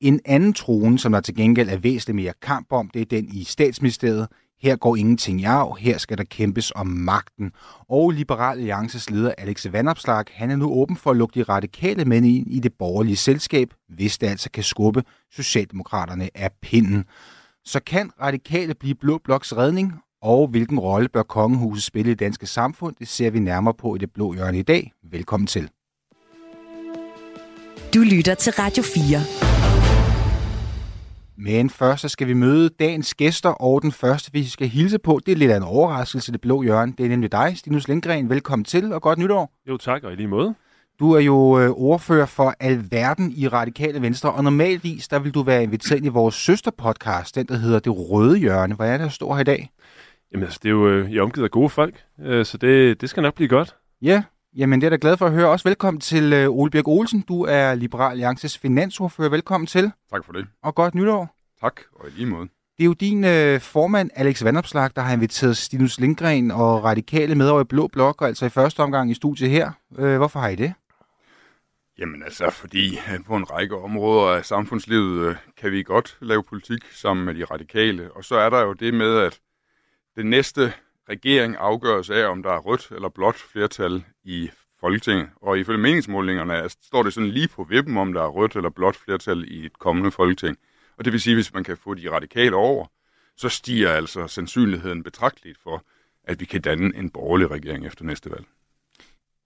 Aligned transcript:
En 0.00 0.20
anden 0.24 0.52
trone, 0.52 0.98
som 0.98 1.12
der 1.12 1.20
til 1.20 1.34
gengæld 1.34 1.68
er 1.68 1.76
væsentligt 1.76 2.16
mere 2.16 2.32
kamp 2.42 2.72
om, 2.72 2.90
det 2.94 3.02
er 3.02 3.06
den 3.06 3.28
i 3.32 3.44
statsministeriet. 3.44 4.28
Her 4.62 4.76
går 4.76 4.96
ingenting 4.96 5.40
i 5.40 5.44
arv, 5.44 5.76
her 5.80 5.98
skal 5.98 6.18
der 6.18 6.24
kæmpes 6.24 6.72
om 6.74 6.86
magten. 6.86 7.52
Og 7.88 8.10
Liberal 8.10 8.58
Alliances 8.58 9.10
leder 9.10 9.34
Alex 9.38 9.66
Vanopslag, 9.72 10.24
han 10.30 10.50
er 10.50 10.56
nu 10.56 10.72
åben 10.72 10.96
for 10.96 11.10
at 11.10 11.16
lukke 11.16 11.40
de 11.40 11.42
radikale 11.42 12.04
mænd 12.04 12.26
ind 12.26 12.52
i 12.52 12.60
det 12.60 12.72
borgerlige 12.78 13.16
selskab, 13.16 13.74
hvis 13.88 14.18
det 14.18 14.26
altså 14.26 14.50
kan 14.50 14.62
skubbe 14.62 15.02
Socialdemokraterne 15.30 16.30
af 16.34 16.50
pinden. 16.62 17.04
Så 17.64 17.80
kan 17.86 18.10
radikale 18.20 18.74
blive 18.74 18.94
Blå 18.94 19.18
Bloks 19.24 19.56
redning, 19.56 19.92
og 20.22 20.48
hvilken 20.48 20.78
rolle 20.78 21.08
bør 21.08 21.22
kongehuset 21.22 21.84
spille 21.84 22.10
i 22.10 22.14
det 22.14 22.20
danske 22.20 22.46
samfund, 22.46 22.96
det 22.98 23.08
ser 23.08 23.30
vi 23.30 23.38
nærmere 23.38 23.74
på 23.74 23.94
i 23.94 23.98
det 23.98 24.12
blå 24.12 24.32
hjørne 24.32 24.58
i 24.58 24.62
dag. 24.62 24.92
Velkommen 25.10 25.46
til. 25.46 25.70
Du 27.94 28.00
lytter 28.00 28.34
til 28.34 28.52
Radio 28.52 28.82
4. 28.82 29.18
Men 31.36 31.70
først 31.70 32.02
så 32.02 32.08
skal 32.08 32.26
vi 32.26 32.32
møde 32.34 32.68
dagens 32.68 33.14
gæster, 33.14 33.48
og 33.48 33.82
den 33.82 33.92
første, 33.92 34.32
vi 34.32 34.44
skal 34.44 34.68
hilse 34.68 34.98
på, 34.98 35.20
det 35.26 35.32
er 35.32 35.36
lidt 35.36 35.50
af 35.50 35.56
en 35.56 35.62
overraskelse, 35.62 36.32
det 36.32 36.40
blå 36.40 36.62
hjørne. 36.62 36.92
Det 36.98 37.06
er 37.06 37.08
nemlig 37.08 37.32
dig, 37.32 37.58
Stinus 37.58 37.88
Lindgren. 37.88 38.30
Velkommen 38.30 38.64
til, 38.64 38.92
og 38.92 39.02
godt 39.02 39.18
nytår. 39.18 39.52
Jo 39.68 39.76
tak, 39.76 40.04
og 40.04 40.12
i 40.12 40.16
lige 40.16 40.28
måde. 40.28 40.54
Du 41.00 41.12
er 41.12 41.20
jo 41.20 41.60
øh, 41.60 41.70
ordfører 41.70 42.26
for 42.26 42.54
Alverden 42.60 43.32
i 43.36 43.48
Radikale 43.48 44.02
Venstre, 44.02 44.32
og 44.32 44.44
normalvis 44.44 45.08
der 45.08 45.18
vil 45.18 45.34
du 45.34 45.42
være 45.42 45.62
inviteret 45.62 46.04
i 46.04 46.08
vores 46.08 46.34
søsterpodcast, 46.34 47.34
den 47.34 47.46
der 47.46 47.56
hedder 47.56 47.78
Det 47.78 47.92
Røde 48.10 48.38
Hjørne. 48.38 48.74
Hvad 48.74 48.88
er 48.88 48.92
det, 48.92 49.00
der 49.00 49.08
står 49.08 49.34
her 49.34 49.40
i 49.40 49.44
dag? 49.44 49.70
Jamen 50.32 50.44
altså, 50.44 50.60
det 50.62 50.68
er 50.68 50.72
jo 50.72 50.88
øh, 50.88 51.22
omgivet 51.22 51.44
af 51.44 51.50
gode 51.50 51.68
folk, 51.68 51.94
øh, 52.22 52.44
så 52.44 52.56
det, 52.56 53.00
det 53.00 53.10
skal 53.10 53.22
nok 53.22 53.34
blive 53.34 53.48
godt. 53.48 53.76
Ja, 54.02 54.22
jamen 54.56 54.80
det 54.80 54.86
er 54.86 54.90
da 54.90 54.98
glad 55.00 55.16
for 55.16 55.26
at 55.26 55.32
høre. 55.32 55.48
Også 55.48 55.68
velkommen 55.68 56.00
til 56.00 56.32
øh, 56.32 56.48
Ole 56.50 56.70
Birk 56.70 56.88
Olsen. 56.88 57.20
Du 57.20 57.42
er 57.42 57.74
Liberal 57.74 58.10
Alliances 58.10 58.58
finansordfører. 58.58 59.28
Velkommen 59.28 59.66
til. 59.66 59.92
Tak 60.10 60.24
for 60.24 60.32
det. 60.32 60.46
Og 60.62 60.74
godt 60.74 60.94
nytår. 60.94 61.36
Tak, 61.60 61.80
og 61.94 62.08
i 62.08 62.10
lige 62.16 62.26
måde. 62.26 62.48
Det 62.78 62.84
er 62.84 62.86
jo 62.86 62.92
din 62.92 63.24
øh, 63.24 63.60
formand, 63.60 64.10
Alex 64.14 64.44
Vandopslag, 64.44 64.90
der 64.96 65.02
har 65.02 65.12
inviteret 65.14 65.56
Stinus 65.56 66.00
Lindgren 66.00 66.50
og 66.50 66.84
Radikale 66.84 67.34
med 67.34 67.48
over 67.48 67.60
i 67.60 67.64
Blå 67.64 67.88
Blok, 67.92 68.22
og 68.22 68.28
altså 68.28 68.46
i 68.46 68.48
første 68.48 68.80
omgang 68.80 69.10
i 69.10 69.14
studiet 69.14 69.50
her. 69.50 69.70
Øh, 69.98 70.16
hvorfor 70.16 70.40
har 70.40 70.48
I 70.48 70.56
det? 70.56 70.72
Jamen 72.00 72.22
altså, 72.22 72.50
fordi 72.50 72.98
øh, 73.12 73.24
på 73.26 73.36
en 73.36 73.50
række 73.50 73.76
områder 73.76 74.34
af 74.34 74.44
samfundslivet 74.44 75.28
øh, 75.28 75.36
kan 75.56 75.72
vi 75.72 75.82
godt 75.82 76.18
lave 76.20 76.42
politik 76.42 76.84
sammen 76.92 77.26
med 77.26 77.34
de 77.34 77.44
radikale. 77.44 78.12
Og 78.12 78.24
så 78.24 78.34
er 78.34 78.50
der 78.50 78.60
jo 78.60 78.72
det 78.72 78.94
med, 78.94 79.18
at 79.18 79.40
den 80.16 80.30
næste 80.30 80.72
regering 81.08 81.56
afgøres 81.58 82.10
af, 82.10 82.26
om 82.26 82.42
der 82.42 82.50
er 82.50 82.58
rødt 82.58 82.88
eller 82.90 83.08
blåt 83.08 83.36
flertal 83.36 84.04
i 84.24 84.50
Folketinget. 84.80 85.28
Og 85.36 85.58
ifølge 85.58 85.78
meningsmålingerne 85.78 86.68
står 86.68 87.02
det 87.02 87.12
sådan 87.12 87.30
lige 87.30 87.48
på 87.48 87.64
vippen, 87.64 87.96
om 87.96 88.12
der 88.12 88.22
er 88.22 88.28
rødt 88.28 88.56
eller 88.56 88.70
blåt 88.70 88.96
flertal 88.96 89.44
i 89.52 89.66
et 89.66 89.78
kommende 89.78 90.10
Folketing. 90.10 90.56
Og 90.98 91.04
det 91.04 91.12
vil 91.12 91.20
sige, 91.20 91.32
at 91.32 91.36
hvis 91.36 91.54
man 91.54 91.64
kan 91.64 91.76
få 91.76 91.94
de 91.94 92.10
radikale 92.10 92.56
over, 92.56 92.86
så 93.36 93.48
stiger 93.48 93.90
altså 93.90 94.26
sandsynligheden 94.26 95.02
betragteligt 95.02 95.58
for, 95.62 95.84
at 96.24 96.40
vi 96.40 96.44
kan 96.44 96.60
danne 96.60 96.96
en 96.96 97.10
borgerlig 97.10 97.50
regering 97.50 97.86
efter 97.86 98.04
næste 98.04 98.30
valg. 98.30 98.44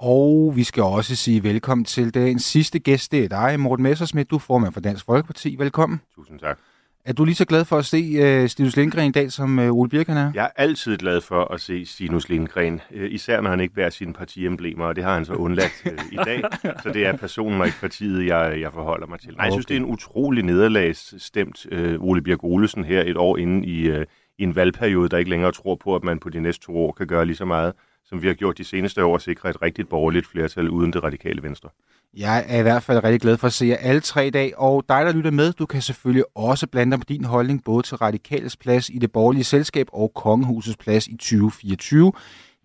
Og 0.01 0.53
vi 0.57 0.65
skal 0.65 0.83
også 0.83 1.17
sige 1.17 1.43
velkommen 1.43 1.85
til 1.85 2.15
dagens 2.15 2.45
sidste 2.45 2.79
gæst. 2.79 3.13
Det 3.13 3.25
er 3.25 3.29
dig, 3.29 3.61
Morten 3.61 3.83
Messersmith. 3.83 4.31
Du 4.31 4.35
er 4.35 4.41
formand 4.41 4.73
for 4.73 4.81
Dansk 4.81 5.05
Folkeparti. 5.05 5.57
Velkommen. 5.59 6.01
Tusind 6.15 6.39
tak. 6.39 6.59
Er 7.05 7.13
du 7.13 7.25
lige 7.25 7.35
så 7.35 7.45
glad 7.45 7.65
for 7.65 7.79
at 7.79 7.85
se 7.85 8.43
uh, 8.43 8.49
Stinus 8.49 8.77
Lindgren 8.77 9.09
i 9.09 9.13
dag, 9.13 9.33
som 9.33 9.59
uh, 9.59 9.65
Ole 9.65 9.89
Birken 9.89 10.17
er? 10.17 10.33
Jeg 10.35 10.45
er 10.45 10.63
altid 10.63 10.97
glad 10.97 11.21
for 11.21 11.53
at 11.55 11.61
se 11.61 11.87
Stinus 11.87 12.29
Lindgren, 12.29 12.81
uh, 12.91 13.03
især 13.11 13.41
når 13.41 13.51
han 13.51 13.61
ikke 13.61 13.75
bærer 13.75 13.91
sine 13.91 14.13
partiemblemer, 14.13 14.85
og 14.85 14.97
det 14.97 15.05
har 15.05 15.15
han 15.15 15.25
så 15.25 15.33
undladt 15.35 15.73
uh, 15.87 16.13
i 16.13 16.17
dag. 16.17 16.43
Så 16.83 16.91
det 16.95 17.07
er 17.07 17.17
personen 17.17 17.61
og 17.61 17.67
ikke 17.67 17.81
partiet, 17.81 18.27
jeg, 18.27 18.61
jeg 18.61 18.73
forholder 18.73 19.07
mig 19.07 19.21
til. 19.21 19.35
Nej, 19.37 19.45
jeg 19.45 19.53
synes, 19.53 19.67
det 19.67 19.75
er 19.75 19.81
en 19.81 19.87
utrolig 19.87 20.45
nederlagsstemt 20.45 21.67
uh, 21.73 22.09
Ole 22.09 22.23
Birk 22.23 22.45
Olesen 22.45 22.85
her 22.85 23.03
et 23.07 23.17
år 23.17 23.37
inde 23.37 23.67
i, 23.67 23.91
uh, 23.91 24.03
i 24.39 24.43
en 24.43 24.57
valgperiode, 24.57 25.09
der 25.09 25.19
ikke 25.19 25.31
længere 25.31 25.53
tror 25.53 25.75
på, 25.75 25.97
at 25.97 26.05
man 26.05 26.19
på 26.19 26.31
de 26.31 26.41
næste 26.41 26.67
to 26.67 26.77
år 26.77 26.93
kan 26.93 27.07
gøre 27.07 27.27
lige 27.27 27.37
så 27.37 27.45
meget 27.45 27.73
som 28.09 28.23
vi 28.23 28.27
har 28.27 28.35
gjort 28.35 28.59
de 28.59 28.65
seneste 28.65 29.05
år, 29.05 29.15
at 29.15 29.23
sikre 29.23 29.51
et 29.51 29.63
rigtigt 29.63 29.89
borgerligt 29.89 30.27
flertal 30.27 30.69
uden 30.71 30.93
det 30.93 31.03
radikale 31.03 31.43
venstre. 31.43 31.69
Jeg 32.17 32.45
er 32.49 32.59
i 32.59 32.63
hvert 32.63 32.83
fald 32.83 33.05
rigtig 33.05 33.21
glad 33.21 33.37
for 33.37 33.47
at 33.47 33.53
se 33.53 33.67
jer 33.67 33.77
alle 33.77 34.01
tre 34.01 34.31
dage, 34.31 34.59
og 34.59 34.85
dig, 34.89 35.07
der 35.07 35.13
lytter 35.13 35.31
med, 35.31 35.53
du 35.53 35.67
kan 35.67 35.83
selvfølgelig 35.83 36.25
også 36.35 36.67
blande 36.67 36.91
dig 36.91 37.01
på 37.01 37.05
din 37.09 37.25
holdning, 37.25 37.65
både 37.65 37.83
til 37.83 37.97
radikales 37.97 38.57
plads 38.57 38.89
i 38.89 38.99
det 38.99 39.13
borgerlige 39.13 39.45
selskab 39.45 39.87
og 39.93 40.13
kongehusets 40.15 40.77
plads 40.77 41.07
i 41.07 41.17
2024. 41.17 42.13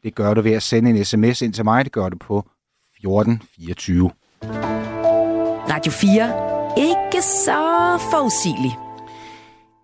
Det 0.04 0.16
gør 0.16 0.34
du 0.34 0.42
ved 0.42 0.52
at 0.52 0.64
sende 0.64 0.90
en 0.90 1.06
sms 1.06 1.42
ind 1.42 1.54
til 1.54 1.64
mig, 1.64 1.86
det 1.86 1.92
gør 1.92 2.10
du 2.10 2.18
på 2.18 2.38
1424. 2.98 4.12
Radio 5.70 5.92
4. 5.92 6.50
Ikke 6.78 7.22
så 7.22 8.00
forudsigelig. 8.12 8.72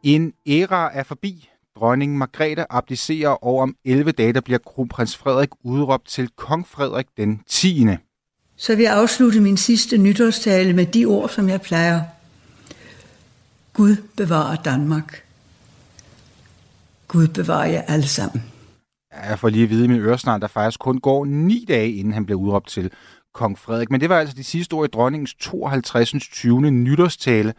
En 0.03 0.33
æra 0.47 0.89
er 0.93 1.03
forbi. 1.03 1.49
Dronning 1.79 2.17
Margrethe 2.17 2.65
abdicerer, 2.69 3.29
og 3.29 3.59
om 3.59 3.75
11 3.85 4.11
dage 4.11 4.33
der 4.33 4.41
bliver 4.41 4.59
kronprins 4.65 5.17
Frederik 5.17 5.49
udråbt 5.63 6.07
til 6.07 6.29
kong 6.35 6.67
Frederik 6.67 7.05
den 7.17 7.41
10. 7.47 7.85
Så 8.57 8.75
vil 8.75 8.83
jeg 8.83 8.93
afslutte 8.93 9.41
min 9.41 9.57
sidste 9.57 9.97
nytårstale 9.97 10.73
med 10.73 10.85
de 10.85 11.05
ord, 11.05 11.29
som 11.29 11.49
jeg 11.49 11.61
plejer. 11.61 12.01
Gud 13.73 13.95
bevarer 14.17 14.55
Danmark. 14.55 15.23
Gud 17.07 17.27
bevarer 17.27 17.65
jer 17.65 17.81
alle 17.81 18.07
sammen. 18.07 18.43
Jeg 19.29 19.39
får 19.39 19.49
lige 19.49 19.63
at 19.63 19.69
vide 19.69 19.85
i 19.85 19.87
min 19.87 19.99
øresnart, 19.99 20.41
der 20.41 20.47
faktisk 20.47 20.79
kun 20.79 20.99
går 20.99 21.25
ni 21.25 21.65
dage, 21.67 21.93
inden 21.93 22.13
han 22.13 22.25
bliver 22.25 22.39
udråbt 22.39 22.67
til 22.67 22.91
kong 23.33 23.59
Frederik. 23.59 23.91
Men 23.91 24.01
det 24.01 24.09
var 24.09 24.19
altså 24.19 24.35
de 24.35 24.43
sidste 24.43 24.73
ord 24.73 24.87
i 24.87 24.91
dronningens 24.93 25.33
52. 25.33 26.11
20. 26.11 26.71
nytårstale. 26.71 27.53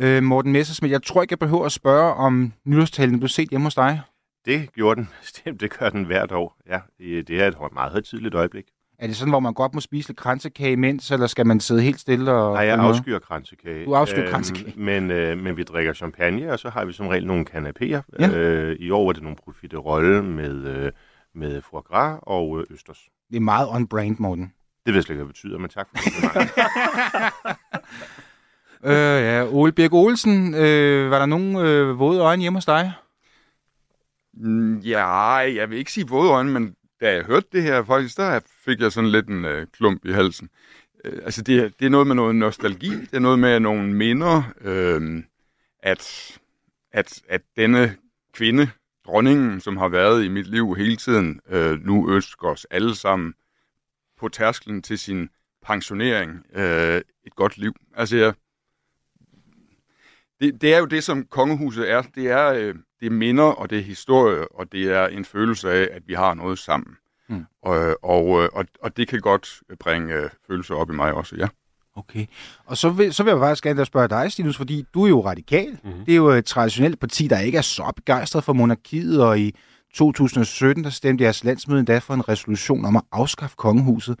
Øh, 0.00 0.22
Morten 0.22 0.52
Messersmith, 0.52 0.92
jeg 0.92 1.02
tror 1.02 1.22
ikke, 1.22 1.32
jeg 1.32 1.38
behøver 1.38 1.64
at 1.66 1.72
spørge, 1.72 2.14
om 2.14 2.52
nytårstalen 2.64 3.18
blev 3.18 3.28
set 3.28 3.50
hjemme 3.50 3.66
hos 3.66 3.74
dig. 3.74 4.00
Det 4.44 4.72
gjorde 4.72 5.00
den. 5.00 5.08
Det 5.60 5.78
gør 5.78 5.88
den 5.88 6.04
hvert 6.04 6.32
år. 6.32 6.56
Ja, 6.68 6.80
det 6.98 7.30
er 7.30 7.46
et 7.48 7.56
meget 7.72 7.92
højtidligt 7.92 8.34
øjeblik. 8.34 8.64
Er 8.98 9.06
det 9.06 9.16
sådan, 9.16 9.32
hvor 9.32 9.40
man 9.40 9.54
godt 9.54 9.74
må 9.74 9.80
spise 9.80 10.08
lidt 10.08 10.18
kransekage 10.18 10.72
imens, 10.72 11.10
eller 11.10 11.26
skal 11.26 11.46
man 11.46 11.60
sidde 11.60 11.82
helt 11.82 12.00
stille? 12.00 12.32
Og 12.32 12.54
Nej, 12.54 12.64
jeg 12.64 12.78
afskyer 12.78 13.18
kransekage. 13.18 13.84
Du 13.84 13.94
afskyer 13.94 14.22
øhm, 14.22 14.30
kransekage. 14.30 14.72
Men, 14.90 15.10
øh, 15.10 15.38
men 15.38 15.56
vi 15.56 15.62
drikker 15.62 15.92
champagne, 15.92 16.52
og 16.52 16.58
så 16.58 16.70
har 16.70 16.84
vi 16.84 16.92
som 16.92 17.06
regel 17.08 17.26
nogle 17.26 17.46
kanapéer. 17.50 18.00
Ja. 18.20 18.30
Øh, 18.36 18.76
I 18.80 18.90
år 18.90 19.06
var 19.06 19.12
det 19.12 19.22
nogle 19.22 19.36
profiterolle 19.44 20.22
med, 20.22 20.66
øh, 20.66 20.92
med 21.34 21.62
foie 21.62 21.82
gras 21.82 22.18
og 22.22 22.58
øh, 22.60 22.64
østers. 22.70 23.08
Det 23.30 23.36
er 23.36 23.40
meget 23.40 23.68
on-brand, 23.68 24.16
Morten. 24.18 24.52
Det 24.86 24.94
ved 24.94 24.94
jeg 24.94 25.02
slet 25.04 25.14
ikke, 25.14 25.24
hvad 25.24 25.28
det 25.28 25.34
betyder, 25.34 25.58
men 25.58 25.68
tak 25.70 25.88
for 25.90 25.98
det 26.38 26.48
øh, 28.84 28.92
ja, 28.92 29.46
Ole 29.50 29.72
Birk 29.72 29.92
Olsen, 29.92 30.54
øh, 30.54 31.10
var 31.10 31.18
der 31.18 31.26
nogen 31.26 31.56
øh, 31.56 31.98
våde 31.98 32.20
øjne 32.20 32.42
hjemme 32.42 32.56
hos 32.56 32.64
dig? 32.64 32.92
Mm, 34.34 34.78
ja, 34.78 35.06
jeg 35.34 35.70
vil 35.70 35.78
ikke 35.78 35.92
sige 35.92 36.08
våde 36.08 36.30
øjne, 36.30 36.50
men 36.50 36.74
da 37.00 37.14
jeg 37.14 37.24
hørte 37.24 37.46
det 37.52 37.62
her 37.62 37.84
faktisk, 37.84 38.16
der 38.16 38.40
fik 38.64 38.80
jeg 38.80 38.92
sådan 38.92 39.10
lidt 39.10 39.28
en 39.28 39.44
øh, 39.44 39.66
klump 39.72 40.04
i 40.04 40.12
halsen. 40.12 40.48
Øh, 41.04 41.20
altså, 41.24 41.42
det, 41.42 41.74
det 41.78 41.86
er 41.86 41.90
noget 41.90 42.06
med 42.06 42.14
noget 42.14 42.34
nostalgi, 42.34 42.90
det 42.90 43.14
er 43.14 43.18
noget 43.18 43.38
med 43.38 43.60
nogle 43.60 43.92
minder, 43.92 44.42
øh, 44.60 45.22
at, 45.82 46.32
at, 46.92 47.22
at 47.28 47.42
denne 47.56 47.96
kvinde, 48.32 48.70
dronningen, 49.06 49.60
som 49.60 49.76
har 49.76 49.88
været 49.88 50.24
i 50.24 50.28
mit 50.28 50.46
liv 50.46 50.74
hele 50.74 50.96
tiden, 50.96 51.40
øh, 51.48 51.84
nu 51.84 52.10
ønsker 52.10 52.48
os 52.48 52.66
alle 52.70 52.94
sammen 52.94 53.34
på 54.20 54.28
tærsklen 54.28 54.82
til 54.82 54.98
sin 54.98 55.28
pensionering 55.62 56.46
øh, 56.54 57.00
et 57.26 57.34
godt 57.36 57.58
liv. 57.58 57.74
Altså, 57.94 58.16
jeg, 58.16 58.34
det, 60.40 60.60
det 60.62 60.74
er 60.74 60.78
jo 60.78 60.84
det, 60.84 61.04
som 61.04 61.24
kongehuset 61.30 61.90
er. 61.90 62.02
Det 62.14 62.30
er, 62.30 62.52
øh, 62.52 62.74
det 63.00 63.06
er 63.06 63.10
minder, 63.10 63.44
og 63.44 63.70
det 63.70 63.78
er 63.78 63.82
historie, 63.82 64.48
og 64.48 64.72
det 64.72 64.92
er 64.92 65.06
en 65.06 65.24
følelse 65.24 65.72
af, 65.72 65.88
at 65.92 66.02
vi 66.06 66.14
har 66.14 66.34
noget 66.34 66.58
sammen. 66.58 66.96
Mm. 67.28 67.44
Og, 67.62 68.04
og, 68.04 68.42
øh, 68.42 68.48
og, 68.52 68.64
og 68.82 68.96
det 68.96 69.08
kan 69.08 69.20
godt 69.20 69.60
bringe 69.80 70.14
øh, 70.14 70.30
følelser 70.46 70.74
op 70.74 70.90
i 70.90 70.94
mig 70.94 71.12
også, 71.14 71.36
ja. 71.36 71.48
Okay. 71.96 72.26
Og 72.64 72.76
så 72.76 72.90
vil, 72.90 73.14
så 73.14 73.22
vil 73.22 73.30
jeg 73.30 73.38
faktisk 73.38 73.64
gerne 73.64 73.84
spørge 73.84 74.08
dig, 74.08 74.32
Stinus, 74.32 74.56
fordi 74.56 74.84
du 74.94 75.04
er 75.04 75.08
jo 75.08 75.26
radikal. 75.26 75.78
Mm-hmm. 75.84 76.04
Det 76.04 76.12
er 76.12 76.16
jo 76.16 76.28
et 76.28 76.44
traditionelt 76.44 77.00
parti, 77.00 77.28
der 77.28 77.38
ikke 77.38 77.58
er 77.58 77.62
så 77.62 77.92
begejstret 77.96 78.44
for 78.44 78.52
monarkiet, 78.52 79.22
og 79.22 79.40
i 79.40 79.54
2017 79.94 80.84
der 80.84 80.90
stemte 80.90 81.24
jeres 81.24 81.44
landsmøde 81.44 81.78
endda 81.78 81.98
for 81.98 82.14
en 82.14 82.28
resolution 82.28 82.84
om 82.84 82.96
at 82.96 83.02
afskaffe 83.12 83.56
kongehuset. 83.56 84.18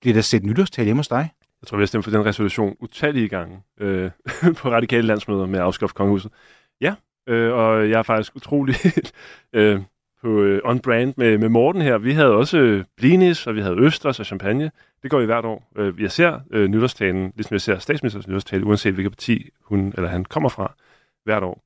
Bliver 0.00 0.14
der 0.14 0.20
set 0.20 0.42
nytårstal 0.42 0.84
hjemme 0.84 0.98
hos 0.98 1.08
dig? 1.08 1.30
Jeg 1.62 1.68
tror, 1.68 1.76
vi 1.76 1.82
har 1.82 1.86
stemt 1.86 2.04
for 2.04 2.10
den 2.10 2.26
resolution 2.26 2.76
utallige 2.80 3.28
gange 3.28 3.62
øh, 3.80 4.10
på 4.58 4.70
radikale 4.70 5.06
landsmøder 5.06 5.46
med 5.46 5.58
at 5.58 5.64
afskaffe 5.64 5.94
kongehuset. 5.94 6.32
Ja, 6.80 6.94
øh, 7.26 7.52
og 7.52 7.90
jeg 7.90 7.98
er 7.98 8.02
faktisk 8.02 8.36
utrolig 8.36 8.74
øh, 9.52 9.80
på 10.22 10.42
øh, 10.42 10.60
on-brand 10.64 11.14
med, 11.16 11.38
med 11.38 11.48
Morten 11.48 11.82
her. 11.82 11.98
Vi 11.98 12.12
havde 12.12 12.34
også 12.34 12.58
øh, 12.58 12.84
blinis, 12.96 13.46
og 13.46 13.54
vi 13.54 13.60
havde 13.60 13.76
østers 13.78 14.20
og 14.20 14.26
champagne. 14.26 14.70
Det 15.02 15.10
går 15.10 15.20
vi 15.20 15.26
hvert 15.26 15.44
år. 15.44 15.72
Øh, 15.76 16.02
jeg 16.02 16.12
ser 16.12 16.40
øh, 16.50 16.68
nytårstalen, 16.68 17.32
ligesom 17.36 17.54
jeg 17.54 17.60
ser 17.60 17.78
statsministerens 17.78 18.28
nytårstale, 18.28 18.64
uanset 18.64 18.94
hvilket 18.94 19.12
parti 19.12 19.50
hun 19.62 19.92
eller 19.96 20.08
han 20.08 20.24
kommer 20.24 20.48
fra, 20.48 20.74
hvert 21.24 21.42
år. 21.42 21.62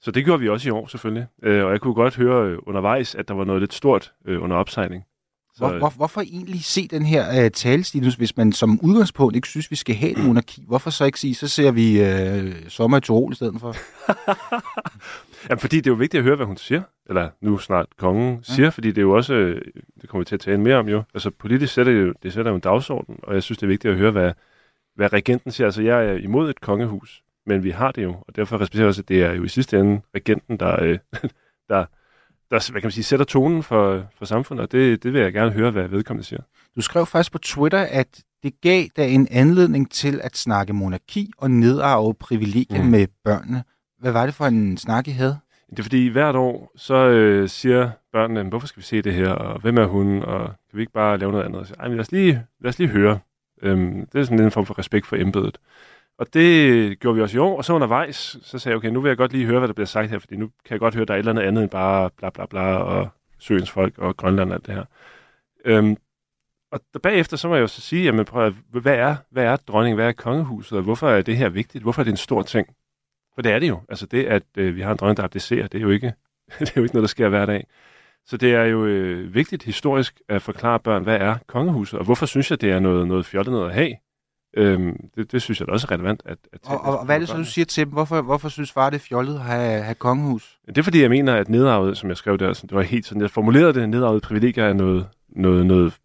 Så 0.00 0.10
det 0.10 0.24
gjorde 0.24 0.40
vi 0.40 0.48
også 0.48 0.68
i 0.68 0.70
år 0.70 0.86
selvfølgelig. 0.86 1.26
Øh, 1.42 1.64
og 1.64 1.70
jeg 1.70 1.80
kunne 1.80 1.94
godt 1.94 2.16
høre 2.16 2.48
øh, 2.48 2.58
undervejs, 2.66 3.14
at 3.14 3.28
der 3.28 3.34
var 3.34 3.44
noget 3.44 3.62
lidt 3.62 3.74
stort 3.74 4.12
øh, 4.24 4.42
under 4.42 4.56
opsejling. 4.56 5.04
Hvor, 5.58 5.78
hvor, 5.78 5.90
hvorfor 5.96 6.20
egentlig 6.20 6.64
se 6.64 6.88
den 6.88 7.06
her 7.06 7.44
uh, 7.44 7.50
talestil, 7.50 8.16
hvis 8.16 8.36
man 8.36 8.52
som 8.52 8.80
udgangspunkt 8.82 9.36
ikke 9.36 9.48
synes, 9.48 9.70
vi 9.70 9.76
skal 9.76 9.94
have 9.94 10.12
et 10.12 10.24
monarki? 10.24 10.64
Hvorfor 10.66 10.90
så 10.90 11.04
ikke 11.04 11.20
sige, 11.20 11.34
så 11.34 11.48
ser 11.48 11.70
vi 11.70 12.00
uh, 12.02 12.68
sommer 12.68 12.96
i 12.96 13.00
Tirol 13.00 13.32
i 13.32 13.34
stedet 13.34 13.60
for? 13.60 13.74
Jamen, 15.48 15.60
fordi 15.60 15.76
det 15.76 15.86
er 15.86 15.90
jo 15.90 15.96
vigtigt 15.96 16.18
at 16.18 16.24
høre, 16.24 16.36
hvad 16.36 16.46
hun 16.46 16.56
siger. 16.56 16.82
Eller 17.08 17.30
nu 17.40 17.58
snart 17.58 17.86
kongen 17.96 18.44
siger, 18.44 18.66
ja. 18.66 18.68
fordi 18.68 18.88
det 18.88 18.98
er 18.98 19.02
jo 19.02 19.16
også, 19.16 19.34
det 20.00 20.08
kommer 20.08 20.20
vi 20.20 20.24
til 20.24 20.34
at 20.34 20.40
tale 20.40 20.60
mere 20.60 20.76
om 20.76 20.88
jo. 20.88 21.02
Altså 21.14 21.30
politisk 21.30 21.74
sætter 21.74 21.92
det, 21.92 22.00
jo, 22.00 22.14
det 22.22 22.32
sætter 22.32 22.50
jo 22.50 22.54
en 22.54 22.60
dagsorden, 22.60 23.20
og 23.22 23.34
jeg 23.34 23.42
synes, 23.42 23.58
det 23.58 23.62
er 23.62 23.68
vigtigt 23.68 23.92
at 23.92 23.98
høre, 23.98 24.10
hvad, 24.10 24.32
hvad 24.94 25.12
regenten 25.12 25.52
siger. 25.52 25.66
Altså 25.66 25.82
jeg 25.82 26.06
er 26.06 26.12
imod 26.12 26.50
et 26.50 26.60
kongehus, 26.60 27.22
men 27.46 27.64
vi 27.64 27.70
har 27.70 27.92
det 27.92 28.02
jo, 28.02 28.16
og 28.28 28.36
derfor 28.36 28.60
respekterer 28.60 28.84
jeg 28.84 28.88
også, 28.88 29.02
at 29.02 29.08
det 29.08 29.22
er 29.22 29.32
jo 29.32 29.44
i 29.44 29.48
sidste 29.48 29.80
ende 29.80 30.00
regenten, 30.14 30.56
der, 30.56 30.82
øh, 30.82 30.98
der, 31.70 31.84
der 32.50 32.70
hvad 32.70 32.80
kan 32.80 32.86
man 32.86 32.92
sige, 32.92 33.04
sætter 33.04 33.24
tonen 33.26 33.62
for, 33.62 34.06
for 34.18 34.24
samfundet, 34.24 34.62
og 34.62 34.72
det, 34.72 35.02
det 35.02 35.12
vil 35.12 35.20
jeg 35.20 35.32
gerne 35.32 35.50
høre, 35.50 35.70
hvad 35.70 35.88
vedkommende 35.88 36.26
siger. 36.26 36.40
Du 36.76 36.80
skrev 36.80 37.06
faktisk 37.06 37.32
på 37.32 37.38
Twitter, 37.38 37.86
at 37.90 38.22
det 38.42 38.60
gav 38.60 38.84
dig 38.96 39.14
en 39.14 39.28
anledning 39.30 39.90
til 39.90 40.20
at 40.24 40.36
snakke 40.36 40.72
monarki 40.72 41.30
og 41.38 41.50
nedarve 41.50 42.14
privilegier 42.14 42.82
mm. 42.82 42.88
med 42.88 43.06
børnene. 43.24 43.64
Hvad 44.00 44.12
var 44.12 44.26
det 44.26 44.34
for 44.34 44.46
en 44.46 44.76
snak, 44.76 45.08
I 45.08 45.10
havde? 45.10 45.38
Det 45.70 45.78
er 45.78 45.82
fordi 45.82 46.06
hvert 46.06 46.36
år, 46.36 46.72
så 46.76 46.94
øh, 46.94 47.48
siger 47.48 47.90
børnene, 48.12 48.42
hvorfor 48.42 48.66
skal 48.66 48.80
vi 48.80 48.84
se 48.84 49.02
det 49.02 49.14
her, 49.14 49.30
og 49.30 49.60
hvem 49.60 49.78
er 49.78 49.86
hun, 49.86 50.22
og 50.22 50.46
kan 50.46 50.76
vi 50.76 50.80
ikke 50.80 50.92
bare 50.92 51.18
lave 51.18 51.32
noget 51.32 51.44
andet? 51.44 51.68
Så, 51.68 51.74
Ej, 51.78 51.88
men 51.88 51.96
lad 51.96 52.00
os 52.00 52.12
lige, 52.12 52.42
lad 52.60 52.68
os 52.68 52.78
lige 52.78 52.88
høre. 52.88 53.18
Øhm, 53.62 54.06
det 54.12 54.20
er 54.20 54.24
sådan 54.24 54.40
en 54.40 54.50
form 54.50 54.66
for 54.66 54.78
respekt 54.78 55.06
for 55.06 55.16
embedet. 55.16 55.58
Og 56.18 56.34
det 56.34 57.00
gjorde 57.00 57.16
vi 57.16 57.22
også 57.22 57.36
i 57.36 57.40
år, 57.40 57.56
og 57.56 57.64
så 57.64 57.72
undervejs, 57.72 58.36
så 58.42 58.58
sagde 58.58 58.72
jeg, 58.72 58.76
okay, 58.76 58.88
nu 58.88 59.00
vil 59.00 59.08
jeg 59.08 59.16
godt 59.16 59.32
lige 59.32 59.46
høre, 59.46 59.58
hvad 59.58 59.68
der 59.68 59.74
bliver 59.74 59.86
sagt 59.86 60.10
her, 60.10 60.18
fordi 60.18 60.36
nu 60.36 60.46
kan 60.46 60.72
jeg 60.72 60.80
godt 60.80 60.94
høre, 60.94 61.02
at 61.02 61.08
der 61.08 61.14
er 61.14 61.18
et 61.18 61.18
eller 61.18 61.32
andet 61.32 61.42
andet 61.42 61.62
end 61.62 61.70
bare 61.70 62.10
bla 62.16 62.30
bla 62.30 62.46
bla, 62.46 62.76
og 62.76 63.08
Søens 63.38 63.70
folk 63.70 63.98
og 63.98 64.16
Grønland 64.16 64.50
og 64.50 64.54
alt 64.54 64.66
det 64.66 64.74
her. 64.74 64.84
Øhm, 65.64 65.96
og 66.72 66.80
der 66.92 66.98
bagefter, 66.98 67.36
så 67.36 67.48
må 67.48 67.54
jeg 67.54 67.62
jo 67.62 67.66
så 67.66 67.80
sige, 67.80 68.04
jamen 68.04 68.24
prøv 68.24 68.46
at, 68.46 68.52
hvad 68.70 68.94
er, 68.94 69.16
hvad 69.30 69.44
er 69.44 69.56
dronning, 69.56 69.94
hvad 69.94 70.08
er 70.08 70.12
kongehuset, 70.12 70.78
og 70.78 70.84
hvorfor 70.84 71.08
er 71.08 71.22
det 71.22 71.36
her 71.36 71.48
vigtigt? 71.48 71.82
Hvorfor 71.82 72.02
er 72.02 72.04
det 72.04 72.10
en 72.10 72.16
stor 72.16 72.42
ting? 72.42 72.68
For 73.34 73.42
det 73.42 73.52
er 73.52 73.58
det 73.58 73.68
jo. 73.68 73.80
Altså 73.88 74.06
det, 74.06 74.24
at 74.24 74.42
øh, 74.56 74.76
vi 74.76 74.80
har 74.80 74.90
en 74.90 74.96
dronning, 74.96 75.16
der 75.16 75.24
abdicerer, 75.24 75.66
det 75.66 75.78
er 75.78 75.82
jo 75.82 75.90
ikke, 75.90 76.06
det 76.60 76.68
er 76.68 76.72
jo 76.76 76.82
ikke 76.82 76.94
noget, 76.94 77.02
der 77.02 77.08
sker 77.08 77.28
hver 77.28 77.46
dag. 77.46 77.66
Så 78.26 78.36
det 78.36 78.54
er 78.54 78.64
jo 78.64 78.86
øh, 78.86 79.34
vigtigt 79.34 79.62
historisk 79.62 80.20
at 80.28 80.42
forklare 80.42 80.80
børn, 80.80 81.02
hvad 81.02 81.16
er 81.16 81.36
kongehuset, 81.46 81.98
og 81.98 82.04
hvorfor 82.04 82.26
synes 82.26 82.50
jeg, 82.50 82.60
det 82.60 82.70
er 82.70 82.78
noget, 82.78 83.08
noget 83.08 83.26
fjollet 83.26 83.52
noget 83.52 83.68
at 83.68 83.74
have? 83.74 83.94
Øhm, 84.56 84.96
det, 85.14 85.32
det 85.32 85.42
synes 85.42 85.60
jeg 85.60 85.68
da 85.68 85.72
også 85.72 85.86
er 85.90 85.94
relevant. 85.94 86.22
At, 86.24 86.38
at 86.52 86.60
og, 86.66 86.80
og, 86.80 86.98
og 86.98 87.04
hvad 87.04 87.14
er 87.14 87.18
det 87.18 87.28
så, 87.28 87.36
du 87.36 87.44
siger 87.44 87.64
til 87.64 87.84
dem? 87.84 87.92
Hvorfor, 87.92 88.22
hvorfor 88.22 88.48
synes 88.48 88.72
far, 88.72 88.90
det 88.90 88.96
er 88.96 89.00
fjollet 89.00 89.34
at 89.34 89.40
have, 89.40 89.82
have 89.82 89.94
kongehus? 89.94 90.58
Det 90.66 90.78
er 90.78 90.82
fordi, 90.82 91.02
jeg 91.02 91.10
mener, 91.10 91.34
at 91.34 91.48
nedarvet, 91.48 91.98
som 91.98 92.08
jeg 92.08 92.16
skrev 92.16 92.38
der, 92.38 92.52
det 92.52 92.72
var 92.72 92.82
helt 92.82 93.06
sådan, 93.06 93.22
jeg 93.22 93.30
formulerede 93.30 93.72
det, 93.72 93.88
nedarvet 93.88 94.22
privilegier 94.22 94.64
er 94.64 94.72
noget, 94.72 95.08
noget, 95.28 95.66
noget, 95.66 95.98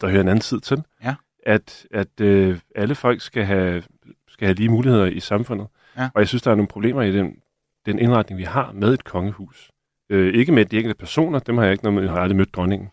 der 0.00 0.08
hører 0.08 0.20
en 0.20 0.28
anden 0.28 0.40
tid 0.40 0.60
til. 0.60 0.82
Ja. 1.04 1.14
At, 1.46 1.86
at 1.90 2.20
øh, 2.20 2.58
alle 2.74 2.94
folk 2.94 3.20
skal 3.20 3.44
have, 3.44 3.82
skal 4.28 4.46
have 4.46 4.54
lige 4.54 4.68
muligheder 4.68 5.06
i 5.06 5.20
samfundet. 5.20 5.66
Ja. 5.96 6.08
Og 6.14 6.20
jeg 6.20 6.28
synes, 6.28 6.42
der 6.42 6.50
er 6.50 6.54
nogle 6.54 6.68
problemer 6.68 7.02
i 7.02 7.12
den, 7.12 7.36
den 7.86 7.98
indretning, 7.98 8.38
vi 8.38 8.44
har 8.44 8.72
med 8.74 8.94
et 8.94 9.04
kongehus. 9.04 9.70
Øh, 10.10 10.34
ikke 10.34 10.52
med 10.52 10.64
de 10.64 10.76
enkelte 10.76 10.98
personer, 10.98 11.38
dem 11.38 11.58
har 11.58 11.64
jeg 11.64 11.72
ikke 11.72 11.84
noget 11.84 11.94
med, 11.94 12.02
jeg 12.02 12.12
har 12.12 12.20
aldrig 12.20 12.36
mødt 12.36 12.54
dronningen. 12.54 12.88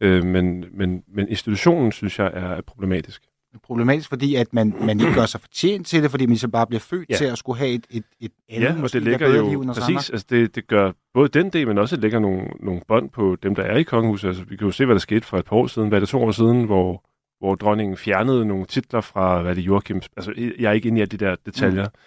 Øh, 0.00 0.24
men, 0.24 0.64
men, 0.72 1.02
men 1.08 1.28
institutionen, 1.28 1.92
synes 1.92 2.18
jeg, 2.18 2.30
er 2.34 2.60
problematisk 2.60 3.22
problematisk, 3.62 4.08
fordi 4.08 4.34
at 4.34 4.52
man, 4.52 4.74
man 4.80 5.00
ikke 5.00 5.14
gør 5.14 5.26
sig 5.26 5.40
fortjent 5.40 5.86
til 5.86 6.02
det, 6.02 6.10
fordi 6.10 6.26
man 6.26 6.36
så 6.36 6.48
bare 6.48 6.66
bliver 6.66 6.80
født 6.80 7.10
ja. 7.10 7.16
til 7.16 7.24
at 7.24 7.38
skulle 7.38 7.58
have 7.58 7.70
et, 7.70 7.86
et, 7.90 8.04
et 8.20 8.32
andet, 8.48 8.66
ja, 8.66 8.82
og 8.82 8.92
det 8.92 9.02
ligger 9.02 9.36
jo, 9.36 9.64
præcis, 9.66 10.10
altså 10.10 10.26
det, 10.30 10.54
det 10.54 10.66
gør 10.66 10.92
både 11.14 11.28
den 11.28 11.50
del, 11.50 11.66
men 11.66 11.78
også 11.78 11.96
det 11.96 12.02
lægger 12.02 12.18
nogle, 12.18 12.42
nogle 12.60 12.80
bånd 12.88 13.10
på 13.10 13.36
dem, 13.42 13.54
der 13.54 13.62
er 13.62 13.76
i 13.76 13.82
kongehuset. 13.82 14.28
Altså, 14.28 14.44
vi 14.44 14.56
kan 14.56 14.66
jo 14.66 14.72
se, 14.72 14.84
hvad 14.84 14.94
der 14.94 15.00
skete 15.00 15.26
for 15.26 15.38
et 15.38 15.44
par 15.44 15.56
år 15.56 15.66
siden, 15.66 15.88
hvad 15.88 16.00
det 16.00 16.08
to 16.08 16.22
år 16.22 16.30
siden, 16.30 16.64
hvor, 16.64 17.04
hvor 17.38 17.54
dronningen 17.54 17.96
fjernede 17.96 18.46
nogle 18.46 18.66
titler 18.66 19.00
fra, 19.00 19.42
hvad 19.42 19.54
det 19.54 19.62
Joachims, 19.62 20.08
altså 20.16 20.32
jeg 20.58 20.68
er 20.68 20.72
ikke 20.72 20.88
inde 20.88 21.02
i 21.02 21.06
de 21.06 21.16
der 21.16 21.36
detaljer, 21.46 21.84
mm. 21.84 22.00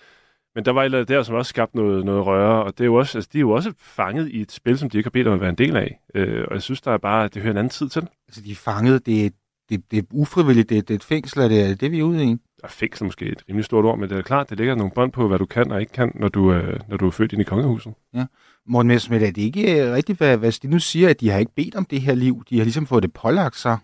Men 0.55 0.65
der 0.65 0.71
var 0.71 0.83
et 0.83 1.07
der, 1.07 1.23
som 1.23 1.35
også 1.35 1.49
skabte 1.49 1.77
noget, 1.77 2.05
noget 2.05 2.25
røre, 2.25 2.63
og 2.63 2.77
det 2.77 2.83
er 2.83 2.85
jo 2.85 2.95
også, 2.95 3.17
altså, 3.17 3.29
de 3.33 3.37
er 3.37 3.39
jo 3.39 3.51
også 3.51 3.73
fanget 3.77 4.29
i 4.31 4.41
et 4.41 4.51
spil, 4.51 4.77
som 4.77 4.89
de 4.89 4.97
ikke 4.97 5.07
har 5.07 5.11
bedt 5.11 5.27
om 5.27 5.33
at 5.33 5.41
være 5.41 5.49
en 5.49 5.55
del 5.55 5.77
af. 5.77 5.99
Øh, 6.15 6.45
og 6.47 6.53
jeg 6.53 6.61
synes, 6.61 6.81
der 6.81 6.91
er 6.91 6.97
bare, 6.97 7.27
det 7.27 7.41
hører 7.41 7.51
en 7.51 7.57
anden 7.57 7.69
tid 7.69 7.89
til. 7.89 8.07
Altså, 8.27 8.41
de 8.41 8.51
er 8.51 8.55
fanget, 8.55 9.05
det 9.05 9.25
er, 9.25 9.29
det, 9.69 9.91
det 9.91 9.99
er 9.99 10.03
ufrivilligt, 10.11 10.69
det, 10.69 10.87
det 10.87 10.93
er 10.93 10.95
et 10.95 11.03
fængsel, 11.03 11.39
er 11.39 11.47
det, 11.47 11.81
det 11.81 11.91
vi 11.91 11.99
er 11.99 12.03
ude 12.03 12.23
i? 12.23 12.37
Ja, 12.63 12.67
fængsel 12.67 13.05
måske 13.05 13.25
et 13.25 13.43
rimelig 13.49 13.65
stort 13.65 13.85
ord, 13.85 13.99
men 13.99 14.09
det 14.09 14.17
er 14.17 14.21
klart, 14.21 14.49
det 14.49 14.57
ligger 14.57 14.75
nogle 14.75 14.91
bånd 14.95 15.11
på, 15.11 15.27
hvad 15.27 15.39
du 15.39 15.45
kan 15.45 15.71
og 15.71 15.81
ikke 15.81 15.93
kan, 15.93 16.11
når 16.15 16.29
du, 16.29 16.53
øh, 16.53 16.79
når 16.87 16.97
du 16.97 17.07
er 17.07 17.11
født 17.11 17.33
ind 17.33 17.41
i 17.41 17.45
kongehuset. 17.45 17.93
Ja. 18.13 18.25
Morten 18.65 18.87
Messerschmidt, 18.87 19.23
er 19.23 19.31
det 19.31 19.41
ikke 19.41 19.81
øh, 19.81 19.93
rigtigt, 19.93 20.17
hvad, 20.17 20.37
hvad 20.37 20.51
de 20.51 20.67
nu 20.67 20.79
siger, 20.79 21.09
at 21.09 21.19
de 21.19 21.29
har 21.29 21.39
ikke 21.39 21.55
bedt 21.55 21.75
om 21.75 21.85
det 21.85 22.01
her 22.01 22.15
liv? 22.15 22.43
De 22.49 22.57
har 22.57 22.63
ligesom 22.63 22.85
fået 22.85 23.03
det 23.03 23.13
pålagt 23.13 23.55
sig. 23.55 23.77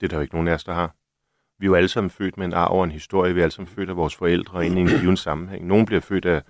Det 0.00 0.06
er 0.06 0.08
der 0.08 0.16
jo 0.16 0.22
ikke 0.22 0.34
nogen 0.34 0.48
af 0.48 0.54
os, 0.54 0.64
der 0.64 0.74
har. 0.74 0.94
Vi 1.58 1.64
er 1.64 1.68
jo 1.68 1.74
alle 1.74 1.88
sammen 1.88 2.10
født 2.10 2.38
med 2.38 2.46
en 2.46 2.52
arv 2.52 2.72
og 2.72 2.84
en 2.84 2.90
historie. 2.90 3.34
Vi 3.34 3.40
er 3.40 3.44
alle 3.44 3.52
sammen 3.52 3.74
født 3.74 3.90
af 3.90 3.96
vores 3.96 4.14
forældre 4.14 4.66
ind 4.66 4.78
i 4.78 4.80
en 4.80 4.88
given 4.88 5.16
sammenhæng. 5.16 5.66
Nogle 5.66 5.86
bliver 5.86 6.00
født 6.00 6.24
af 6.24 6.42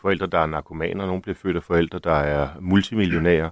forældre, 0.00 0.26
der 0.26 0.38
er 0.38 0.46
narkomaner. 0.46 1.06
Nogle 1.06 1.22
bliver 1.22 1.34
født 1.34 1.56
af 1.56 1.62
forældre, 1.62 1.98
der 1.98 2.14
er 2.14 2.48
multimillionærer. 2.60 3.50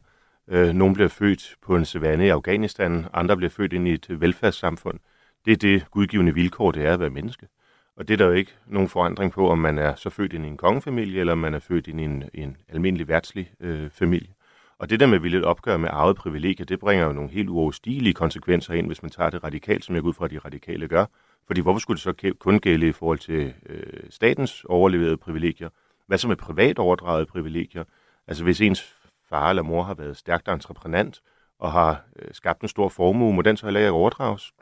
Øh, 0.49 0.73
nogle 0.73 0.95
bliver 0.95 1.09
født 1.09 1.57
på 1.63 1.77
en 1.77 1.85
savanne 1.85 2.27
i 2.27 2.29
Afghanistan. 2.29 3.07
Andre 3.13 3.37
bliver 3.37 3.51
født 3.51 3.73
ind 3.73 3.89
i 3.89 3.93
et 3.93 4.21
velfærdssamfund. 4.21 4.99
Det 5.45 5.53
er 5.53 5.57
det 5.57 5.91
gudgivende 5.91 6.35
vilkår, 6.35 6.73
det 6.73 6.87
er 6.87 6.93
at 6.93 7.01
være 7.01 7.11
menneske. 7.11 7.47
Og 7.97 8.09
det 8.09 8.15
er 8.15 8.19
der 8.19 8.27
jo 8.27 8.33
ikke 8.33 8.53
nogen 8.67 8.89
forandring 8.89 9.33
på, 9.33 9.51
om 9.51 9.59
man 9.59 9.79
er 9.79 9.95
så 9.95 10.11
født 10.11 10.33
ind 10.33 10.45
i 10.45 10.49
en 10.49 10.57
kongefamilie, 10.57 11.21
eller 11.21 11.33
om 11.33 11.39
man 11.39 11.55
er 11.55 11.59
født 11.59 11.87
ind 11.87 12.01
i 12.01 12.05
en, 12.05 12.25
en 12.35 12.57
almindelig 12.69 13.09
værtslig 13.09 13.51
øh, 13.61 13.91
familie. 13.91 14.29
Og 14.79 14.91
det 14.91 15.01
der 15.01 15.07
med, 15.07 15.17
at 15.17 15.23
vi 15.23 15.29
lidt 15.29 15.45
opgør 15.45 15.77
med 15.77 15.89
arvet 15.93 16.17
privilegier, 16.17 16.67
det 16.67 16.79
bringer 16.79 17.07
jo 17.07 17.13
nogle 17.13 17.31
helt 17.31 17.49
uoverstigelige 17.49 18.15
konsekvenser 18.15 18.75
ind, 18.75 18.87
hvis 18.87 19.03
man 19.03 19.11
tager 19.11 19.31
det 19.31 19.45
radikalt, 19.45 19.85
som 19.85 19.95
jeg 19.95 20.03
går 20.03 20.09
ud 20.09 20.15
fra, 20.15 20.25
at 20.25 20.31
de 20.31 20.39
radikale 20.39 20.89
gør. 20.89 21.07
Fordi 21.47 21.61
hvorfor 21.61 21.79
skulle 21.79 21.97
det 21.97 22.03
så 22.03 22.35
kun 22.39 22.59
gælde 22.59 22.89
i 22.89 22.93
forhold 22.93 23.19
til 23.19 23.55
øh, 23.67 24.03
statens 24.11 24.65
overleverede 24.65 25.17
privilegier? 25.17 25.69
Hvad 26.07 26.19
så 26.19 26.29
med 26.29 26.37
privat 26.37 26.79
overdraget 26.79 27.29
privilegier? 27.29 27.85
Altså 28.27 28.45
hvis 28.45 28.61
ens 28.61 28.97
far 29.29 29.51
eller 29.51 29.63
mor 29.63 29.83
har 29.83 29.95
været 29.95 30.17
stærkt 30.17 30.49
entreprenant 30.49 31.21
og 31.59 31.73
har 31.73 32.05
øh, 32.17 32.29
skabt 32.35 32.63
en 32.63 32.69
stor 32.69 32.89
formue, 32.89 33.33
må 33.33 33.43
den 33.43 33.57
så 33.57 33.67
heller 33.67 33.81
ikke 33.81 33.91
overdrages? 33.91 34.53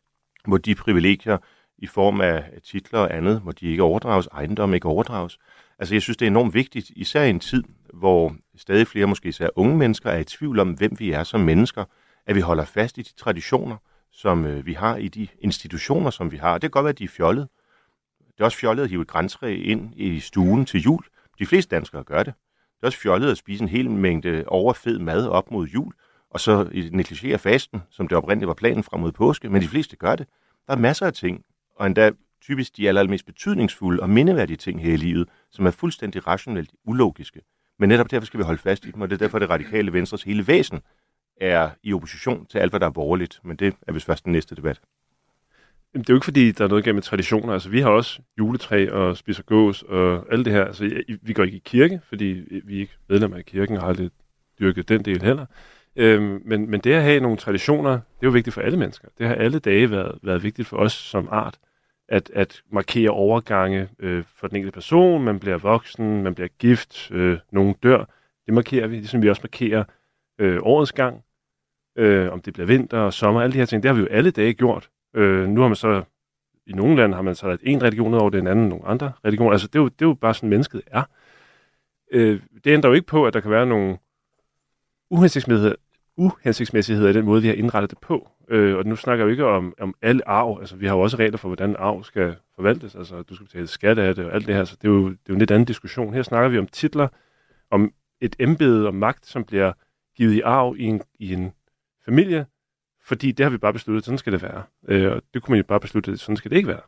Må 0.46 0.56
de 0.56 0.74
privilegier 0.74 1.38
i 1.78 1.86
form 1.86 2.20
af 2.20 2.44
titler 2.64 3.00
og 3.00 3.14
andet, 3.16 3.44
må 3.44 3.52
de 3.52 3.66
ikke 3.66 3.82
overdrages, 3.82 4.26
ejendom 4.26 4.74
ikke 4.74 4.88
overdrages? 4.88 5.38
Altså 5.78 5.94
jeg 5.94 6.02
synes, 6.02 6.16
det 6.16 6.26
er 6.26 6.30
enormt 6.30 6.54
vigtigt, 6.54 6.90
især 6.90 7.22
i 7.22 7.30
en 7.30 7.40
tid, 7.40 7.64
hvor 7.92 8.36
stadig 8.56 8.86
flere, 8.86 9.06
måske 9.06 9.28
især 9.28 9.48
unge 9.56 9.76
mennesker, 9.76 10.10
er 10.10 10.18
i 10.18 10.24
tvivl 10.24 10.58
om, 10.58 10.72
hvem 10.72 10.98
vi 10.98 11.12
er 11.12 11.22
som 11.24 11.40
mennesker, 11.40 11.84
at 12.26 12.34
vi 12.34 12.40
holder 12.40 12.64
fast 12.64 12.98
i 12.98 13.02
de 13.02 13.14
traditioner, 13.14 13.76
som 14.12 14.44
øh, 14.44 14.66
vi 14.66 14.72
har 14.72 14.96
i 14.96 15.08
de 15.08 15.28
institutioner, 15.40 16.10
som 16.10 16.32
vi 16.32 16.36
har. 16.36 16.52
Det 16.52 16.60
kan 16.60 16.70
godt 16.70 16.84
være, 16.84 16.90
at 16.90 16.98
de 16.98 17.04
er 17.04 17.08
fjollet. 17.08 17.48
Det 18.18 18.40
er 18.40 18.44
også 18.44 18.58
fjollet 18.58 18.82
at 18.82 18.88
hive 18.88 19.02
et 19.02 19.08
græntræ 19.08 19.54
ind 19.54 19.92
i 19.96 20.20
stuen 20.20 20.66
til 20.66 20.80
jul. 20.80 21.04
De 21.38 21.46
fleste 21.46 21.76
danskere 21.76 22.04
gør 22.04 22.22
det. 22.22 22.34
Det 22.82 22.86
er 22.86 22.88
også 22.88 22.98
fjollet 22.98 23.30
at 23.30 23.38
spise 23.38 23.62
en 23.62 23.68
hel 23.68 23.90
mængde 23.90 24.44
overfed 24.46 24.98
mad 24.98 25.26
op 25.26 25.50
mod 25.50 25.66
jul, 25.66 25.92
og 26.30 26.40
så 26.40 26.68
negligere 26.92 27.38
fasten, 27.38 27.82
som 27.90 28.08
det 28.08 28.18
oprindeligt 28.18 28.48
var 28.48 28.54
planen 28.54 28.82
frem 28.82 29.00
mod 29.00 29.12
påske, 29.12 29.48
men 29.48 29.62
de 29.62 29.68
fleste 29.68 29.96
gør 29.96 30.16
det. 30.16 30.26
Der 30.66 30.72
er 30.72 30.76
masser 30.78 31.06
af 31.06 31.12
ting, 31.12 31.44
og 31.76 31.86
endda 31.86 32.10
typisk 32.40 32.76
de 32.76 32.88
allermest 32.88 33.26
betydningsfulde 33.26 34.02
og 34.02 34.10
mindeværdige 34.10 34.56
ting 34.56 34.82
her 34.82 34.92
i 34.92 34.96
livet, 34.96 35.28
som 35.50 35.66
er 35.66 35.70
fuldstændig 35.70 36.26
rationelt 36.26 36.70
ulogiske. 36.84 37.40
Men 37.78 37.88
netop 37.88 38.10
derfor 38.10 38.26
skal 38.26 38.38
vi 38.38 38.44
holde 38.44 38.58
fast 38.58 38.84
i 38.84 38.90
dem, 38.90 39.00
og 39.00 39.10
det 39.10 39.14
er 39.14 39.18
derfor, 39.18 39.38
det 39.38 39.50
radikale 39.50 39.92
venstres 39.92 40.22
hele 40.22 40.46
væsen 40.46 40.80
er 41.40 41.70
i 41.82 41.92
opposition 41.92 42.46
til 42.46 42.58
alt, 42.58 42.72
hvad 42.72 42.80
der 42.80 42.86
er 42.86 42.90
borgerligt. 42.90 43.40
Men 43.44 43.56
det 43.56 43.74
er 43.86 43.92
vist 43.92 44.06
først 44.06 44.24
den 44.24 44.32
næste 44.32 44.54
debat. 44.54 44.80
Det 45.94 46.00
er 46.00 46.04
jo 46.12 46.14
ikke, 46.14 46.24
fordi 46.24 46.52
der 46.52 46.64
er 46.64 46.68
noget 46.68 46.84
gennem 46.84 47.02
traditioner. 47.02 47.52
Altså, 47.52 47.68
vi 47.68 47.80
har 47.80 47.90
også 47.90 48.20
juletræ 48.38 48.88
og 48.90 49.16
spiser 49.16 49.42
gås 49.42 49.82
og 49.82 50.32
alt 50.32 50.44
det 50.44 50.52
her. 50.52 50.64
Altså, 50.64 51.02
vi 51.22 51.32
går 51.32 51.42
ikke 51.42 51.56
i 51.56 51.62
kirke, 51.64 52.00
fordi 52.08 52.24
vi 52.64 52.76
er 52.76 52.80
ikke 52.80 52.96
medlemmer 53.08 53.36
af 53.36 53.44
kirken 53.44 53.76
og 53.76 53.82
har 53.82 53.88
aldrig 53.88 54.10
dyrket 54.60 54.88
den 54.88 55.04
del 55.04 55.22
heller. 55.22 55.46
Øhm, 55.96 56.42
men, 56.44 56.70
men 56.70 56.80
det 56.80 56.92
at 56.92 57.02
have 57.02 57.20
nogle 57.20 57.36
traditioner, 57.36 57.90
det 57.90 58.22
er 58.22 58.26
jo 58.26 58.30
vigtigt 58.30 58.54
for 58.54 58.60
alle 58.60 58.78
mennesker. 58.78 59.08
Det 59.18 59.26
har 59.26 59.34
alle 59.34 59.58
dage 59.58 59.90
været, 59.90 60.18
været 60.22 60.42
vigtigt 60.42 60.68
for 60.68 60.76
os 60.76 60.92
som 60.92 61.28
art, 61.30 61.58
at, 62.08 62.30
at 62.34 62.62
markere 62.70 63.10
overgange 63.10 63.88
øh, 63.98 64.24
for 64.36 64.46
den 64.46 64.56
enkelte 64.56 64.74
person. 64.74 65.24
Man 65.24 65.38
bliver 65.38 65.58
voksen, 65.58 66.22
man 66.22 66.34
bliver 66.34 66.48
gift, 66.58 67.10
øh, 67.10 67.38
nogen 67.50 67.74
dør. 67.82 68.04
Det 68.46 68.54
markerer 68.54 68.86
vi, 68.86 68.96
ligesom 68.96 69.22
vi 69.22 69.30
også 69.30 69.42
markerer 69.44 69.84
øh, 70.38 70.58
årets 70.62 70.92
gang, 70.92 71.24
øh, 71.98 72.32
om 72.32 72.40
det 72.40 72.52
bliver 72.52 72.66
vinter 72.66 72.98
og 72.98 73.12
sommer, 73.12 73.40
alle 73.40 73.52
de 73.52 73.58
her 73.58 73.66
ting, 73.66 73.82
det 73.82 73.88
har 73.88 73.94
vi 73.94 74.00
jo 74.00 74.06
alle 74.10 74.30
dage 74.30 74.54
gjort. 74.54 74.88
Øh, 75.14 75.48
nu 75.48 75.60
har 75.60 75.68
man 75.68 75.76
så, 75.76 76.02
i 76.66 76.72
nogle 76.72 76.96
lande 76.96 77.14
har 77.14 77.22
man 77.22 77.34
så 77.34 77.56
en 77.62 77.82
religion 77.82 78.14
over 78.14 78.30
den 78.30 78.46
anden, 78.46 78.68
nogle 78.68 78.86
andre 78.86 79.12
religioner. 79.24 79.52
Altså, 79.52 79.66
det 79.66 79.74
er 79.74 79.82
jo, 79.82 79.88
det 79.88 80.02
er 80.02 80.08
jo 80.08 80.14
bare 80.14 80.34
sådan, 80.34 80.48
mennesket 80.48 80.82
er. 80.86 81.02
Øh, 82.12 82.40
det 82.64 82.70
ændrer 82.70 82.90
jo 82.90 82.94
ikke 82.94 83.06
på, 83.06 83.26
at 83.26 83.34
der 83.34 83.40
kan 83.40 83.50
være 83.50 83.66
nogle 83.66 83.98
uhensigtsmæssigheder, 85.10 85.74
uhensigtsmæssigheder 86.16 87.10
i 87.10 87.12
den 87.12 87.24
måde, 87.24 87.42
vi 87.42 87.48
har 87.48 87.54
indrettet 87.54 87.90
det 87.90 87.98
på. 87.98 88.28
Øh, 88.48 88.76
og 88.76 88.86
nu 88.86 88.96
snakker 88.96 89.24
jeg 89.24 89.26
jo 89.26 89.30
ikke 89.30 89.46
om, 89.46 89.74
om 89.80 89.94
alle 90.02 90.28
arv. 90.28 90.58
Altså, 90.60 90.76
vi 90.76 90.86
har 90.86 90.94
jo 90.94 91.00
også 91.00 91.16
regler 91.16 91.38
for, 91.38 91.48
hvordan 91.48 91.76
arv 91.78 92.04
skal 92.04 92.36
forvaltes. 92.54 92.94
Altså, 92.94 93.22
du 93.22 93.34
skal 93.34 93.46
betale 93.46 93.66
skat 93.66 93.98
af 93.98 94.14
det 94.14 94.24
og 94.24 94.34
alt 94.34 94.46
det 94.46 94.54
her. 94.54 94.64
Så 94.64 94.76
det 94.82 94.88
er 94.88 94.92
jo, 94.92 95.08
det 95.08 95.14
er 95.14 95.28
jo 95.28 95.34
en 95.34 95.38
lidt 95.38 95.50
anden 95.50 95.66
diskussion. 95.66 96.14
Her 96.14 96.22
snakker 96.22 96.48
vi 96.48 96.58
om 96.58 96.66
titler, 96.66 97.08
om 97.70 97.92
et 98.20 98.36
embede 98.38 98.86
og 98.86 98.94
magt, 98.94 99.26
som 99.26 99.44
bliver 99.44 99.72
givet 100.16 100.32
i 100.32 100.40
arv 100.40 100.76
i 100.78 100.84
en, 100.84 101.02
i 101.18 101.32
en 101.32 101.52
familie, 102.04 102.46
fordi 103.04 103.32
det 103.32 103.44
har 103.44 103.50
vi 103.50 103.58
bare 103.58 103.72
besluttet, 103.72 104.04
sådan 104.04 104.18
skal 104.18 104.32
det 104.32 104.42
være. 104.42 104.62
Øh, 104.88 105.12
og 105.12 105.22
det 105.34 105.42
kunne 105.42 105.52
man 105.52 105.58
jo 105.58 105.66
bare 105.66 105.80
beslutte, 105.80 106.16
sådan 106.16 106.36
skal 106.36 106.50
det 106.50 106.56
ikke 106.56 106.68
være. 106.68 106.80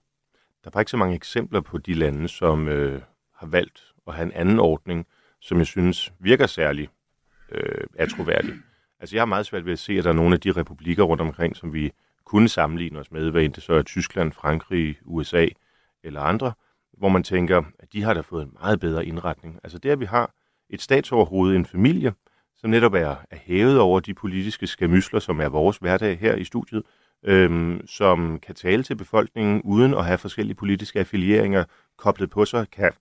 Der 0.65 0.69
er 0.69 0.71
bare 0.71 0.81
ikke 0.81 0.91
så 0.91 0.97
mange 0.97 1.15
eksempler 1.15 1.61
på 1.61 1.79
de 1.79 1.95
lande, 1.95 2.29
som 2.29 2.69
øh, 2.69 3.03
har 3.35 3.47
valgt 3.47 3.83
at 4.07 4.15
have 4.15 4.27
en 4.27 4.33
anden 4.33 4.59
ordning, 4.59 5.07
som 5.41 5.59
jeg 5.59 5.67
synes 5.67 6.13
virker 6.19 6.47
særlig 6.47 6.89
øh, 7.51 7.87
atroværdig. 7.99 8.55
Altså 9.01 9.17
jeg 9.17 9.21
har 9.21 9.27
meget 9.27 9.47
svært 9.47 9.67
ved 9.67 9.73
at 9.73 9.79
se, 9.79 9.93
at 9.93 10.05
der 10.05 10.11
er 10.11 10.15
nogle 10.15 10.35
af 10.35 10.41
de 10.41 10.53
republikker 10.53 11.03
rundt 11.03 11.21
omkring, 11.21 11.57
som 11.57 11.73
vi 11.73 11.93
kunne 12.25 12.49
sammenligne 12.49 12.99
os 12.99 13.13
med, 13.13 13.31
hvad 13.31 13.43
end 13.43 13.53
det 13.53 13.63
så 13.63 13.73
er 13.73 13.83
Tyskland, 13.83 14.33
Frankrig, 14.33 14.99
USA 15.05 15.47
eller 16.03 16.21
andre, 16.21 16.53
hvor 16.93 17.09
man 17.09 17.23
tænker, 17.23 17.63
at 17.79 17.93
de 17.93 18.03
har 18.03 18.15
da 18.15 18.21
fået 18.21 18.43
en 18.43 18.57
meget 18.61 18.81
bedre 18.81 19.07
indretning. 19.07 19.61
Altså 19.63 19.79
det, 19.79 19.91
at 19.91 20.01
vi 20.01 20.05
har 20.05 20.35
et 20.71 20.83
statsoverhoved, 20.83 21.57
en 21.57 21.67
familie, 21.67 22.13
som 22.65 22.71
netop 22.71 22.95
er, 22.95 23.17
er 23.31 23.37
hævet 23.43 23.79
over 23.81 24.01
de 24.01 24.15
politiske 24.15 24.67
skamysler, 24.67 25.21
som 25.21 25.41
er 25.41 25.49
vores 25.49 25.77
hverdag 25.77 26.19
her 26.19 26.35
i 26.35 26.45
studiet, 26.45 26.83
øhm, 27.25 27.87
som 27.87 28.39
kan 28.39 28.55
tale 28.55 28.83
til 28.83 28.97
befolkningen 28.97 29.63
uden 29.63 29.95
at 29.95 30.05
have 30.05 30.19
forskellige 30.19 30.55
politiske 30.57 30.99
affilieringer 30.99 31.65
koblet 31.99 32.31
på 32.31 32.45
sig, 32.45 32.67
kan 32.73 32.93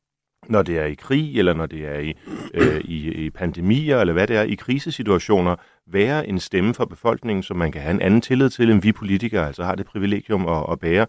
når 0.50 0.62
det 0.62 0.80
er 0.80 0.86
i 0.86 0.94
krig, 0.94 1.38
eller 1.38 1.54
når 1.54 1.66
det 1.66 1.86
er 1.88 2.00
i, 2.00 2.14
øh, 2.54 2.82
i, 2.82 3.26
i 3.26 3.30
pandemier, 3.30 4.00
eller 4.00 4.14
hvad 4.14 4.28
det 4.28 4.36
er, 4.36 4.42
i 4.42 4.56
krisesituationer, 4.56 5.56
være 5.88 6.28
en 6.28 6.40
stemme 6.40 6.74
for 6.74 6.86
befolkningen, 6.86 7.44
som 7.44 7.58
man 7.58 7.72
kan 7.72 7.82
have 7.82 7.94
en 7.94 8.02
anden 8.02 8.22
tillid 8.22 8.50
til, 8.50 8.70
end 8.70 8.82
vi 8.82 8.92
politikere 8.92 9.48
altså 9.48 9.64
har 9.64 9.76
det 9.76 9.86
privilegium 9.86 10.48
at, 10.48 10.66
at 10.72 10.80
bære. 10.80 11.08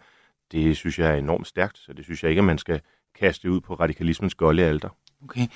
Det 0.53 0.77
synes 0.77 0.99
jeg 0.99 1.11
er 1.11 1.15
enormt 1.17 1.47
stærkt, 1.47 1.79
så 1.79 1.93
det 1.93 2.05
synes 2.05 2.23
jeg 2.23 2.31
ikke, 2.31 2.41
at 2.41 2.45
man 2.45 2.59
skal 2.59 2.81
kaste 3.19 3.51
ud 3.51 3.61
på 3.61 3.75
radikalismens 3.75 4.35
golde 4.35 4.65
alder. 4.65 4.89
Okay. 5.25 5.47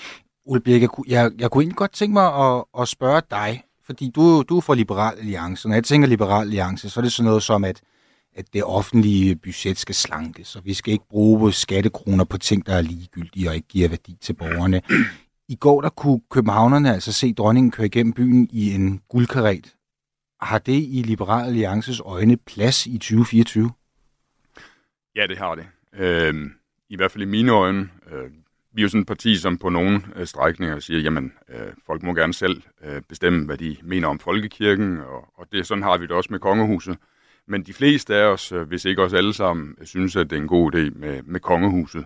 Ole 0.49 0.61
Birk, 0.61 0.83
jeg, 0.83 0.91
jeg, 1.09 1.31
jeg 1.39 1.51
kunne 1.51 1.63
egentlig 1.63 1.77
godt 1.77 1.93
tænke 1.93 2.13
mig 2.13 2.35
at, 2.35 2.65
at 2.81 2.89
spørge 2.89 3.23
dig, 3.31 3.63
fordi 3.85 4.11
du, 4.15 4.43
du 4.49 4.57
er 4.57 4.61
fra 4.61 4.75
Liberal 4.75 5.19
Alliance. 5.19 5.69
Når 5.69 5.75
jeg 5.75 5.85
tænker 5.85 6.09
Liberal 6.09 6.41
Alliance, 6.41 6.91
så 6.91 7.01
er 7.01 7.03
det 7.03 7.13
sådan 7.13 7.29
noget 7.29 7.43
som, 7.43 7.65
at, 7.65 7.83
at 8.37 8.45
det 8.53 8.65
offentlige 8.65 9.37
budget 9.37 9.79
skal 9.79 9.95
slankes, 9.95 10.57
og 10.57 10.65
vi 10.65 10.75
skal 10.75 10.93
ikke 10.93 11.09
bruge 11.11 11.53
skattekroner 11.53 12.25
på 12.25 12.39
ting, 12.39 12.67
der 12.67 12.75
er 12.75 12.83
ligegyldige 12.83 13.49
og 13.49 13.55
ikke 13.55 13.69
giver 13.69 13.89
værdi 13.89 14.17
til 14.21 14.33
borgerne. 14.33 14.83
I 15.49 15.55
går 15.55 15.81
der 15.81 15.89
kunne 15.89 16.21
københavnerne 16.31 16.95
altså 16.95 17.13
se 17.13 17.35
dronningen 17.35 17.71
køre 17.71 17.87
igennem 17.87 18.13
byen 18.13 18.49
i 18.53 18.75
en 18.75 19.01
guldkaret. 19.09 19.75
Har 20.41 20.59
det 20.59 20.73
i 20.89 21.03
Liberal 21.07 21.47
Alliances 21.47 22.01
øjne 22.05 22.37
plads 22.37 22.87
i 22.87 22.99
2024? 22.99 23.71
Ja, 25.17 25.27
det 25.27 25.39
har 25.39 25.55
det. 25.55 25.67
Øh, 25.93 26.51
I 26.89 26.97
hvert 26.97 27.11
fald 27.11 27.23
i 27.23 27.27
mine 27.27 27.53
øjne. 27.53 27.89
Øh, 28.11 28.31
vi 28.73 28.81
er 28.81 28.83
jo 28.83 28.89
sådan 28.89 29.01
et 29.01 29.07
parti, 29.07 29.37
som 29.37 29.59
på 29.59 29.69
nogle 29.69 30.03
øh, 30.17 30.27
strækninger 30.27 30.79
siger, 30.79 31.01
jamen, 31.01 31.33
øh, 31.49 31.73
folk 31.87 32.03
må 32.03 32.15
gerne 32.15 32.35
selv 32.35 32.63
øh, 32.85 33.03
bestemme, 33.03 33.47
hvad 33.47 33.59
de 33.59 33.77
mener 33.83 34.09
om 34.09 34.19
folkekirken, 34.19 34.99
og, 34.99 35.29
og 35.35 35.47
det 35.53 35.67
sådan 35.67 35.83
har 35.83 35.99
vi 35.99 36.07
det 36.07 36.13
også 36.13 36.29
med 36.31 36.39
kongehuset. 36.41 36.99
Men 37.47 37.63
de 37.63 37.73
fleste 37.73 38.17
af 38.17 38.25
os, 38.25 38.53
øh, 38.53 38.63
hvis 38.63 38.85
ikke 38.85 39.03
os 39.03 39.13
alle 39.13 39.35
sammen, 39.35 39.87
synes, 39.87 40.17
at 40.17 40.31
det 40.31 40.37
er 40.37 40.41
en 40.41 40.49
god 40.49 40.75
idé 40.75 40.99
med, 40.99 41.23
med 41.23 41.41
kongehuset. 41.41 42.05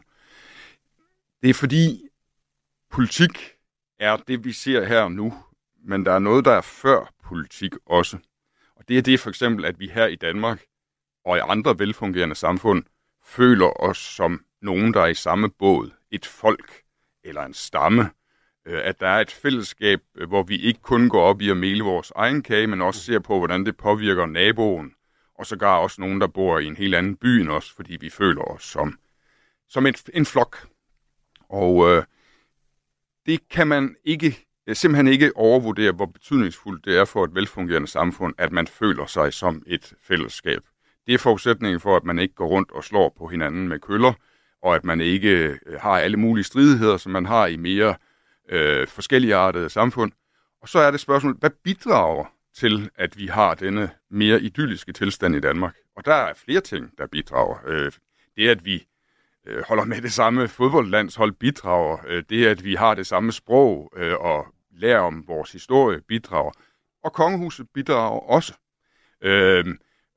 Det 1.43 1.51
er 1.51 1.55
fordi, 1.55 2.09
politik 2.91 3.39
er 3.99 4.17
det, 4.17 4.45
vi 4.45 4.53
ser 4.53 4.85
her 4.85 5.09
nu, 5.09 5.35
men 5.85 6.07
der 6.07 6.13
er 6.13 6.19
noget, 6.19 6.45
der 6.45 6.53
er 6.53 6.61
før 6.61 7.13
politik 7.25 7.75
også. 7.87 8.19
Og 8.77 8.89
det 8.89 8.99
er 8.99 9.03
det 9.03 9.21
for 9.21 9.29
eksempel, 9.29 9.65
at 9.65 9.81
vi 9.81 9.89
her 9.89 10.07
i 10.07 10.17
Danmark 10.17 10.63
og 11.25 11.37
i 11.37 11.41
andre 11.41 11.79
velfungerende 11.79 12.35
samfund 12.35 12.85
føler 13.25 13.81
os 13.83 13.99
som 13.99 14.45
nogen, 14.63 14.95
der 14.95 15.01
er 15.01 15.07
i 15.07 15.15
samme 15.15 15.51
båd, 15.51 15.91
et 16.13 16.27
folk 16.27 16.83
eller 17.25 17.43
en 17.43 17.55
stamme, 17.55 18.11
øh, 18.67 18.81
at 18.85 19.01
der 19.01 19.09
er 19.09 19.21
et 19.21 19.31
fællesskab, 19.31 20.01
øh, 20.17 20.29
hvor 20.29 20.43
vi 20.43 20.57
ikke 20.57 20.81
kun 20.83 21.09
går 21.09 21.23
op 21.23 21.41
i 21.41 21.51
at 21.51 21.57
mele 21.57 21.85
vores 21.85 22.13
egen 22.17 22.43
kage, 22.43 22.67
men 22.67 22.83
også 22.83 23.01
ser 23.01 23.19
på, 23.19 23.39
hvordan 23.39 23.67
det 23.67 23.77
påvirker 23.77 24.27
naboen, 24.27 24.95
og 25.35 25.47
sågar 25.47 25.77
også 25.77 26.01
nogen, 26.01 26.21
der 26.21 26.27
bor 26.27 26.59
i 26.59 26.67
en 26.67 26.77
helt 26.77 26.95
anden 26.95 27.17
by 27.17 27.27
end 27.27 27.51
os, 27.51 27.73
fordi 27.73 27.97
vi 27.97 28.11
føler 28.11 28.43
os 28.43 28.65
som, 28.65 28.99
som 29.69 29.87
et, 29.87 30.11
en 30.15 30.27
flok. 30.27 30.69
Og 31.49 31.91
øh, 31.91 32.05
det 33.27 33.49
kan 33.49 33.67
man 33.67 33.97
ikke 34.05 34.47
øh, 34.67 34.77
simpelthen 34.77 35.07
ikke 35.07 35.37
overvurdere, 35.37 35.93
hvor 35.93 36.07
betydningsfuldt 36.07 36.85
det 36.85 36.99
er 36.99 37.05
for 37.05 37.25
et 37.25 37.35
velfungerende 37.35 37.89
samfund, 37.89 38.35
at 38.39 38.53
man 38.53 38.67
føler 38.67 39.07
sig 39.07 39.33
som 39.33 39.63
et 39.67 39.95
fællesskab. 40.03 40.63
Det 41.07 41.15
er 41.15 41.19
forudsætningen 41.19 41.81
for, 41.81 41.97
at 41.97 42.05
man 42.05 42.19
ikke 42.19 42.35
går 42.35 42.47
rundt 42.47 42.71
og 42.71 42.85
slår 42.85 43.15
på 43.19 43.27
hinanden 43.27 43.69
med 43.69 43.79
køller, 43.79 44.13
og 44.63 44.75
at 44.75 44.85
man 44.85 45.01
ikke 45.01 45.59
øh, 45.67 45.81
har 45.81 45.99
alle 45.99 46.17
mulige 46.17 46.45
stridigheder, 46.45 46.97
som 46.97 47.13
man 47.13 47.27
har 47.27 47.47
i 47.47 47.57
mere 47.57 47.95
øh, 48.49 48.87
forskellige 48.87 49.35
artede 49.35 49.71
samfund. 49.71 50.13
Og 50.63 50.69
så 50.69 50.79
er 50.79 50.91
det 50.91 51.01
spørgsmålet, 51.01 51.41
hvad 51.41 51.51
bidrager 51.51 52.25
til, 52.55 52.91
at 52.95 53.19
vi 53.19 53.27
har 53.27 53.55
denne 53.55 53.91
mere 54.11 54.41
idylliske 54.41 54.93
tilstand 54.93 55.37
i 55.37 55.41
Danmark? 55.41 55.75
Og 55.97 56.05
der 56.05 56.15
er 56.15 56.35
flere 56.35 56.61
ting, 56.61 56.99
der 56.99 57.07
bidrager. 57.07 57.57
Øh, 57.67 57.93
det, 58.37 58.49
at 58.49 58.65
vi 58.65 58.87
øh, 59.47 59.63
holder 59.69 59.85
med 59.85 60.03
det 60.03 60.13
samme 60.13 60.49
fodboldlandshold, 60.49 61.33
bidrager. 61.33 61.99
Øh, 62.07 62.23
det, 62.31 62.47
at 62.47 62.65
vi 62.65 62.75
har 62.75 62.95
det 62.95 63.07
samme 63.07 63.33
sprog 63.33 63.93
øh, 63.97 64.15
og 64.15 64.47
lærer 64.71 65.01
om 65.01 65.25
vores 65.27 65.53
historie, 65.53 66.01
bidrager. 66.01 66.53
Og 67.05 67.13
kongehuset 67.13 67.67
bidrager 67.75 68.21
også. 68.21 68.55
Øh, 69.23 69.65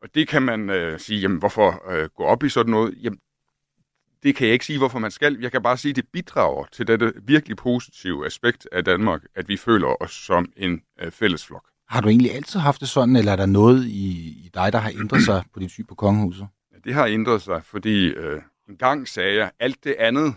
og 0.02 0.16
det 0.16 0.28
kan 0.28 0.42
man 0.42 0.70
øh, 0.70 1.00
sige, 1.00 1.20
jamen 1.20 1.38
hvorfor 1.38 1.92
øh, 1.92 2.10
gå 2.16 2.24
op 2.24 2.44
i 2.44 2.50
sådan 2.50 2.72
noget? 2.72 2.96
Jamen, 3.02 3.20
det 4.26 4.36
kan 4.36 4.48
jeg 4.48 4.54
ikke 4.54 4.66
sige, 4.66 4.78
hvorfor 4.78 5.00
man 5.00 5.12
skal. 5.12 5.38
Jeg 5.42 5.52
kan 5.52 5.64
bare 5.64 5.78
sige, 5.78 5.90
at 5.90 5.96
det 5.96 6.06
bidrager 6.14 6.66
til 6.72 6.88
dette 6.88 7.14
virkelig 7.24 7.58
positive 7.58 8.26
aspekt 8.26 8.68
af 8.72 8.86
Danmark, 8.86 9.22
at 9.36 9.48
vi 9.48 9.58
føler 9.58 10.04
os 10.04 10.12
som 10.12 10.52
en 10.58 10.82
øh, 11.00 11.12
fællesflok. 11.12 11.66
Har 11.90 12.02
du 12.02 12.10
egentlig 12.10 12.32
altid 12.32 12.60
haft 12.60 12.82
det 12.82 12.90
sådan, 12.90 13.16
eller 13.16 13.32
er 13.32 13.36
der 13.36 13.46
noget 13.46 13.86
i, 13.86 14.10
i 14.46 14.50
dig, 14.54 14.74
der 14.74 14.80
har 14.80 14.90
ændret 14.90 15.24
sig 15.24 15.44
på 15.54 15.60
dit 15.60 15.72
syn 15.72 15.86
på 15.86 15.96
kongehuset? 15.96 16.48
Ja, 16.74 16.78
det 16.84 16.94
har 16.94 17.06
ændret 17.06 17.42
sig, 17.42 17.62
fordi 17.64 18.06
øh, 18.08 18.42
en 18.70 18.78
gang 18.78 19.08
sagde 19.08 19.36
jeg, 19.36 19.52
alt 19.60 19.84
det 19.84 19.96
andet, 20.00 20.36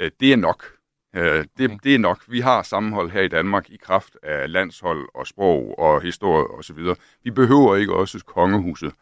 øh, 0.00 0.10
det 0.20 0.32
er 0.32 0.36
nok. 0.36 0.64
Øh, 1.16 1.44
det, 1.58 1.70
okay. 1.70 1.78
det 1.84 1.94
er 1.94 1.98
nok. 1.98 2.24
Vi 2.28 2.40
har 2.40 2.62
sammenhold 2.62 3.10
her 3.10 3.20
i 3.20 3.28
Danmark 3.28 3.70
i 3.70 3.76
kraft 3.76 4.16
af 4.22 4.52
landshold 4.52 5.08
og 5.14 5.26
sprog 5.26 5.78
og 5.78 6.02
historie 6.02 6.46
osv. 6.46 6.78
Vi 7.24 7.30
behøver 7.30 7.76
ikke 7.76 7.94
også 7.94 8.24
kongehuset. 8.26 8.92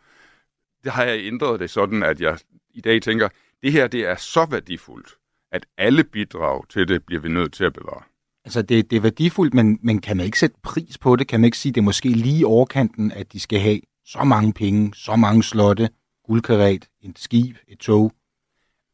Det 0.85 0.92
har 0.92 1.04
jeg 1.04 1.21
ændret 1.21 1.61
det 1.61 1.71
sådan, 1.71 2.02
at 2.02 2.21
jeg 2.21 2.38
i 2.75 2.81
dag 2.81 3.02
tænker, 3.02 3.28
det 3.62 3.73
her 3.73 3.87
det 3.87 4.00
er 4.00 4.16
så 4.16 4.47
værdifuldt, 4.50 5.09
at 5.52 5.66
alle 5.78 6.04
bidrag 6.04 6.69
til 6.69 6.88
det 6.88 7.04
bliver 7.04 7.23
vi 7.23 7.28
nødt 7.28 7.52
til 7.52 7.64
at 7.64 7.73
bevare. 7.73 8.02
Altså, 8.45 8.62
det, 8.62 8.90
det 8.90 8.97
er 8.97 9.00
værdifuldt, 9.00 9.54
men, 9.54 9.78
men 9.83 10.00
kan 10.00 10.16
man 10.16 10.26
ikke 10.26 10.38
sætte 10.38 10.57
pris 10.62 10.99
på 10.99 11.16
det? 11.16 11.28
Kan 11.28 11.40
man 11.40 11.45
ikke 11.45 11.59
sige, 11.59 11.73
det 11.73 11.81
er 11.81 11.85
måske 11.85 12.09
lige 12.09 12.47
overkanten, 12.47 13.12
at 13.12 13.33
de 13.33 13.40
skal 13.40 13.61
have 13.61 13.81
så 14.04 14.25
mange 14.25 14.52
penge, 14.52 14.95
så 14.95 15.16
mange 15.16 15.42
slotte, 15.42 15.88
guldkaret, 16.25 16.88
et 17.02 17.19
skib, 17.19 17.57
et 17.69 17.78
tog? 17.78 18.12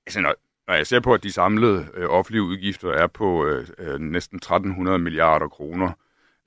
Altså, 0.07 0.21
når, 0.21 0.35
når 0.69 0.75
jeg 0.75 0.87
ser 0.87 1.01
på, 1.01 1.15
at 1.15 1.23
de 1.23 1.33
samlede 1.33 1.89
øh, 1.95 2.07
offentlige 2.09 2.43
udgifter 2.43 2.91
er 2.91 3.07
på 3.07 3.47
øh, 3.47 3.69
øh 3.79 4.01
næsten 4.01 4.37
1300 4.37 4.99
milliarder 4.99 5.49
kroner, 5.49 5.93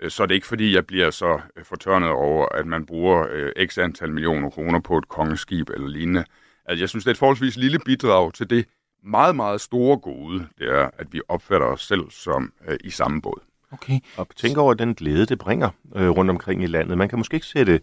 øh, 0.01 0.09
så 0.09 0.23
er 0.23 0.27
det 0.27 0.35
ikke 0.35 0.47
fordi, 0.47 0.75
jeg 0.75 0.85
bliver 0.85 1.11
så 1.11 1.39
øh, 1.55 1.65
fortørnet 1.65 2.09
over, 2.09 2.45
at 2.45 2.65
man 2.65 2.85
bruger 2.85 3.27
øh, 3.31 3.67
x 3.67 3.77
antal 3.77 4.11
millioner 4.11 4.49
kroner 4.49 4.79
på 4.79 4.97
et 4.97 5.07
kongeskib 5.07 5.69
eller 5.69 5.87
lignende. 5.87 6.25
Altså, 6.65 6.81
jeg 6.81 6.89
synes, 6.89 7.03
det 7.03 7.09
er 7.09 7.13
et 7.13 7.17
forholdsvis 7.17 7.57
lille 7.57 7.79
bidrag 7.79 8.33
til 8.33 8.49
det 8.49 8.65
meget, 9.03 9.35
meget 9.35 9.61
store 9.61 9.97
gode, 9.97 10.47
det 10.59 10.69
er, 10.69 10.89
at 10.97 11.13
vi 11.13 11.21
opfatter 11.29 11.67
os 11.67 11.87
selv 11.87 12.11
som 12.11 12.53
øh, 12.67 12.77
i 12.83 12.89
samme 12.89 13.21
båd. 13.21 13.41
Okay. 13.71 13.99
Og 14.17 14.27
tænk 14.35 14.57
over 14.57 14.73
den 14.73 14.95
glæde, 14.95 15.25
det 15.25 15.39
bringer 15.39 15.69
øh, 15.95 16.09
rundt 16.09 16.31
omkring 16.31 16.63
i 16.63 16.67
landet. 16.67 16.97
Man 16.97 17.09
kan 17.09 17.17
måske 17.17 17.35
ikke 17.35 17.47
sætte 17.47 17.79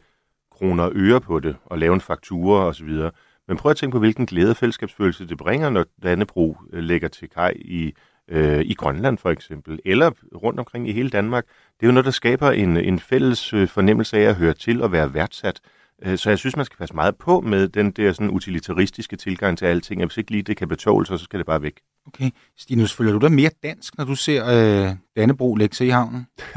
kroner 0.50 0.84
og 0.84 0.92
øre 0.94 1.20
på 1.20 1.40
det 1.40 1.56
og 1.64 1.78
lave 1.78 1.94
en 1.94 2.00
faktura 2.00 2.66
osv., 2.66 3.10
men 3.48 3.56
prøv 3.56 3.70
at 3.70 3.76
tænke 3.76 3.94
på, 3.94 3.98
hvilken 3.98 4.26
glæde 4.26 4.50
og 4.50 4.56
fællesskabsfølelse 4.56 5.28
det 5.28 5.38
bringer, 5.38 5.70
når 5.70 5.84
Dannebro 6.02 6.56
øh, 6.72 6.82
lægger 6.82 7.08
til 7.08 7.28
kaj 7.28 7.54
i, 7.56 7.92
øh, 8.28 8.60
i 8.60 8.74
Grønland 8.74 9.18
for 9.18 9.30
eksempel, 9.30 9.80
eller 9.84 10.10
rundt 10.34 10.60
omkring 10.60 10.88
i 10.88 10.92
hele 10.92 11.10
Danmark. 11.10 11.44
Det 11.46 11.82
er 11.82 11.86
jo 11.86 11.92
noget, 11.92 12.04
der 12.04 12.10
skaber 12.10 12.50
en, 12.50 12.76
en 12.76 12.98
fælles 12.98 13.52
øh, 13.52 13.68
fornemmelse 13.68 14.18
af 14.18 14.22
at 14.22 14.34
høre 14.34 14.54
til 14.54 14.82
og 14.82 14.92
være 14.92 15.14
værdsat. 15.14 15.60
Øh, 16.02 16.18
så 16.18 16.30
jeg 16.30 16.38
synes, 16.38 16.56
man 16.56 16.64
skal 16.64 16.76
passe 16.76 16.94
meget 16.94 17.16
på 17.16 17.40
med 17.40 17.68
den 17.68 17.90
der 17.90 18.12
sådan 18.12 18.30
utilitaristiske 18.30 19.16
tilgang 19.16 19.58
til 19.58 19.66
alting. 19.66 20.04
Hvis 20.04 20.16
ikke 20.16 20.30
lige 20.30 20.42
det 20.42 20.56
kan 20.56 20.68
betåle 20.68 21.06
sig, 21.06 21.18
så 21.18 21.24
skal 21.24 21.38
det 21.38 21.46
bare 21.46 21.62
væk. 21.62 21.80
Okay. 22.06 22.30
Stinus, 22.56 22.92
føler 22.92 23.12
du 23.12 23.18
dig 23.18 23.32
mere 23.32 23.50
dansk, 23.62 23.98
når 23.98 24.04
du 24.04 24.14
ser 24.14 24.46
øh, 24.46 24.96
Dannebro 25.16 25.54
lægge 25.54 25.76
sig 25.76 25.86
i 25.86 25.90
havnen? 25.90 26.26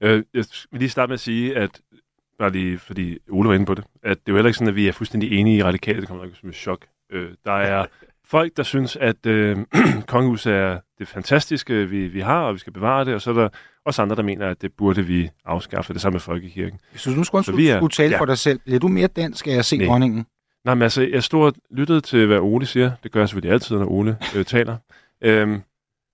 øh, 0.00 0.24
jeg 0.34 0.44
vil 0.70 0.78
lige 0.78 0.90
starte 0.90 1.10
med 1.10 1.14
at 1.14 1.20
sige, 1.20 1.56
at 1.56 1.80
bare 2.38 2.50
lige, 2.50 2.78
fordi 2.78 3.18
Ole 3.30 3.48
var 3.48 3.54
inde 3.54 3.66
på 3.66 3.74
det, 3.74 3.84
at 4.02 4.18
det 4.26 4.28
er 4.28 4.32
jo 4.32 4.36
heller 4.36 4.48
ikke 4.48 4.58
sådan, 4.58 4.68
at 4.68 4.74
vi 4.74 4.88
er 4.88 4.92
fuldstændig 4.92 5.38
enige 5.40 5.56
i 5.56 5.62
radikale, 5.62 6.00
det 6.00 6.08
kommer 6.08 6.24
nok 6.24 6.36
som 6.36 6.48
et 6.48 6.54
chok. 6.54 6.86
Øh, 7.12 7.30
der 7.44 7.52
er 7.52 7.86
folk, 8.30 8.56
der 8.56 8.62
synes, 8.62 8.96
at 8.96 9.26
øh, 9.26 9.56
kongehuset 10.08 10.52
er 10.52 10.78
det 10.98 11.08
fantastiske, 11.08 11.88
vi, 11.88 12.08
vi 12.08 12.20
har, 12.20 12.40
og 12.40 12.54
vi 12.54 12.58
skal 12.58 12.72
bevare 12.72 13.04
det, 13.04 13.14
og 13.14 13.22
så 13.22 13.30
er 13.30 13.34
der 13.34 13.48
også 13.84 14.02
andre, 14.02 14.16
der 14.16 14.22
mener, 14.22 14.48
at 14.48 14.62
det 14.62 14.72
burde 14.72 15.02
vi 15.02 15.30
afskaffe, 15.44 15.92
det 15.92 16.00
samme 16.00 16.14
med 16.14 16.20
folkekirken. 16.20 16.80
Jeg 16.92 17.00
synes, 17.00 17.16
nu 17.16 17.24
skulle, 17.24 17.44
så 17.44 17.52
vi 17.52 17.68
er, 17.68 17.78
skulle 17.78 17.90
tale 17.90 18.12
ja. 18.12 18.20
for 18.20 18.24
dig 18.24 18.38
selv. 18.38 18.58
Bliver 18.58 18.80
du 18.80 18.88
mere 18.88 19.06
dansk 19.06 19.46
af 19.46 19.52
at 19.52 19.64
se 19.64 19.76
Nej. 19.76 19.86
dronningen? 19.86 20.26
Nej, 20.64 20.74
men 20.74 20.82
altså, 20.82 21.02
jeg 21.02 21.22
stod 21.22 21.46
og 21.46 21.54
lyttede 21.70 22.00
til, 22.00 22.26
hvad 22.26 22.38
Ole 22.38 22.66
siger. 22.66 22.92
Det 23.02 23.12
gør 23.12 23.20
jeg 23.20 23.28
selvfølgelig 23.28 23.52
altid, 23.52 23.76
når 23.76 23.90
Ole 23.90 24.18
øh, 24.36 24.44
taler. 24.44 24.76
Øhm, 25.22 25.62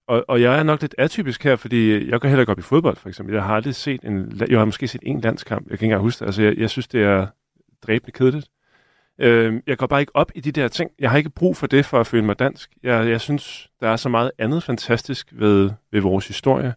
og, 0.08 0.24
og 0.28 0.42
jeg 0.42 0.58
er 0.58 0.62
nok 0.62 0.80
lidt 0.80 0.94
atypisk 0.98 1.44
her, 1.44 1.56
fordi 1.56 2.10
jeg 2.10 2.20
kan 2.20 2.30
heller 2.30 2.42
ikke 2.42 2.52
op 2.52 2.58
i 2.58 2.62
fodbold, 2.62 2.96
for 2.96 3.08
eksempel. 3.08 3.34
Jeg 3.34 3.44
har 3.44 3.54
aldrig 3.54 3.74
set 3.74 4.00
en... 4.04 4.42
Jeg 4.48 4.58
har 4.58 4.64
måske 4.64 4.88
set 4.88 5.00
en 5.02 5.20
landskamp. 5.20 5.70
Jeg 5.70 5.78
kan 5.78 5.84
ikke 5.84 5.84
engang 5.84 6.02
huske 6.02 6.20
det. 6.20 6.26
Altså, 6.26 6.42
jeg, 6.42 6.58
jeg 6.58 6.70
synes, 6.70 6.88
det 6.88 7.02
er 7.02 7.26
dræbende 7.86 8.12
kedeligt. 8.12 8.48
Øh, 9.18 9.60
jeg 9.66 9.78
går 9.78 9.86
bare 9.86 10.00
ikke 10.00 10.16
op 10.16 10.32
i 10.34 10.40
de 10.40 10.52
der 10.52 10.68
ting. 10.68 10.90
Jeg 10.98 11.10
har 11.10 11.18
ikke 11.18 11.30
brug 11.30 11.56
for 11.56 11.66
det 11.66 11.86
for 11.86 12.00
at 12.00 12.06
føle 12.06 12.24
mig 12.24 12.38
dansk. 12.38 12.70
Jeg, 12.82 13.08
jeg 13.08 13.20
synes, 13.20 13.70
der 13.80 13.88
er 13.88 13.96
så 13.96 14.08
meget 14.08 14.30
andet 14.38 14.62
fantastisk 14.62 15.28
ved, 15.32 15.70
ved 15.92 16.00
vores 16.00 16.28
historie. 16.28 16.74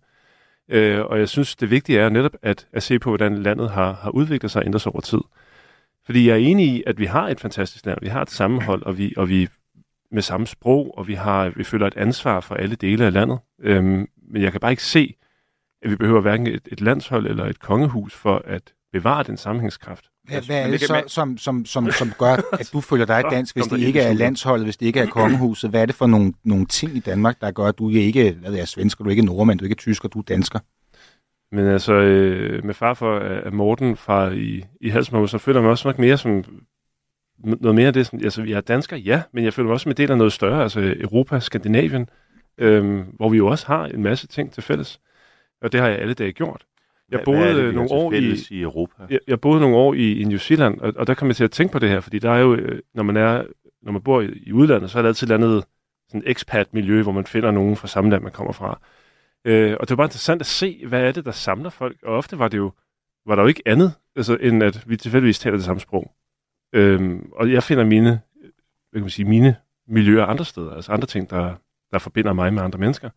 Øh, 0.69 1.05
og 1.05 1.19
jeg 1.19 1.29
synes, 1.29 1.55
det 1.55 1.71
vigtige 1.71 1.99
er 1.99 2.09
netop 2.09 2.35
at, 2.41 2.67
at 2.73 2.83
se 2.83 2.99
på, 2.99 3.09
hvordan 3.09 3.37
landet 3.37 3.69
har, 3.69 3.93
har 3.93 4.09
udviklet 4.09 4.51
sig 4.51 4.59
og 4.61 4.65
ændret 4.65 4.81
sig 4.81 4.91
over 4.91 5.01
tid. 5.01 5.21
Fordi 6.05 6.27
jeg 6.27 6.33
er 6.33 6.49
enig 6.49 6.67
i, 6.67 6.83
at 6.87 6.99
vi 6.99 7.05
har 7.05 7.27
et 7.29 7.39
fantastisk 7.39 7.85
land. 7.85 7.97
Vi 8.01 8.07
har 8.07 8.21
et 8.21 8.29
sammenhold, 8.29 8.83
og 8.83 8.97
vi, 8.97 9.13
og 9.17 9.29
vi 9.29 9.47
med 10.11 10.21
samme 10.21 10.47
sprog, 10.47 10.97
og 10.97 11.07
vi, 11.07 11.13
har, 11.13 11.49
vi 11.49 11.63
føler 11.63 11.87
et 11.87 11.97
ansvar 11.97 12.39
for 12.39 12.55
alle 12.55 12.75
dele 12.75 13.05
af 13.05 13.13
landet. 13.13 13.39
Øhm, 13.59 14.07
men 14.31 14.41
jeg 14.41 14.51
kan 14.51 14.61
bare 14.61 14.71
ikke 14.71 14.83
se, 14.83 15.15
at 15.81 15.91
vi 15.91 15.95
behøver 15.95 16.21
hverken 16.21 16.47
et, 16.47 16.67
et 16.71 16.81
landshold 16.81 17.27
eller 17.27 17.45
et 17.45 17.59
kongehus 17.59 18.13
for 18.13 18.41
at 18.45 18.73
bevare 18.95 19.23
den 19.23 19.37
sammenhængskraft. 19.37 20.05
Hvad, 20.23 20.41
hvad 20.41 20.63
er 20.63 20.67
det 20.67 20.81
så, 20.81 21.03
som, 21.07 21.37
som, 21.37 21.65
som, 21.65 21.91
som 21.91 22.11
gør, 22.19 22.35
at 22.61 22.69
du 22.73 22.81
føler 22.81 23.05
dig 23.05 23.23
dansk, 23.31 23.55
hvis 23.55 23.65
det 23.65 23.79
ikke 23.79 23.99
er 23.99 24.13
landsholdet, 24.13 24.65
hvis 24.65 24.77
det 24.77 24.85
ikke 24.85 24.99
er 24.99 25.05
kongehuset? 25.05 25.69
Hvad 25.69 25.81
er 25.81 25.85
det 25.85 25.95
for 25.95 26.07
nogle, 26.07 26.33
nogle 26.43 26.65
ting 26.65 26.97
i 26.97 26.99
Danmark, 26.99 27.41
der 27.41 27.51
gør, 27.51 27.65
at 27.65 27.77
du 27.77 27.89
ikke 27.89 28.31
hvad 28.31 28.53
er 28.53 28.65
svensker, 28.65 29.03
du 29.03 29.09
er 29.09 29.11
ikke 29.11 29.25
nordmand, 29.25 29.59
du 29.59 29.65
er 29.65 29.67
ikke 29.67 29.75
tysker, 29.75 30.09
du 30.09 30.19
er 30.19 30.23
dansker? 30.23 30.59
Men 31.51 31.65
altså, 31.67 31.93
øh, 31.93 32.65
med 32.65 32.73
far 32.73 32.93
for 32.93 33.19
at 33.19 33.53
Morten 33.53 33.97
fra 33.97 34.31
i, 34.31 34.65
i 34.81 34.89
Halsmål, 34.89 35.29
så 35.29 35.37
føler 35.37 35.59
jeg 35.59 35.63
mig 35.63 35.71
også 35.71 35.87
nok 35.87 35.99
mere 35.99 36.17
som 36.17 36.43
noget 37.43 37.75
mere 37.75 37.87
af 37.87 37.93
det. 37.93 38.05
Sådan, 38.05 38.23
altså, 38.23 38.43
jeg 38.43 38.57
er 38.57 38.61
dansker, 38.61 38.97
ja, 38.97 39.21
men 39.33 39.43
jeg 39.43 39.53
føler 39.53 39.67
mig 39.67 39.73
også 39.73 39.83
som 39.83 39.89
en 39.89 39.97
del 39.97 40.11
af 40.11 40.17
noget 40.17 40.33
større, 40.33 40.63
altså 40.63 40.95
Europa, 40.99 41.39
Skandinavien, 41.39 42.09
øh, 42.57 42.99
hvor 43.13 43.29
vi 43.29 43.37
jo 43.37 43.47
også 43.47 43.67
har 43.67 43.85
en 43.85 44.03
masse 44.03 44.27
ting 44.27 44.51
til 44.51 44.63
fælles. 44.63 44.99
Og 45.61 45.71
det 45.71 45.79
har 45.79 45.87
jeg 45.87 45.99
alle 45.99 46.13
dage 46.13 46.31
gjort. 46.31 46.65
Jeg 47.11 47.21
boede 47.25 47.39
Hvad 47.39 47.49
er 47.49 47.65
det, 47.65 47.75
nogle 47.75 47.91
år 47.91 48.11
i, 48.13 48.35
i 48.51 48.61
Europa. 48.61 49.03
Jeg, 49.09 49.19
jeg 49.27 49.41
boede 49.41 49.61
nogle 49.61 49.75
år 49.75 49.93
i, 49.93 50.21
i 50.21 50.23
New 50.23 50.37
Zealand, 50.37 50.79
og, 50.79 50.93
og 50.95 51.07
der 51.07 51.13
kom 51.13 51.27
jeg 51.27 51.35
til 51.35 51.43
at 51.43 51.51
tænke 51.51 51.71
på 51.71 51.79
det 51.79 51.89
her, 51.89 51.99
fordi 51.99 52.19
der 52.19 52.31
er 52.31 52.39
jo, 52.39 52.55
øh, 52.55 52.81
når 52.93 53.03
man 53.03 53.17
er, 53.17 53.43
når 53.81 53.91
man 53.91 54.01
bor 54.01 54.21
i, 54.21 54.29
i 54.45 54.51
udlandet, 54.51 54.91
så 54.91 54.97
er 54.97 55.01
der 55.01 55.09
altid 55.09 55.27
et 55.27 55.33
andet 55.33 55.63
sådan 56.09 56.23
expat-miljø, 56.25 57.03
hvor 57.03 57.11
man 57.11 57.25
finder 57.25 57.51
nogen 57.51 57.75
fra 57.75 57.87
samme 57.87 58.09
land, 58.09 58.23
man 58.23 58.31
kommer 58.31 58.53
fra. 58.53 58.79
Øh, 59.45 59.77
og 59.79 59.81
det 59.81 59.89
var 59.89 59.95
bare 59.95 60.05
interessant 60.05 60.41
at 60.41 60.45
se, 60.45 60.85
hvad 60.87 61.01
er 61.01 61.11
det, 61.11 61.25
der 61.25 61.31
samler 61.31 61.69
folk. 61.69 61.97
Og 62.03 62.15
ofte 62.15 62.39
var 62.39 62.47
det 62.47 62.57
jo, 62.57 62.71
var 63.25 63.35
der 63.35 63.41
jo 63.41 63.47
ikke 63.47 63.63
andet, 63.65 63.93
altså, 64.15 64.37
end 64.41 64.63
at 64.63 64.83
vi 64.87 64.97
tilfældigvis 64.97 65.39
taler 65.39 65.57
det 65.57 65.65
samme 65.65 65.79
sprog. 65.79 66.11
Øh, 66.73 67.19
og 67.31 67.51
jeg 67.51 67.63
finder 67.63 67.85
mine, 67.85 68.09
hvad 68.89 68.99
kan 68.99 69.01
man 69.01 69.09
sige, 69.09 69.25
mine 69.25 69.55
miljøer 69.87 70.25
andre 70.25 70.45
steder, 70.45 70.73
altså 70.73 70.91
andre 70.91 71.07
ting, 71.07 71.29
der, 71.29 71.55
der 71.91 71.99
forbinder 71.99 72.33
mig 72.33 72.53
med 72.53 72.63
andre 72.63 72.79
mennesker. 72.79 73.09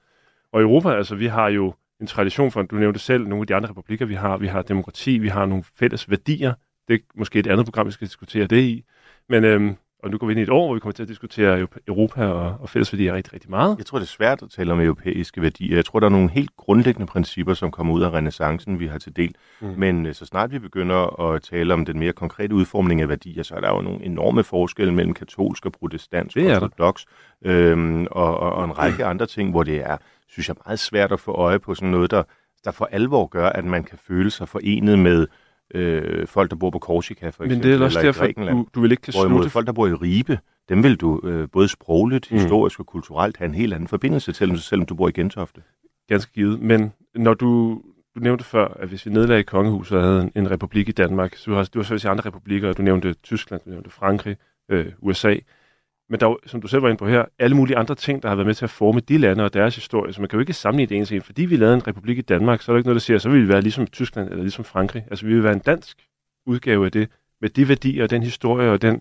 Og 0.53 0.61
i 0.61 0.63
Europa, 0.63 0.91
altså 0.91 1.15
vi 1.15 1.27
har 1.27 1.49
jo 1.49 1.75
en 2.01 2.07
tradition 2.07 2.51
for, 2.51 2.63
du 2.63 2.77
nævnte 2.77 3.01
selv, 3.01 3.29
nogle 3.29 3.43
af 3.43 3.47
de 3.47 3.55
andre 3.55 3.69
republikker, 3.69 4.07
vi 4.07 4.15
har. 4.15 4.37
Vi 4.37 4.47
har 4.47 4.63
demokrati, 4.63 5.19
vi 5.19 5.29
har 5.29 5.47
nogle 5.47 5.65
fælles 5.79 6.11
værdier. 6.11 6.55
Det 6.89 6.95
er 6.95 6.99
måske 7.15 7.39
et 7.39 7.47
andet 7.47 7.67
program, 7.67 7.87
vi 7.87 7.93
skal 7.93 8.07
diskutere 8.07 8.47
det 8.47 8.61
i. 8.61 8.85
Men, 9.29 9.45
øhm, 9.45 9.77
og 10.03 10.11
nu 10.11 10.19
går 10.19 10.27
vi 10.27 10.33
ind 10.33 10.41
i 10.41 10.43
et 10.43 10.51
år, 10.51 10.67
hvor 10.67 10.75
vi 10.75 10.81
kommer 10.81 10.93
til 10.93 11.03
at 11.03 11.09
diskutere 11.09 11.67
Europa 11.89 12.27
og, 12.27 12.57
og 12.61 12.69
fælles 12.69 12.93
værdier 12.93 13.15
rigtig, 13.15 13.35
rigtig 13.35 13.51
meget. 13.51 13.79
Jeg 13.79 13.87
tror, 13.87 13.99
det 13.99 14.05
er 14.05 14.09
svært 14.09 14.43
at 14.43 14.51
tale 14.51 14.73
om 14.73 14.81
europæiske 14.81 15.43
værdier. 15.43 15.75
Jeg 15.75 15.85
tror, 15.85 16.01
der 16.01 16.07
er 16.07 16.11
nogle 16.11 16.31
helt 16.31 16.51
grundlæggende 16.57 17.07
principper, 17.07 17.55
som 17.55 17.71
kommer 17.71 17.95
ud 17.95 18.03
af 18.03 18.11
renaissancen, 18.11 18.81
vi 18.81 18.87
har 18.87 18.99
til 18.99 19.17
del. 19.17 19.35
Mm. 19.61 19.75
Men 19.77 20.07
øh, 20.07 20.15
så 20.15 20.27
snart 20.27 20.53
vi 20.53 20.59
begynder 20.59 21.21
at 21.21 21.43
tale 21.43 21.75
om 21.75 21.85
den 21.85 21.99
mere 21.99 22.13
konkrete 22.13 22.55
udformning 22.55 23.01
af 23.01 23.09
værdier, 23.09 23.43
så 23.43 23.55
er 23.55 23.61
der 23.61 23.69
jo 23.69 23.81
nogle 23.81 24.05
enorme 24.05 24.45
forskelle 24.45 24.95
mellem 24.95 25.15
katolsk 25.15 25.67
og 25.67 25.73
protestansk 25.73 26.37
ortodox, 26.37 27.05
øhm, 27.45 28.07
og, 28.11 28.39
og, 28.39 28.53
og 28.53 28.65
en 28.65 28.79
række 28.79 29.05
andre 29.05 29.27
ting, 29.27 29.51
hvor 29.51 29.63
det 29.63 29.81
er 29.81 29.97
synes 30.29 30.49
jeg, 30.49 30.57
meget 30.67 30.79
svært 30.79 31.13
at 31.13 31.21
få 31.21 31.33
øje 31.33 31.59
på 31.59 31.75
sådan 31.75 31.89
noget, 31.89 32.11
der, 32.11 32.23
der 32.65 32.71
for 32.71 32.89
alvor 32.93 33.27
gør, 33.27 33.49
at 33.49 33.65
man 33.65 33.85
kan 33.85 33.99
føle 33.99 34.31
sig 34.31 34.49
forenet 34.49 34.99
med 34.99 35.27
øh, 35.75 36.27
folk, 36.27 36.51
der 36.51 36.57
bor 36.57 36.71
på 36.71 36.79
Korsika, 36.79 37.29
for 37.29 37.45
eksempel, 37.45 37.57
Men 37.57 37.63
det 37.63 37.81
er 37.81 37.85
også 37.85 38.01
derfor, 38.01 38.27
du, 38.27 38.67
du 38.75 38.81
vil 38.81 38.91
ikke 38.91 39.03
kan 39.03 39.13
slutte... 39.13 39.51
folk, 39.51 39.67
der 39.67 39.73
bor 39.73 39.87
i 39.87 39.93
Ribe, 39.93 40.39
dem 40.69 40.83
vil 40.83 40.97
du 40.97 41.21
øh, 41.25 41.49
både 41.53 41.69
sprogligt, 41.69 42.31
mm. 42.31 42.39
historisk 42.39 42.81
og 42.81 42.87
kulturelt 42.87 43.37
have 43.37 43.49
en 43.49 43.55
helt 43.55 43.75
anden 43.75 43.89
forbindelse 43.89 44.33
til, 44.33 44.59
selvom 44.59 44.87
du 44.87 44.95
bor 44.95 45.09
i 45.09 45.13
Gentofte. 45.13 45.63
Ganske 46.09 46.33
givet. 46.33 46.61
Men 46.61 46.93
når 47.15 47.35
du, 47.35 47.83
du 48.15 48.21
nævnte 48.21 48.45
før, 48.45 48.69
at 48.69 48.89
hvis 48.89 49.07
vi 49.07 49.11
nedlagde 49.11 49.43
kongehuset 49.43 49.99
og 49.99 50.05
havde 50.05 50.23
en, 50.23 50.33
en 50.35 50.51
republik 50.51 50.89
i 50.89 50.93
Danmark, 50.93 51.37
så 51.37 51.51
du 51.51 51.57
har, 51.57 51.65
du 51.75 51.83
har 51.83 51.97
så 51.99 52.09
andre 52.11 52.25
republikker, 52.27 52.73
du 52.73 52.83
nævnte 52.83 53.13
Tyskland, 53.13 53.61
du 53.65 53.71
nævnte 53.71 53.91
Frankrig, 53.91 54.37
øh, 54.69 54.87
USA, 54.99 55.35
men 56.11 56.21
der 56.21 56.27
er 56.27 56.31
jo, 56.31 56.39
som 56.47 56.61
du 56.61 56.69
selv 56.69 56.83
var 56.83 56.89
inde 56.89 56.99
på 56.99 57.09
her, 57.09 57.25
alle 57.39 57.57
mulige 57.57 57.77
andre 57.77 57.95
ting, 57.95 58.23
der 58.23 58.29
har 58.29 58.37
været 58.37 58.47
med 58.47 58.55
til 58.55 58.65
at 58.65 58.71
forme 58.71 59.01
de 59.01 59.19
lande 59.19 59.45
og 59.45 59.55
deres 59.55 59.75
historie. 59.75 60.13
Så 60.13 60.21
man 60.21 60.29
kan 60.29 60.37
jo 60.37 60.41
ikke 60.41 60.53
sammenligne 60.53 60.89
det 60.89 60.97
ene 60.97 61.05
til 61.07 61.17
en. 61.17 61.23
Fordi 61.23 61.45
vi 61.45 61.57
lavede 61.57 61.75
en 61.75 61.87
republik 61.87 62.19
i 62.19 62.21
Danmark, 62.21 62.63
så 62.63 62.73
er 62.73 62.75
der 62.75 62.79
ikke 62.79 62.89
noget, 62.89 63.01
der 63.01 63.05
siger, 63.05 63.19
så 63.19 63.29
vil 63.29 63.43
vi 63.43 63.49
være 63.49 63.61
ligesom 63.61 63.87
Tyskland 63.87 64.29
eller 64.29 64.43
ligesom 64.43 64.65
Frankrig. 64.65 65.05
Altså 65.11 65.27
vi 65.27 65.35
vil 65.35 65.43
være 65.43 65.53
en 65.53 65.59
dansk 65.59 66.07
udgave 66.47 66.85
af 66.85 66.93
det, 66.93 67.09
med 67.41 67.51
de 67.51 67.69
værdier 67.69 68.03
og 68.03 68.11
den 68.11 68.23
historie 68.23 68.71
og 68.71 68.83
den, 68.83 69.01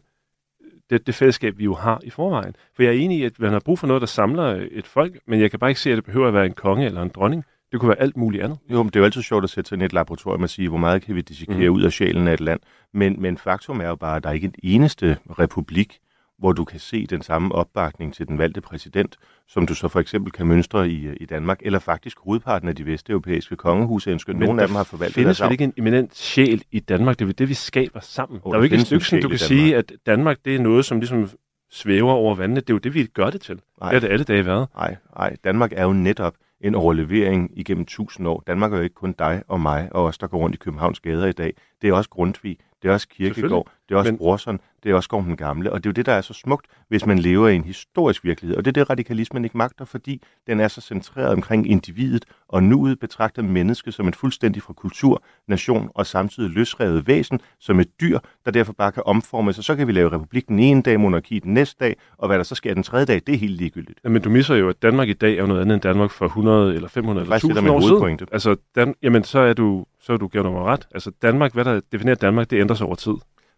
det, 0.90 1.08
det 1.08 1.16
fællesskab, 1.16 1.58
vi 1.58 1.64
jo 1.64 1.74
har 1.74 2.00
i 2.04 2.10
forvejen. 2.10 2.56
For 2.76 2.84
jeg 2.84 2.90
er 2.90 3.00
enig 3.00 3.20
i, 3.20 3.24
at 3.24 3.40
man 3.40 3.52
har 3.52 3.60
brug 3.60 3.80
for 3.80 3.88
noget, 3.88 4.02
der 4.02 4.08
samler 4.08 4.68
et 4.72 4.88
folk, 4.88 5.20
men 5.28 5.42
jeg 5.42 5.52
kan 5.52 5.60
bare 5.60 5.70
ikke 5.70 5.82
se, 5.82 5.92
at 5.92 5.96
det 5.96 6.06
behøver 6.06 6.28
at 6.28 6.34
være 6.34 6.46
en 6.46 6.54
konge 6.54 6.86
eller 6.86 7.02
en 7.02 7.12
dronning. 7.16 7.44
Det 7.72 7.80
kunne 7.80 7.90
være 7.90 8.02
alt 8.02 8.18
muligt 8.18 8.44
andet. 8.44 8.58
Jo, 8.72 8.84
men 8.84 8.88
det 8.88 8.96
er 8.96 9.00
jo 9.00 9.06
altid 9.06 9.22
sjovt 9.22 9.44
at 9.44 9.50
sætte 9.50 9.70
sig 9.70 9.82
i 9.82 9.84
et 9.84 9.94
laboratorium 9.94 10.44
og 10.44 10.50
sige, 10.50 10.70
hvor 10.70 10.78
meget 10.78 11.02
kan 11.02 11.16
vi 11.16 11.22
dissekere 11.22 11.70
mm. 11.70 11.76
ud 11.76 11.82
af 11.82 11.92
sjælen 11.92 12.28
af 12.28 12.34
et 12.34 12.42
land. 12.42 12.60
Men, 12.94 13.22
men 13.22 13.38
faktum 13.38 13.82
er 13.82 13.88
jo 13.88 13.96
bare, 13.96 14.16
at 14.16 14.24
der 14.24 14.30
er 14.30 14.34
ikke 14.34 14.46
en 14.46 14.56
eneste 14.64 15.18
republik, 15.40 16.00
hvor 16.40 16.52
du 16.52 16.66
kan 16.66 16.80
se 16.80 17.08
den 17.08 17.22
samme 17.22 17.56
opbakning 17.56 18.14
til 18.14 18.28
den 18.28 18.38
valgte 18.38 18.62
præsident, 18.62 19.18
som 19.48 19.68
du 19.68 19.74
så 19.74 19.88
for 19.88 20.00
eksempel 20.00 20.32
kan 20.32 20.48
mønstre 20.48 20.90
i, 20.90 21.16
i 21.16 21.26
Danmark, 21.26 21.60
eller 21.62 21.80
faktisk 21.80 22.18
hovedparten 22.20 22.70
af 22.70 22.76
de 22.76 22.86
vesteuropæiske 22.86 23.56
kongehuse 23.56 24.12
ønsker. 24.12 24.34
Nogle 24.34 24.62
af 24.62 24.68
dem 24.68 24.76
har 24.76 24.84
forvaltet 24.84 25.16
findes 25.16 25.42
vel 25.42 25.52
ikke 25.52 25.64
en 25.64 25.74
eminent 25.78 26.16
sjæl 26.16 26.64
i 26.72 26.80
Danmark? 26.80 27.20
Det 27.20 27.30
er 27.30 27.34
det, 27.34 27.50
vi 27.50 27.54
skaber 27.54 28.00
sammen. 28.00 28.40
Oh, 28.44 28.52
der 28.52 28.58
er 28.58 28.60
jo 28.60 28.64
ikke 28.64 28.76
et 28.76 28.86
stykke, 28.86 29.06
som 29.06 29.22
du 29.22 29.30
kan 29.30 29.38
sige, 29.38 29.76
at 29.76 29.94
Danmark 30.06 30.38
det 30.46 30.56
er 30.56 30.60
noget, 30.60 30.86
som 30.86 31.00
ligesom 31.00 31.30
svæver 31.72 32.12
over 32.12 32.36
vandene. 32.36 32.62
Det 32.62 32.70
er 32.70 32.74
jo 32.74 32.78
det, 32.78 32.94
vi 32.94 33.06
gør 33.06 33.30
det 33.30 33.42
til. 33.42 33.60
Nej. 33.82 33.90
Det 33.90 33.96
er 33.96 34.00
det 34.00 34.08
alle 34.08 34.24
dage 34.24 34.46
været. 34.46 34.68
Nej, 34.76 34.96
nej. 35.18 35.36
Danmark 35.44 35.74
er 35.76 35.84
jo 35.84 35.94
netop 35.94 36.34
en 36.62 36.76
overlevering 36.76 37.52
igennem 37.54 37.86
tusind 37.86 38.28
år. 38.28 38.44
Danmark 38.48 38.74
er 38.74 38.78
jo 38.78 38.84
ikke 38.84 38.96
kun 38.96 39.16
dig 39.20 39.44
og 39.48 39.60
mig 39.60 39.90
og 39.92 40.04
os, 40.04 40.18
der 40.18 40.28
går 40.28 40.38
rundt 40.38 40.56
i 40.56 40.58
Københavns 40.58 41.00
gader 41.00 41.28
i 41.28 41.32
dag. 41.32 41.54
Det 41.82 41.90
er 41.90 41.94
også 41.94 42.10
Grundtvig, 42.10 42.58
det 42.82 42.90
er 42.90 42.94
også 42.94 43.08
Kirkegård, 43.08 43.72
det 43.90 43.96
er 43.96 44.00
også 44.00 44.12
men... 44.12 44.18
Brorson, 44.18 44.60
det 44.84 44.92
er 44.92 44.96
også 44.96 45.10
Gården 45.10 45.28
den 45.28 45.38
Gamle. 45.38 45.72
Og 45.72 45.84
det 45.84 45.86
er 45.86 45.90
jo 45.90 45.94
det, 45.94 46.06
der 46.06 46.12
er 46.14 46.22
så 46.22 46.34
smukt, 46.34 46.68
hvis 46.88 47.06
man 47.06 47.20
lever 47.20 47.48
i 47.48 47.56
en 47.56 47.64
historisk 47.64 48.24
virkelighed. 48.24 48.58
Og 48.58 48.66
det 48.66 48.72
er 48.72 48.82
det, 48.82 48.90
radikalismen 48.90 49.44
ikke 49.44 49.58
magter, 49.58 49.86
fordi 49.86 50.22
den 50.48 50.60
er 50.60 50.68
så 50.68 50.82
centreret 50.82 51.34
omkring 51.34 51.72
individet, 51.72 52.26
og 52.48 52.64
nuet 52.64 53.00
betragter 53.00 53.42
mennesket 53.42 53.94
som 53.94 54.08
et 54.08 54.16
fuldstændig 54.16 54.62
fra 54.62 54.74
kultur, 54.74 55.24
nation 55.48 55.90
og 55.94 56.06
samtidig 56.06 56.50
løsrevet 56.50 57.08
væsen, 57.08 57.40
som 57.60 57.80
et 57.80 58.02
dyr, 58.02 58.20
der 58.46 58.52
derfor 58.52 58.74
bare 58.74 58.92
kan 58.92 59.04
omforme 59.06 59.54
sig. 59.54 59.64
Så 59.64 59.76
kan 59.76 59.88
vi 59.88 59.92
lave 59.92 60.12
republik 60.12 60.48
den 60.48 60.60
ene 60.60 60.82
dag, 60.82 61.00
monarki 61.00 61.40
den 61.40 61.54
næste 61.54 61.76
dag, 61.80 61.96
og 62.18 62.28
hvad 62.28 62.38
der 62.38 62.44
så 62.44 62.56
sker 62.56 62.74
den 62.74 62.84
tredje 62.84 63.06
dag, 63.06 63.22
det 63.28 63.36
er 63.36 63.40
helt 63.40 63.58
ligegyldigt. 63.58 64.00
Ja, 64.04 64.10
men 64.10 64.22
du 64.22 64.30
misser 64.30 64.56
jo, 64.56 64.70
at 64.70 64.82
Danmark 64.82 65.10
i 65.10 65.14
dag 65.14 65.38
er 65.38 65.46
noget 65.46 65.62
andet 65.62 65.74
end 65.74 65.82
Danmark 65.82 66.12
for 66.12 66.26
100 66.26 66.76
eller 66.76 66.88
500 66.88 67.26
eller 67.26 67.36
1000 67.36 67.70
år 67.70 67.80
siden. 67.80 68.28
Altså, 68.32 68.56
Dan, 68.76 68.96
jamen, 69.04 69.24
så 69.24 69.40
er 69.40 69.54
du 69.54 69.86
så 70.08 70.18
du 70.18 70.28
gjort 70.28 70.46
mig 70.46 70.64
ret. 70.64 70.88
Altså 70.92 71.12
Danmark, 71.22 71.54
hvad 71.54 71.66
der 71.66 71.82
definerer 71.92 72.16
Danmark, 72.16 72.50
det 72.50 72.60
ændrer 72.62 72.76
sig 72.76 72.88
over 72.88 72.96
tid. 72.96 73.14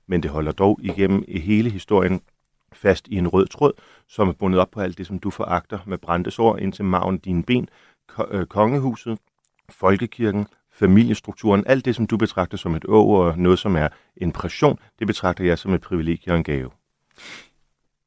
Men 0.08 0.24
det 0.24 0.32
holder 0.32 0.52
dog 0.52 0.80
igennem 0.82 1.24
hele 1.28 1.70
historien 1.70 2.22
fast 2.74 3.08
i 3.08 3.16
en 3.16 3.28
rød 3.28 3.48
tråd, 3.48 3.74
som 4.08 4.30
er 4.30 4.34
bundet 4.34 4.60
op 4.60 4.72
på 4.72 4.80
alt 4.80 4.98
det, 4.98 5.08
som 5.08 5.20
du 5.20 5.30
foragter 5.30 5.80
med 5.86 5.98
Brandes 5.98 6.40
ord 6.40 6.60
ind 6.60 6.74
til 6.74 6.86
maven 6.86 7.18
dine 7.18 7.44
ben, 7.44 7.70
øh, 8.32 8.46
kongehuset, 8.46 9.18
folkekirken, 9.70 10.48
familiestrukturen, 10.72 11.64
alt 11.68 11.86
det, 11.86 11.96
som 11.96 12.08
du 12.08 12.18
betragter 12.18 12.58
som 12.58 12.76
et 12.76 12.86
å 12.86 13.00
og 13.06 13.38
noget, 13.38 13.60
som 13.60 13.76
er 13.76 13.88
en 14.18 14.32
pression, 14.32 14.80
det 15.00 15.08
betragter 15.08 15.44
jeg 15.44 15.58
som 15.58 15.74
et 15.74 15.82
privilegie 15.82 16.34
og 16.34 16.38
en 16.38 16.44
gave. 16.44 16.70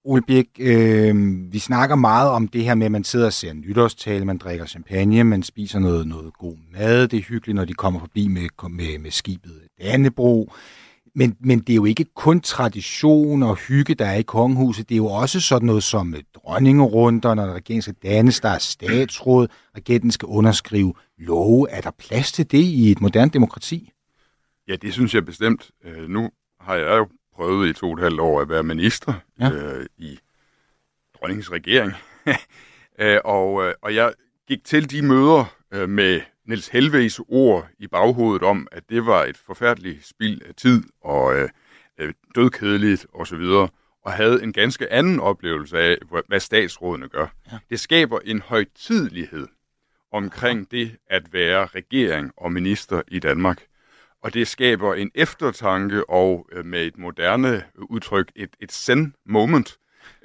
Ole 0.05 0.23
Birk, 0.23 0.47
øh, 0.59 1.15
vi 1.53 1.59
snakker 1.59 1.97
meget 1.97 2.31
om 2.31 2.49
det 2.49 2.65
her 2.65 2.75
med, 2.75 2.87
at 2.87 2.93
man 2.93 3.05
sidder 3.05 3.27
og 3.27 3.33
ser 3.33 3.53
nytårstale, 3.53 4.25
man 4.25 4.38
drikker 4.38 4.67
champagne, 4.67 5.25
man 5.25 5.43
spiser 5.43 5.79
noget, 5.79 6.07
noget 6.07 6.35
god 6.38 6.57
mad, 6.73 7.09
det 7.09 7.19
er 7.19 7.23
hyggeligt, 7.23 7.57
når 7.57 7.65
de 7.65 7.75
kommer 7.75 8.01
forbi 8.01 8.29
med, 8.29 8.69
med, 8.71 8.99
med 8.99 9.11
skibet 9.11 9.62
Dannebro. 9.83 10.53
Men, 11.15 11.37
men 11.41 11.59
det 11.59 11.71
er 11.71 11.75
jo 11.75 11.85
ikke 11.85 12.05
kun 12.05 12.41
tradition 12.41 13.43
og 13.43 13.57
hygge, 13.57 13.95
der 13.95 14.07
er 14.07 14.17
i 14.17 14.23
kongehuset. 14.23 14.88
Det 14.88 14.95
er 14.95 14.97
jo 14.97 15.07
også 15.07 15.41
sådan 15.41 15.67
noget 15.67 15.83
som 15.83 16.15
øh, 16.15 16.23
dronningerunder, 16.35 17.35
når 17.35 17.53
regeringen 17.53 17.83
skal 17.83 17.95
dannes, 18.03 18.41
der 18.41 18.49
er 18.49 18.59
statsråd, 18.59 19.49
regenten 19.77 20.11
skal 20.11 20.27
underskrive 20.27 20.95
love. 21.19 21.71
Er 21.71 21.81
der 21.81 21.91
plads 21.99 22.33
til 22.33 22.51
det 22.51 22.59
i 22.65 22.91
et 22.91 23.01
moderne 23.01 23.31
demokrati? 23.31 23.91
Ja, 24.69 24.77
det 24.77 24.93
synes 24.93 25.15
jeg 25.15 25.25
bestemt. 25.25 25.71
Øh, 25.85 26.09
nu 26.09 26.31
har 26.61 26.75
jeg 26.75 26.99
jo 26.99 27.09
prøvet 27.35 27.68
i 27.68 27.73
to 27.73 27.87
og 27.87 27.92
et 27.92 28.01
halvt 28.03 28.21
år 28.21 28.40
at 28.40 28.49
være 28.49 28.62
minister 28.62 29.14
ja. 29.40 29.51
øh, 29.51 29.87
i 29.99 30.18
dronningens 31.14 31.53
regering. 31.53 31.92
øh, 32.99 33.18
og, 33.25 33.64
øh, 33.64 33.75
og 33.83 33.95
jeg 33.95 34.12
gik 34.49 34.64
til 34.64 34.90
de 34.90 35.03
møder 35.03 35.57
øh, 35.73 35.88
med 35.88 36.21
Niels 36.47 36.68
Helves 36.68 37.21
ord 37.29 37.68
i 37.79 37.87
baghovedet 37.87 38.42
om, 38.42 38.68
at 38.73 38.83
det 38.88 39.07
var 39.07 39.25
et 39.25 39.37
forfærdeligt 39.37 40.07
spild 40.07 40.42
af 40.42 40.55
tid 40.55 40.83
og 41.01 41.37
øh, 41.37 41.49
øh 41.99 42.12
dødkedeligt 42.35 43.07
osv., 43.14 43.35
og, 43.37 43.71
og 44.05 44.12
havde 44.12 44.42
en 44.42 44.53
ganske 44.53 44.92
anden 44.92 45.21
oplevelse 45.21 45.79
af, 45.79 45.99
hvad 46.29 46.40
statsrådene 46.40 47.09
gør. 47.09 47.27
Ja. 47.53 47.59
Det 47.71 47.81
skaber 47.81 48.18
en 48.25 48.40
højtidlighed 48.40 49.49
omkring 50.12 50.71
det 50.71 50.97
at 51.11 51.33
være 51.33 51.66
regering 51.66 52.33
og 52.37 52.53
minister 52.53 53.03
i 53.09 53.18
Danmark. 53.18 53.62
Og 54.23 54.35
det 54.35 54.49
skaber 54.49 54.95
en 54.95 55.11
eftertanke 55.15 56.11
og 56.11 56.49
øh, 56.53 56.65
med 56.65 56.87
et 56.87 56.99
moderne 56.99 57.55
øh, 57.55 57.83
udtryk, 57.83 58.33
et, 58.37 58.51
et 58.61 58.73
zen 58.73 59.15
moment, 59.27 59.79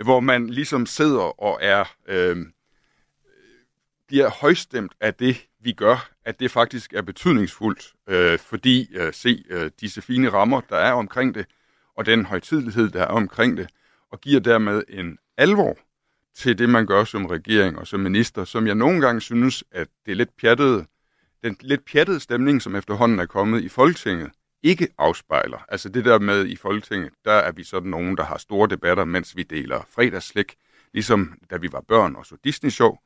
hvor 0.03 0.19
man 0.19 0.49
ligesom 0.49 0.85
sidder 0.85 1.41
og 1.41 1.59
er 1.61 1.85
øh, 2.07 2.37
bliver 4.07 4.29
højstemt 4.29 4.93
af 4.99 5.13
det, 5.13 5.47
vi 5.59 5.71
gør, 5.71 6.09
at 6.25 6.39
det 6.39 6.51
faktisk 6.51 6.93
er 6.93 7.01
betydningsfuldt, 7.01 7.93
øh, 8.09 8.39
fordi 8.39 8.95
øh, 8.95 9.13
se 9.13 9.43
øh, 9.49 9.71
disse 9.81 10.01
fine 10.01 10.29
rammer, 10.29 10.61
der 10.61 10.77
er 10.77 10.91
omkring 10.91 11.35
det, 11.35 11.45
og 11.95 12.05
den 12.05 12.25
højtidlighed, 12.25 12.89
der 12.89 13.01
er 13.01 13.07
omkring 13.07 13.57
det, 13.57 13.69
og 14.11 14.21
giver 14.21 14.39
dermed 14.39 14.83
en 14.89 15.17
alvor 15.37 15.77
til 16.35 16.57
det, 16.57 16.69
man 16.69 16.85
gør 16.85 17.03
som 17.03 17.25
regering 17.25 17.79
og 17.79 17.87
som 17.87 17.99
minister, 17.99 18.43
som 18.43 18.67
jeg 18.67 18.75
nogle 18.75 19.01
gange 19.01 19.21
synes, 19.21 19.63
at 19.71 19.87
det 20.05 20.11
er 20.11 20.15
lidt 20.15 20.37
pjattet, 20.41 20.85
den 21.43 21.57
lidt 21.61 21.85
pjattede 21.85 22.19
stemning, 22.19 22.61
som 22.61 22.75
efterhånden 22.75 23.19
er 23.19 23.25
kommet 23.25 23.63
i 23.63 23.69
Folketinget, 23.69 24.31
ikke 24.63 24.87
afspejler. 24.97 25.65
Altså 25.69 25.89
det 25.89 26.05
der 26.05 26.19
med 26.19 26.45
i 26.45 26.55
Folketinget, 26.55 27.13
der 27.25 27.31
er 27.31 27.51
vi 27.51 27.63
sådan 27.63 27.89
nogen, 27.89 28.17
der 28.17 28.23
har 28.23 28.37
store 28.37 28.67
debatter, 28.69 29.05
mens 29.05 29.35
vi 29.35 29.43
deler 29.43 29.87
fredagsslik, 29.89 30.55
ligesom 30.93 31.33
da 31.49 31.57
vi 31.57 31.71
var 31.71 31.81
børn 31.81 32.15
og 32.15 32.25
så 32.25 32.37
Disney-show. 32.43 32.97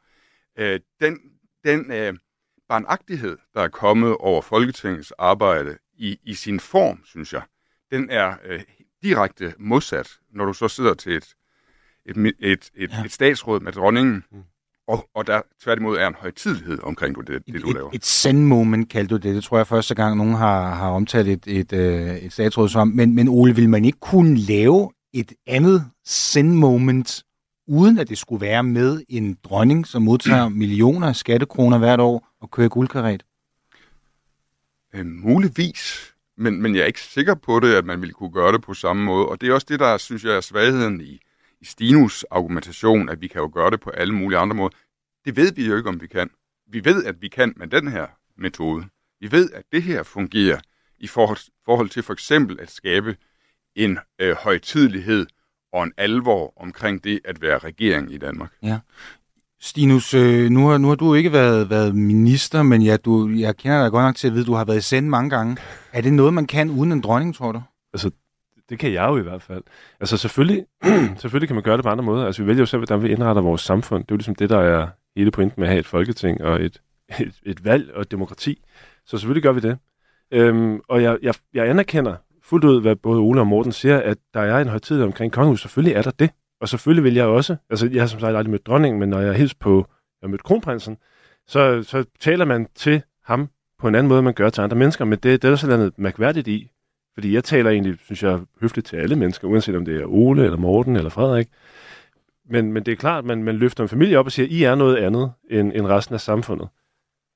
Øh, 0.59 0.79
den 0.99 1.19
den 1.63 1.91
øh, 1.91 2.13
barnagtighed, 2.69 3.37
der 3.53 3.61
er 3.61 3.67
kommet 3.67 4.17
over 4.17 4.41
Folketingets 4.41 5.11
arbejde 5.11 5.77
i, 5.93 6.19
i 6.23 6.33
sin 6.33 6.59
form, 6.59 7.01
synes 7.05 7.33
jeg, 7.33 7.41
den 7.91 8.09
er 8.09 8.35
øh, 8.43 8.63
direkte 9.03 9.53
modsat, 9.57 10.19
når 10.29 10.45
du 10.45 10.53
så 10.53 10.67
sidder 10.67 10.93
til 10.93 11.15
et, 11.15 11.33
et, 12.05 12.17
et, 12.39 12.71
et, 12.75 12.91
ja. 12.91 13.03
et 13.05 13.11
statsråd 13.11 13.59
med 13.59 13.71
dronningen, 13.71 14.23
mm. 14.31 14.43
Og, 14.91 15.09
og 15.15 15.27
der 15.27 15.41
tværtimod 15.63 15.97
er 15.97 16.07
en 16.07 16.15
højtidlighed 16.19 16.79
omkring 16.83 17.17
det, 17.17 17.27
det, 17.27 17.53
det 17.53 17.61
du 17.61 17.67
et, 17.69 17.73
laver. 17.73 17.89
Et 17.93 18.05
send 18.05 18.45
moment 18.45 18.89
kaldte 18.89 19.15
du 19.15 19.19
det. 19.27 19.35
Det 19.35 19.43
tror 19.43 19.57
jeg 19.57 19.67
første 19.67 19.95
gang, 19.95 20.17
nogen 20.17 20.33
har, 20.35 20.75
har 20.75 20.89
omtalt 20.89 21.27
et, 21.27 21.47
et, 21.47 21.73
øh, 21.73 22.15
et 22.15 22.33
statsråd 22.33 22.69
som. 22.69 22.87
Men, 22.87 23.15
men 23.15 23.27
Ole, 23.27 23.55
vil 23.55 23.69
man 23.69 23.85
ikke 23.85 23.99
kunne 23.99 24.37
lave 24.37 24.91
et 25.13 25.33
andet 25.47 25.85
send 26.05 26.53
moment 26.53 27.23
uden 27.67 27.99
at 27.99 28.09
det 28.09 28.17
skulle 28.17 28.41
være 28.41 28.63
med 28.63 29.01
en 29.09 29.37
dronning, 29.43 29.87
som 29.87 30.01
modtager 30.01 30.49
millioner 30.63 31.07
af 31.07 31.15
skattekroner 31.15 31.77
hvert 31.77 31.99
år 31.99 32.27
og 32.41 32.51
kører 32.51 32.69
guldkaret? 32.69 33.23
Øh, 34.93 35.05
muligvis, 35.05 36.13
men, 36.37 36.61
men 36.61 36.75
jeg 36.75 36.81
er 36.81 36.85
ikke 36.85 37.01
sikker 37.01 37.35
på 37.35 37.59
det, 37.59 37.73
at 37.73 37.85
man 37.85 38.01
ville 38.01 38.13
kunne 38.13 38.31
gøre 38.31 38.51
det 38.51 38.61
på 38.61 38.73
samme 38.73 39.03
måde. 39.03 39.25
Og 39.25 39.41
det 39.41 39.49
er 39.49 39.53
også 39.53 39.67
det, 39.69 39.79
der 39.79 39.97
synes 39.97 40.23
jeg 40.23 40.35
er 40.35 40.41
svagheden 40.41 41.01
i, 41.01 41.19
i 41.61 41.65
Stinus 41.65 42.25
argumentation, 42.31 43.09
at 43.09 43.21
vi 43.21 43.27
kan 43.27 43.41
jo 43.41 43.51
gøre 43.53 43.71
det 43.71 43.79
på 43.79 43.89
alle 43.89 44.13
mulige 44.13 44.39
andre 44.39 44.55
måder. 44.55 44.75
Det 45.25 45.35
ved 45.35 45.53
vi 45.53 45.67
jo 45.67 45.77
ikke, 45.77 45.89
om 45.89 46.01
vi 46.01 46.07
kan. 46.07 46.29
Vi 46.67 46.85
ved, 46.85 47.05
at 47.05 47.21
vi 47.21 47.27
kan 47.27 47.53
med 47.55 47.67
den 47.67 47.87
her 47.87 48.07
metode. 48.37 48.85
Vi 49.19 49.31
ved, 49.31 49.51
at 49.51 49.63
det 49.71 49.83
her 49.83 50.03
fungerer 50.03 50.59
i 50.99 51.07
forhold, 51.07 51.37
forhold 51.65 51.89
til 51.89 52.03
for 52.03 52.13
eksempel 52.13 52.59
at 52.59 52.71
skabe 52.71 53.17
en 53.75 53.99
øh, 54.19 54.35
højtidelighed 54.35 55.25
og 55.73 55.83
en 55.83 55.93
alvor 55.97 56.53
omkring 56.57 57.03
det 57.03 57.19
at 57.25 57.41
være 57.41 57.57
regering 57.57 58.13
i 58.13 58.17
Danmark. 58.17 58.51
Ja. 58.63 58.79
Stinus, 59.59 60.13
øh, 60.13 60.49
nu, 60.49 60.67
har, 60.67 60.77
nu 60.77 60.87
har 60.87 60.95
du 60.95 61.13
ikke 61.13 61.31
været, 61.31 61.69
været 61.69 61.95
minister, 61.95 62.63
men 62.63 62.81
ja, 62.81 62.97
du, 62.97 63.29
jeg 63.29 63.57
kender 63.57 63.83
dig 63.83 63.91
godt 63.91 64.03
nok 64.03 64.15
til 64.15 64.27
at 64.27 64.33
vide, 64.33 64.41
at 64.41 64.47
du 64.47 64.53
har 64.53 64.65
været 64.65 64.77
i 64.77 64.81
send 64.81 65.07
mange 65.07 65.29
gange. 65.29 65.57
Er 65.93 66.01
det 66.01 66.13
noget, 66.13 66.33
man 66.33 66.47
kan 66.47 66.69
uden 66.69 66.91
en 66.91 67.01
dronning, 67.01 67.35
tror 67.35 67.51
du? 67.51 67.61
Altså, 67.93 68.11
det 68.71 68.79
kan 68.79 68.93
jeg 68.93 69.07
jo 69.09 69.17
i 69.17 69.21
hvert 69.21 69.41
fald. 69.41 69.63
Altså 69.99 70.17
selvfølgelig, 70.17 70.65
selvfølgelig 71.21 71.49
kan 71.49 71.55
man 71.55 71.63
gøre 71.63 71.77
det 71.77 71.83
på 71.83 71.89
andre 71.89 72.03
måder. 72.03 72.25
Altså 72.25 72.41
vi 72.41 72.47
vælger 72.47 72.61
jo 72.61 72.65
selv, 72.65 72.79
hvordan 72.79 73.03
vi 73.03 73.11
indretter 73.11 73.41
vores 73.41 73.61
samfund. 73.61 74.03
Det 74.03 74.11
er 74.11 74.15
jo 74.15 74.17
ligesom 74.17 74.35
det, 74.35 74.49
der 74.49 74.59
er 74.59 74.87
hele 75.15 75.31
pointen 75.31 75.61
med 75.61 75.67
at 75.67 75.71
have 75.71 75.79
et 75.79 75.87
folketing 75.87 76.43
og 76.43 76.61
et, 76.61 76.81
et, 77.19 77.39
et 77.45 77.65
valg 77.65 77.91
og 77.93 78.01
et 78.01 78.11
demokrati. 78.11 78.63
Så 79.05 79.17
selvfølgelig 79.17 79.43
gør 79.43 79.51
vi 79.51 79.59
det. 79.59 79.77
Øhm, 80.31 80.79
og 80.89 81.03
jeg, 81.03 81.17
jeg, 81.21 81.33
jeg 81.53 81.69
anerkender 81.69 82.15
fuldt 82.43 82.65
ud, 82.65 82.81
hvad 82.81 82.95
både 82.95 83.19
Ole 83.19 83.41
og 83.41 83.47
Morten 83.47 83.71
siger, 83.71 83.99
at 83.99 84.17
der 84.33 84.41
er 84.41 84.59
en 84.59 84.67
højtid 84.67 85.03
omkring 85.03 85.31
kongehus. 85.31 85.61
Selvfølgelig 85.61 85.95
er 85.95 86.01
der 86.01 86.11
det. 86.11 86.29
Og 86.61 86.69
selvfølgelig 86.69 87.03
vil 87.03 87.13
jeg 87.13 87.25
også, 87.25 87.55
altså 87.69 87.89
jeg 87.91 88.01
har 88.01 88.07
som 88.07 88.19
sagt 88.19 88.35
aldrig 88.37 88.51
mødt 88.51 88.65
dronningen, 88.65 88.99
men 88.99 89.09
når 89.09 89.19
jeg 89.19 89.33
hils 89.33 89.53
på, 89.53 89.75
jeg 90.21 90.27
har 90.27 90.27
mødt 90.27 90.43
kronprinsen, 90.43 90.97
så, 91.47 91.83
så 91.83 92.05
taler 92.19 92.45
man 92.45 92.67
til 92.75 93.01
ham 93.23 93.49
på 93.79 93.87
en 93.87 93.95
anden 93.95 94.09
måde, 94.09 94.21
man 94.21 94.33
gør 94.33 94.49
til 94.49 94.61
andre 94.61 94.77
mennesker, 94.77 95.05
men 95.05 95.19
det, 95.19 95.41
det 95.41 95.43
er 95.43 95.49
der 95.49 95.55
sådan 95.55 95.79
noget 95.79 95.93
mærkværdigt 95.97 96.47
i. 96.47 96.71
Fordi 97.13 97.33
jeg 97.33 97.43
taler 97.43 97.69
egentlig, 97.69 97.97
synes 98.05 98.23
jeg, 98.23 98.39
høfligt 98.61 98.87
til 98.87 98.95
alle 98.95 99.15
mennesker, 99.15 99.47
uanset 99.47 99.75
om 99.75 99.85
det 99.85 100.01
er 100.01 100.05
Ole, 100.05 100.43
eller 100.43 100.57
Morten, 100.57 100.95
eller 100.95 101.09
Frederik. 101.09 101.47
Men, 102.49 102.73
men 102.73 102.83
det 102.83 102.91
er 102.91 102.95
klart, 102.95 103.17
at 103.17 103.25
man, 103.25 103.43
man 103.43 103.55
løfter 103.55 103.83
en 103.83 103.89
familie 103.89 104.19
op 104.19 104.25
og 104.25 104.31
siger, 104.31 104.47
I 104.49 104.63
er 104.63 104.75
noget 104.75 104.97
andet 104.97 105.31
end, 105.49 105.71
end 105.75 105.85
resten 105.85 106.15
af 106.15 106.21
samfundet. 106.21 106.67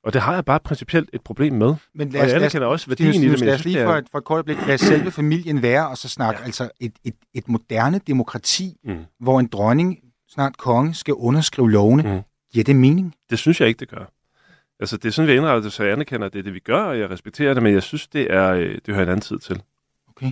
Og 0.03 0.13
det 0.13 0.21
har 0.21 0.33
jeg 0.33 0.45
bare 0.45 0.59
principielt 0.59 1.09
et 1.13 1.21
problem 1.21 1.53
med. 1.53 1.75
Men 1.95 2.09
lad 2.09 2.21
os, 2.21 2.23
og 2.23 2.29
jeg 2.29 2.35
anerkender 2.35 2.67
også 2.67 2.87
værdien 2.87 3.13
i 3.13 3.19
det. 3.19 3.29
Men 3.29 3.39
lad 3.39 3.53
os 3.53 3.65
lige 3.65 3.83
for 3.83 3.93
et, 3.93 4.05
for 4.11 4.17
et 4.17 4.23
kort 4.23 4.35
øjeblik 4.35 4.67
lade 4.67 4.77
selve 4.77 5.11
familien 5.11 5.61
være, 5.61 5.87
og 5.89 5.97
så 5.97 6.09
snakke 6.09 6.39
ja. 6.39 6.45
altså 6.45 6.69
et, 6.79 6.93
et, 7.03 7.15
et 7.33 7.49
moderne 7.49 7.99
demokrati, 8.07 8.77
mm. 8.83 8.97
hvor 9.19 9.39
en 9.39 9.47
dronning, 9.47 9.97
snart 10.29 10.57
konge, 10.57 10.93
skal 10.93 11.13
underskrive 11.13 11.71
lovene. 11.71 12.03
Mm. 12.03 12.21
Giver 12.53 12.63
det 12.63 12.75
mening? 12.75 13.15
Det 13.29 13.39
synes 13.39 13.61
jeg 13.61 13.67
ikke, 13.67 13.79
det 13.79 13.89
gør. 13.89 14.14
Altså, 14.79 14.97
det 14.97 15.05
er 15.05 15.11
sådan, 15.11 15.27
vi 15.27 15.35
indretter 15.35 15.61
det, 15.61 15.73
så 15.73 15.83
jeg 15.83 15.91
anerkender, 15.91 16.27
at 16.27 16.33
det 16.33 16.39
er 16.39 16.43
det, 16.43 16.53
vi 16.53 16.59
gør, 16.59 16.81
og 16.83 16.99
jeg 16.99 17.09
respekterer 17.09 17.53
det, 17.53 17.63
men 17.63 17.73
jeg 17.73 17.83
synes, 17.83 18.07
det 18.07 18.33
er 18.33 18.51
øh, 18.51 18.77
det 18.85 18.93
hører 18.93 19.03
en 19.03 19.09
anden 19.09 19.21
tid 19.21 19.39
til. 19.39 19.61
Okay. 20.09 20.31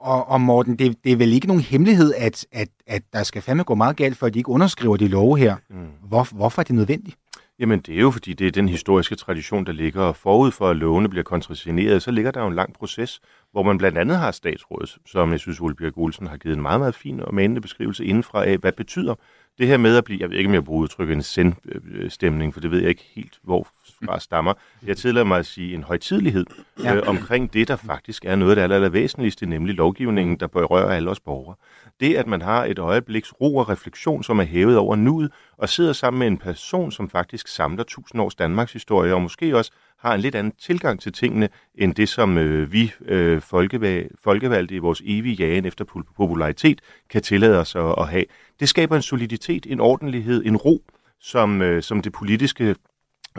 Og, 0.00 0.28
og 0.28 0.40
Morten, 0.40 0.78
det, 0.78 1.04
det 1.04 1.12
er 1.12 1.16
vel 1.16 1.32
ikke 1.32 1.46
nogen 1.46 1.62
hemmelighed, 1.62 2.14
at, 2.14 2.46
at, 2.52 2.68
at 2.86 3.02
der 3.12 3.22
skal 3.22 3.42
fandme 3.42 3.64
gå 3.64 3.74
meget 3.74 3.96
galt, 3.96 4.16
for 4.16 4.26
at 4.26 4.34
de 4.34 4.38
ikke 4.38 4.50
underskriver 4.50 4.96
de 4.96 5.08
love 5.08 5.38
her. 5.38 5.56
Mm. 5.70 5.88
Hvor, 6.02 6.36
hvorfor 6.36 6.62
er 6.62 6.64
det 6.64 6.74
nødvendigt? 6.74 7.16
Jamen, 7.58 7.80
det 7.80 7.94
er 7.94 8.00
jo 8.00 8.10
fordi, 8.10 8.32
det 8.32 8.46
er 8.46 8.50
den 8.50 8.68
historiske 8.68 9.14
tradition, 9.14 9.66
der 9.66 9.72
ligger 9.72 10.12
forud 10.12 10.50
for, 10.50 10.68
at 10.68 10.76
lovene 10.76 11.08
bliver 11.08 11.22
kontrasigneret. 11.22 12.02
Så 12.02 12.10
ligger 12.10 12.30
der 12.30 12.40
jo 12.40 12.46
en 12.46 12.54
lang 12.54 12.74
proces, 12.74 13.20
hvor 13.52 13.62
man 13.62 13.78
blandt 13.78 13.98
andet 13.98 14.18
har 14.18 14.30
statsrådet, 14.30 14.98
som 15.06 15.32
jeg 15.32 15.40
synes, 15.40 15.60
Ole 15.60 15.74
Bjerg 15.74 15.98
Olsen 15.98 16.26
har 16.26 16.36
givet 16.36 16.56
en 16.56 16.62
meget, 16.62 16.80
meget 16.80 16.94
fin 16.94 17.20
og 17.20 17.34
manende 17.34 17.60
beskrivelse 17.60 18.04
indenfra 18.04 18.44
af, 18.44 18.58
hvad 18.58 18.72
betyder 18.72 19.14
det 19.58 19.66
her 19.66 19.76
med 19.76 19.96
at 19.96 20.04
blive, 20.04 20.20
jeg 20.20 20.30
ved 20.30 20.36
ikke, 20.36 20.48
om 20.48 20.54
jeg 20.54 20.64
bruger 20.64 20.82
udtrykket 20.82 21.14
en 21.14 21.22
sendstemning, 21.22 22.54
for 22.54 22.60
det 22.60 22.70
ved 22.70 22.80
jeg 22.80 22.88
ikke 22.88 23.10
helt, 23.14 23.38
hvor 23.42 23.66
fra 24.04 24.20
stammer. 24.28 24.54
Jeg 24.86 24.96
tillader 24.96 25.26
mig 25.26 25.38
at 25.38 25.46
sige 25.46 25.74
en 25.74 25.82
højtidlighed 25.82 26.46
ja. 26.84 26.94
øh, 26.94 27.02
omkring 27.06 27.52
det, 27.52 27.68
der 27.68 27.76
faktisk 27.76 28.24
er 28.24 28.36
noget 28.36 28.58
af 28.58 28.68
det 28.68 28.74
aller, 28.74 28.88
væsentligste, 28.88 29.46
nemlig 29.46 29.74
lovgivningen, 29.74 30.40
der 30.40 30.46
berører 30.46 30.96
alle 30.96 31.10
os 31.10 31.20
borgere. 31.20 31.56
Det, 32.00 32.14
at 32.14 32.26
man 32.26 32.42
har 32.42 32.64
et 32.64 32.78
øjebliks 32.78 33.32
ro 33.40 33.56
og 33.56 33.68
refleksion, 33.68 34.22
som 34.22 34.38
er 34.38 34.44
hævet 34.44 34.76
over 34.76 34.96
nuet, 34.96 35.32
og 35.58 35.68
sidder 35.68 35.92
sammen 35.92 36.18
med 36.18 36.26
en 36.26 36.38
person, 36.38 36.92
som 36.92 37.10
faktisk 37.10 37.48
samler 37.48 37.84
tusind 37.84 38.20
års 38.22 38.34
Danmarks 38.34 38.72
historie, 38.72 39.14
og 39.14 39.22
måske 39.22 39.56
også 39.56 39.72
har 40.00 40.14
en 40.14 40.20
lidt 40.20 40.34
anden 40.34 40.52
tilgang 40.58 41.00
til 41.00 41.12
tingene, 41.12 41.48
end 41.74 41.94
det, 41.94 42.08
som 42.08 42.38
øh, 42.38 42.72
vi 42.72 42.92
øh, 43.04 43.40
folkevalg, 43.40 44.10
folkevalgte 44.22 44.74
i 44.74 44.78
vores 44.78 45.02
evige 45.04 45.34
jagen 45.34 45.64
efter 45.64 45.84
popularitet 46.16 46.80
kan 47.10 47.22
tillade 47.22 47.58
os 47.58 47.76
at, 47.76 47.94
at 47.98 48.08
have. 48.08 48.24
Det 48.60 48.68
skaber 48.68 48.96
en 48.96 49.02
soliditet, 49.02 49.66
en 49.66 49.80
ordentlighed, 49.80 50.44
en 50.46 50.56
ro, 50.56 50.84
som, 51.20 51.62
øh, 51.62 51.82
som 51.82 52.02
det 52.02 52.12
politiske 52.12 52.74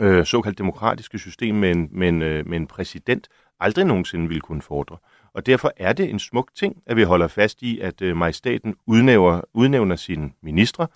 øh, 0.00 0.26
såkaldt 0.26 0.58
demokratiske 0.58 1.18
system 1.18 1.54
med 1.54 1.70
en, 1.70 1.88
med, 1.92 2.08
en, 2.08 2.22
øh, 2.22 2.48
med 2.48 2.56
en 2.56 2.66
præsident 2.66 3.28
aldrig 3.60 3.84
nogensinde 3.84 4.28
ville 4.28 4.40
kunne 4.40 4.62
fordre. 4.62 4.96
Og 5.34 5.46
derfor 5.46 5.72
er 5.76 5.92
det 5.92 6.10
en 6.10 6.18
smuk 6.18 6.50
ting, 6.54 6.76
at 6.86 6.96
vi 6.96 7.02
holder 7.02 7.28
fast 7.28 7.62
i, 7.62 7.80
at 7.80 8.02
øh, 8.02 8.16
majestaten 8.16 8.74
udnævner, 8.86 9.40
udnævner 9.54 9.96
sine 9.96 10.30
ministre 10.42 10.86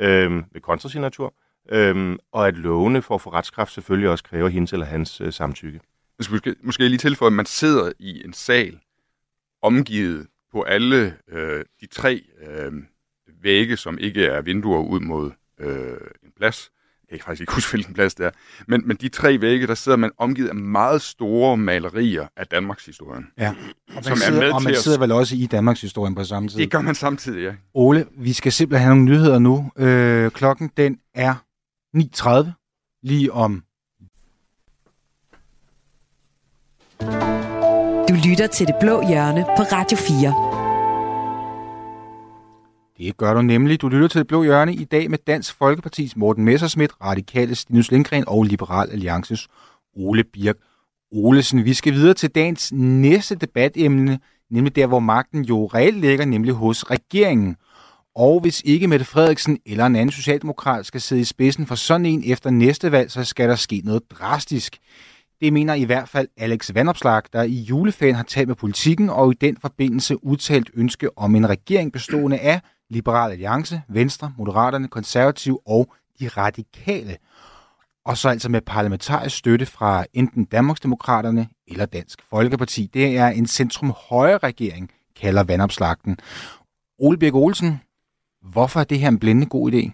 øh, 0.00 0.30
med 0.30 0.60
kontrasignatur, 0.60 1.34
øh, 1.72 2.16
og 2.32 2.48
at 2.48 2.54
lovene 2.54 3.02
for 3.02 3.14
at 3.14 3.20
få 3.20 3.30
retskraft 3.30 3.72
selvfølgelig 3.72 4.10
også 4.10 4.24
kræver 4.24 4.48
hendes 4.48 4.72
eller 4.72 4.86
hans 4.86 5.20
øh, 5.20 5.32
samtykke. 5.32 5.80
Måske, 6.30 6.54
måske 6.62 6.88
lige 6.88 6.98
tilføje, 6.98 7.26
at 7.26 7.32
man 7.32 7.46
sidder 7.46 7.92
i 7.98 8.24
en 8.24 8.32
sal 8.32 8.78
omgivet 9.62 10.26
på 10.52 10.62
alle 10.62 11.14
øh, 11.28 11.64
de 11.80 11.86
tre 11.86 12.22
øh, 12.46 12.72
vægge, 13.42 13.76
som 13.76 13.98
ikke 13.98 14.24
er 14.24 14.40
vinduer 14.40 14.82
ud 14.82 15.00
mod 15.00 15.30
øh, 15.60 15.96
en 16.22 16.32
plads, 16.36 16.70
jeg 17.10 17.18
kan 17.18 17.24
faktisk 17.24 17.40
ikke 17.40 17.52
huske, 17.52 17.70
hvilken 17.70 17.94
plads 17.94 18.14
det 18.14 18.26
er, 18.26 18.30
men, 18.68 18.88
men 18.88 18.96
de 18.96 19.08
tre 19.08 19.40
vægge, 19.40 19.66
der 19.66 19.74
sidder 19.74 19.98
man 19.98 20.10
omgivet 20.18 20.48
af 20.48 20.54
meget 20.54 21.02
store 21.02 21.56
malerier 21.56 22.26
af 22.36 22.46
Danmarks 22.46 22.86
historien. 22.86 23.26
Ja, 23.38 23.54
og 23.88 23.94
man, 23.94 24.16
sidder, 24.16 24.40
er 24.40 24.44
med 24.44 24.52
og 24.52 24.62
man 24.62 24.74
sidder 24.74 24.98
vel 24.98 25.12
også 25.12 25.36
i 25.36 25.46
Danmarks 25.46 25.80
historien 25.80 26.14
på 26.14 26.24
samme 26.24 26.48
tid. 26.48 26.58
Det 26.58 26.70
gør 26.70 26.80
man 26.80 26.94
samtidig, 26.94 27.42
ja. 27.42 27.52
Ole, 27.74 28.06
vi 28.18 28.32
skal 28.32 28.52
simpelthen 28.52 28.84
have 28.84 28.96
nogle 28.96 29.10
nyheder 29.10 29.38
nu. 29.38 29.70
Øh, 29.78 30.30
klokken 30.30 30.70
den 30.76 30.98
er 31.14 31.34
9.30, 31.96 33.00
lige 33.02 33.32
om 33.32 33.66
lytter 38.26 38.46
til 38.46 38.66
Det 38.66 38.74
Blå 38.80 39.08
Hjørne 39.08 39.44
på 39.56 39.62
Radio 39.62 39.96
4. 39.96 40.34
Det 42.98 43.16
gør 43.16 43.34
du 43.34 43.42
nemlig. 43.42 43.80
Du 43.80 43.88
lytter 43.88 44.08
til 44.08 44.18
Det 44.18 44.26
Blå 44.26 44.42
Hjørne 44.42 44.74
i 44.74 44.84
dag 44.84 45.10
med 45.10 45.18
Dansk 45.26 45.54
Folkepartis 45.58 46.16
Morten 46.16 46.44
Messersmith, 46.44 46.94
Radikale 47.02 47.54
Stinus 47.54 47.90
Lindgren 47.90 48.24
og 48.26 48.44
Liberal 48.44 48.90
Alliances 48.90 49.48
Ole 49.96 50.24
Birk 50.24 50.56
Olesen. 51.12 51.64
Vi 51.64 51.74
skal 51.74 51.92
videre 51.92 52.14
til 52.14 52.30
dagens 52.30 52.72
næste 52.72 53.34
debatemne, 53.34 54.18
nemlig 54.50 54.76
der, 54.76 54.86
hvor 54.86 55.00
magten 55.00 55.44
jo 55.44 55.66
reelt 55.66 56.00
ligger, 56.00 56.24
nemlig 56.24 56.54
hos 56.54 56.90
regeringen. 56.90 57.56
Og 58.16 58.40
hvis 58.40 58.62
ikke 58.64 58.88
Mette 58.88 59.04
Frederiksen 59.04 59.58
eller 59.66 59.86
en 59.86 59.96
anden 59.96 60.12
socialdemokrat 60.12 60.86
skal 60.86 61.00
sidde 61.00 61.20
i 61.20 61.24
spidsen 61.24 61.66
for 61.66 61.74
sådan 61.74 62.06
en 62.06 62.22
efter 62.26 62.50
næste 62.50 62.92
valg, 62.92 63.10
så 63.10 63.24
skal 63.24 63.48
der 63.48 63.56
ske 63.56 63.82
noget 63.84 64.10
drastisk. 64.10 64.78
Det 65.40 65.52
mener 65.52 65.74
i 65.74 65.84
hvert 65.84 66.08
fald 66.08 66.28
Alex 66.36 66.74
Vandopslag, 66.74 67.22
der 67.32 67.42
i 67.42 67.54
juleferien 67.54 68.16
har 68.16 68.22
talt 68.22 68.48
med 68.48 68.56
politikken 68.56 69.10
og 69.10 69.32
i 69.32 69.34
den 69.40 69.56
forbindelse 69.56 70.24
udtalt 70.24 70.70
ønske 70.74 71.18
om 71.18 71.34
en 71.34 71.48
regering 71.48 71.92
bestående 71.92 72.38
af 72.38 72.60
Liberal 72.90 73.30
Alliance, 73.30 73.82
Venstre, 73.88 74.32
Moderaterne, 74.38 74.88
Konservative 74.88 75.58
og 75.66 75.94
de 76.20 76.28
radikale. 76.28 77.16
Og 78.04 78.16
så 78.16 78.28
altså 78.28 78.48
med 78.48 78.60
parlamentarisk 78.60 79.36
støtte 79.36 79.66
fra 79.66 80.04
enten 80.12 80.44
Danmarksdemokraterne 80.44 81.48
eller 81.68 81.86
Dansk 81.86 82.18
Folkeparti. 82.30 82.90
Det 82.94 83.16
er 83.16 83.28
en 83.28 83.46
centrum-højre 83.46 84.38
regering, 84.38 84.90
kalder 85.20 85.42
vandopslagten. 85.42 86.18
Ole 86.98 87.18
Birk 87.18 87.34
Olsen, 87.34 87.80
hvorfor 88.52 88.80
er 88.80 88.84
det 88.84 88.98
her 88.98 89.08
en 89.08 89.18
blændende 89.18 89.48
god 89.48 89.72
idé? 89.72 89.90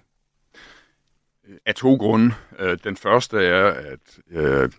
Af 1.66 1.74
to 1.74 1.94
grunde. 1.94 2.34
Øh, 2.58 2.78
den 2.84 2.96
første 2.96 3.46
er, 3.46 3.66
at 3.66 4.18
øh, 4.30 4.70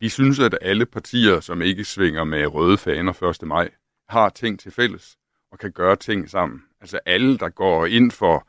vi 0.00 0.08
synes, 0.08 0.38
at 0.38 0.58
alle 0.62 0.86
partier, 0.86 1.40
som 1.40 1.62
ikke 1.62 1.84
svinger 1.84 2.24
med 2.24 2.46
røde 2.46 2.78
faner 2.78 3.22
1. 3.22 3.48
maj, 3.48 3.70
har 4.08 4.28
ting 4.28 4.60
til 4.60 4.72
fælles 4.72 5.16
og 5.52 5.58
kan 5.58 5.72
gøre 5.72 5.96
ting 5.96 6.30
sammen. 6.30 6.62
Altså 6.80 6.98
alle, 7.06 7.38
der 7.38 7.48
går 7.48 7.86
ind 7.86 8.10
for 8.10 8.48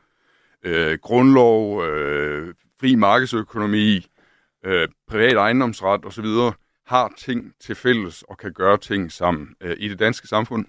øh, 0.63 0.97
grundlov, 1.01 1.83
øh, 1.85 2.53
fri 2.79 2.95
markedsøkonomi, 2.95 4.05
øh, 4.65 4.87
privat 5.07 5.35
ejendomsret 5.35 6.05
osv., 6.05 6.25
har 6.85 7.13
ting 7.17 7.53
til 7.59 7.75
fælles 7.75 8.23
og 8.23 8.37
kan 8.37 8.53
gøre 8.53 8.77
ting 8.77 9.11
sammen 9.11 9.55
øh, 9.61 9.75
i 9.79 9.87
det 9.87 9.99
danske 9.99 10.27
samfund, 10.27 10.65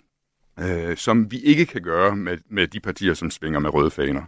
øh, 0.60 0.96
som 0.96 1.30
vi 1.30 1.38
ikke 1.38 1.66
kan 1.66 1.82
gøre 1.82 2.16
med, 2.16 2.38
med 2.48 2.68
de 2.68 2.80
partier, 2.80 3.14
som 3.14 3.30
svinger 3.30 3.58
med 3.58 3.74
røde 3.74 3.90
faner. 3.90 4.22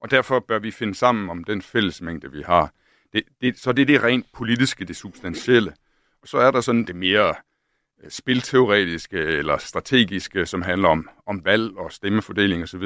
Og 0.00 0.10
derfor 0.10 0.40
bør 0.40 0.58
vi 0.58 0.70
finde 0.70 0.94
sammen 0.94 1.30
om 1.30 1.44
den 1.44 1.62
fællesmængde, 1.62 2.32
vi 2.32 2.42
har. 2.42 2.72
Det, 3.12 3.22
det, 3.40 3.58
så 3.58 3.72
det 3.72 3.82
er 3.82 3.86
det 3.86 4.02
rent 4.02 4.26
politiske, 4.32 4.84
det 4.84 4.96
substantielle. 4.96 5.72
Og 6.22 6.28
så 6.28 6.38
er 6.38 6.50
der 6.50 6.60
sådan 6.60 6.84
det 6.84 6.96
mere 6.96 7.34
øh, 8.04 8.10
spilteoretiske 8.10 9.18
eller 9.18 9.58
strategiske, 9.58 10.46
som 10.46 10.62
handler 10.62 10.88
om, 10.88 11.08
om 11.26 11.44
valg 11.44 11.76
og 11.76 11.92
stemmefordeling 11.92 12.62
osv. 12.62 12.82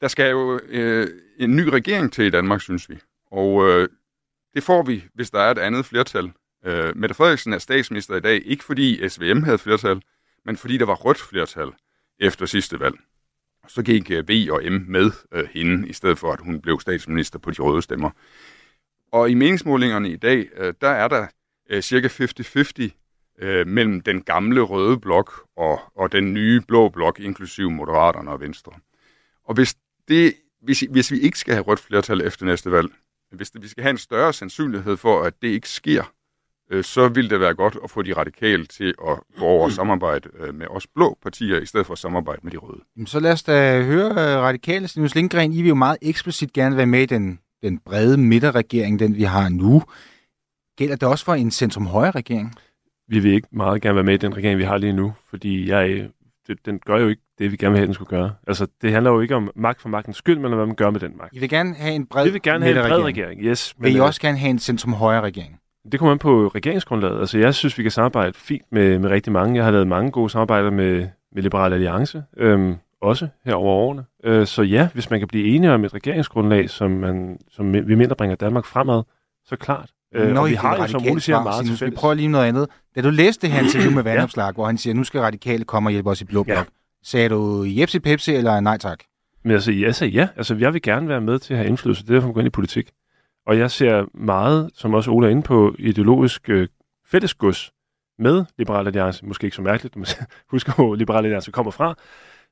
Der 0.00 0.08
skal 0.08 0.30
jo 0.30 0.60
øh, 0.68 1.08
en 1.38 1.56
ny 1.56 1.62
regering 1.62 2.12
til 2.12 2.24
i 2.24 2.30
Danmark, 2.30 2.60
synes 2.60 2.90
vi. 2.90 2.98
Og 3.30 3.68
øh, 3.68 3.88
det 4.54 4.62
får 4.62 4.82
vi, 4.82 5.04
hvis 5.14 5.30
der 5.30 5.40
er 5.40 5.50
et 5.50 5.58
andet 5.58 5.86
flertal. 5.86 6.32
Øh, 6.64 6.96
Mette 6.96 7.14
Frederiksen 7.14 7.52
er 7.52 7.58
statsminister 7.58 8.16
i 8.16 8.20
dag, 8.20 8.42
ikke 8.44 8.64
fordi 8.64 9.08
SVM 9.08 9.42
havde 9.42 9.58
flertal, 9.58 10.02
men 10.48 10.56
fordi 10.56 10.78
der 10.78 10.84
var 10.84 10.94
rødt 10.94 11.18
flertal 11.18 11.72
efter 12.18 12.46
sidste 12.46 12.80
valg. 12.80 12.94
Så 13.68 13.82
gik 13.82 14.10
øh, 14.10 14.24
B 14.24 14.30
og 14.50 14.62
M 14.72 14.84
med 14.88 15.10
øh, 15.32 15.48
hende, 15.52 15.88
i 15.88 15.92
stedet 15.92 16.18
for 16.18 16.32
at 16.32 16.40
hun 16.40 16.60
blev 16.60 16.80
statsminister 16.80 17.38
på 17.38 17.50
de 17.50 17.62
røde 17.62 17.82
stemmer. 17.82 18.10
Og 19.12 19.30
i 19.30 19.34
meningsmålingerne 19.34 20.10
i 20.10 20.16
dag, 20.16 20.48
øh, 20.56 20.74
der 20.80 20.88
er 20.88 21.08
der 21.08 21.26
øh, 21.70 21.82
cirka 21.82 22.08
50-50 22.08 22.88
øh, 23.38 23.66
mellem 23.66 24.00
den 24.00 24.22
gamle 24.22 24.60
røde 24.60 24.98
blok 24.98 25.46
og, 25.56 25.80
og 25.94 26.12
den 26.12 26.34
nye 26.34 26.60
blå 26.60 26.88
blok, 26.88 27.20
inklusive 27.20 27.70
Moderaterne 27.70 28.30
og 28.30 28.40
Venstre. 28.40 28.72
Og 29.44 29.54
hvis, 29.54 29.76
det, 30.08 30.34
hvis, 30.62 30.80
hvis 30.80 31.10
vi 31.12 31.20
ikke 31.20 31.38
skal 31.38 31.54
have 31.54 31.64
rødt 31.64 31.80
flertal 31.80 32.20
efter 32.20 32.46
næste 32.46 32.70
valg, 32.72 32.88
hvis 33.30 33.50
det, 33.50 33.62
vi 33.62 33.68
skal 33.68 33.82
have 33.82 33.90
en 33.90 33.98
større 33.98 34.32
sandsynlighed 34.32 34.96
for, 34.96 35.22
at 35.22 35.42
det 35.42 35.48
ikke 35.48 35.68
sker, 35.68 36.12
øh, 36.70 36.84
så 36.84 37.08
vil 37.08 37.30
det 37.30 37.40
være 37.40 37.54
godt 37.54 37.78
at 37.84 37.90
få 37.90 38.02
de 38.02 38.12
radikale 38.12 38.66
til 38.66 38.94
at 39.08 39.18
gå 39.38 39.44
over 39.44 39.64
og 39.64 39.72
samarbejde 39.72 40.28
øh, 40.38 40.54
med 40.54 40.66
os 40.70 40.86
blå 40.86 41.18
partier, 41.22 41.60
i 41.60 41.66
stedet 41.66 41.86
for 41.86 41.92
at 41.92 41.98
samarbejde 41.98 42.40
med 42.42 42.52
de 42.52 42.56
røde. 42.56 42.80
Så 43.06 43.20
lad 43.20 43.32
os 43.32 43.42
da 43.42 43.82
høre 43.82 44.10
uh, 44.10 44.42
radikale. 44.42 44.88
Sinus 44.88 45.14
Lindgren, 45.14 45.52
I 45.52 45.62
vil 45.62 45.68
jo 45.68 45.74
meget 45.74 45.98
eksplicit 46.02 46.52
gerne 46.52 46.76
være 46.76 46.86
med 46.86 47.00
i 47.00 47.06
den, 47.06 47.38
den 47.62 47.78
brede 47.78 48.16
midterregering, 48.16 48.98
den 48.98 49.16
vi 49.16 49.22
har 49.22 49.48
nu. 49.48 49.82
Gælder 50.76 50.96
det 50.96 51.08
også 51.08 51.24
for 51.24 51.34
en 51.34 51.50
centrum-højre 51.50 52.10
regering? 52.10 52.54
vi 53.08 53.18
vil 53.18 53.32
ikke 53.32 53.48
meget 53.52 53.82
gerne 53.82 53.94
være 53.94 54.04
med 54.04 54.14
i 54.14 54.16
den 54.16 54.36
regering, 54.36 54.58
vi 54.58 54.64
har 54.64 54.78
lige 54.78 54.92
nu, 54.92 55.12
fordi 55.30 55.68
jeg, 55.68 56.08
det, 56.46 56.66
den 56.66 56.78
gør 56.78 56.98
jo 56.98 57.08
ikke 57.08 57.22
det, 57.38 57.52
vi 57.52 57.56
gerne 57.56 57.72
vil 57.72 57.78
have, 57.78 57.86
den 57.86 57.94
skulle 57.94 58.08
gøre. 58.08 58.34
Altså, 58.46 58.66
det 58.82 58.92
handler 58.92 59.10
jo 59.10 59.20
ikke 59.20 59.34
om 59.34 59.50
magt 59.56 59.80
for 59.80 59.88
magtens 59.88 60.16
skyld, 60.16 60.38
men 60.38 60.44
om, 60.44 60.52
hvad 60.52 60.66
man 60.66 60.76
gør 60.76 60.90
med 60.90 61.00
den 61.00 61.16
magt. 61.16 61.36
I 61.36 61.38
vil 61.38 61.48
gerne 61.48 61.74
have 61.74 61.94
en 61.94 62.06
bred 62.06 62.24
Vi 62.24 62.30
vil 62.30 62.42
gerne 62.42 62.64
have 62.64 62.78
en 62.78 62.88
bred 62.88 63.02
regering, 63.02 63.40
yes. 63.42 63.74
Men 63.78 63.84
vil 63.84 63.94
I 63.94 63.98
øh, 63.98 64.04
også 64.04 64.20
gerne 64.20 64.38
have 64.38 64.50
en 64.50 64.58
centrum-højre 64.58 65.20
regering? 65.20 65.60
Det 65.92 66.00
kommer 66.00 66.12
an 66.12 66.18
på 66.18 66.48
regeringsgrundlaget. 66.48 67.20
Altså, 67.20 67.38
jeg 67.38 67.54
synes, 67.54 67.78
vi 67.78 67.82
kan 67.82 67.92
samarbejde 67.92 68.32
fint 68.32 68.64
med, 68.72 68.98
med 68.98 69.10
rigtig 69.10 69.32
mange. 69.32 69.56
Jeg 69.56 69.64
har 69.64 69.70
lavet 69.70 69.88
mange 69.88 70.10
gode 70.10 70.30
samarbejder 70.30 70.70
med, 70.70 71.08
med 71.32 71.42
Liberal 71.42 71.72
Alliance, 71.72 72.24
øhm, 72.36 72.76
også 73.02 73.28
her 73.44 73.54
over 73.54 73.72
årene. 73.72 74.04
Øh, 74.24 74.46
så 74.46 74.62
ja, 74.62 74.88
hvis 74.94 75.10
man 75.10 75.18
kan 75.18 75.28
blive 75.28 75.46
enige 75.46 75.72
om 75.72 75.84
et 75.84 75.94
regeringsgrundlag, 75.94 76.70
som, 76.70 76.90
man, 76.90 77.38
som 77.50 77.72
vi 77.72 77.94
mener 77.94 78.14
bringer 78.14 78.36
Danmark 78.36 78.64
fremad, 78.64 79.02
så 79.46 79.56
klart. 79.56 79.90
Øh, 80.14 80.32
Nå, 80.32 80.40
og 80.40 80.48
vi 80.48 80.54
har 80.54 80.76
jo, 80.76 80.86
som 80.86 81.02
Ole 81.10 81.20
siger, 81.20 81.42
meget 81.42 81.78
til 81.78 81.86
Vi 81.86 81.90
prøver 81.90 82.14
lige 82.14 82.28
noget 82.28 82.44
andet. 82.44 82.68
Da 82.94 83.02
du 83.02 83.10
læste 83.10 83.46
det 83.46 83.54
her 83.54 83.62
interview 83.62 83.92
med 83.92 84.02
Vandopslag, 84.02 84.46
ja. 84.46 84.52
hvor 84.52 84.66
han 84.66 84.78
siger, 84.78 84.94
nu 84.94 85.04
skal 85.04 85.20
radikale 85.20 85.64
komme 85.64 85.88
og 85.88 85.90
hjælpe 85.90 86.10
os 86.10 86.20
i 86.20 86.24
Blå 86.24 86.42
Blok, 86.42 86.56
ja. 86.56 86.64
sagde 87.02 87.28
du 87.28 87.64
Jepsi 87.66 87.98
Pepsi 87.98 88.34
eller 88.34 88.60
nej 88.60 88.78
tak? 88.78 88.98
Men 89.44 89.52
altså, 89.52 89.72
jeg 89.72 89.94
sagde 89.94 90.12
ja. 90.12 90.28
Altså, 90.36 90.54
jeg 90.54 90.72
vil 90.72 90.82
gerne 90.82 91.08
være 91.08 91.20
med 91.20 91.38
til 91.38 91.54
at 91.54 91.58
have 91.58 91.68
indflydelse. 91.68 92.02
Det 92.02 92.10
er 92.10 92.14
derfor, 92.14 92.26
man 92.26 92.34
går 92.34 92.40
ind 92.40 92.46
i 92.46 92.50
politik. 92.50 92.90
Og 93.48 93.58
jeg 93.58 93.70
ser 93.70 94.04
meget, 94.14 94.70
som 94.74 94.94
også 94.94 95.10
Ola 95.10 95.26
er 95.26 95.30
inde 95.30 95.42
på, 95.42 95.74
ideologisk 95.78 96.50
øh, 96.50 96.68
fællesgods 97.06 97.72
med 98.18 98.44
Liberal 98.58 98.86
Alliance. 98.86 99.26
Måske 99.26 99.44
ikke 99.44 99.56
så 99.56 99.62
mærkeligt, 99.62 99.96
man 99.96 100.06
husker, 100.52 100.72
hvor 100.74 100.94
Liberal 100.94 101.24
Alliance 101.24 101.50
kommer 101.50 101.70
fra. 101.70 101.94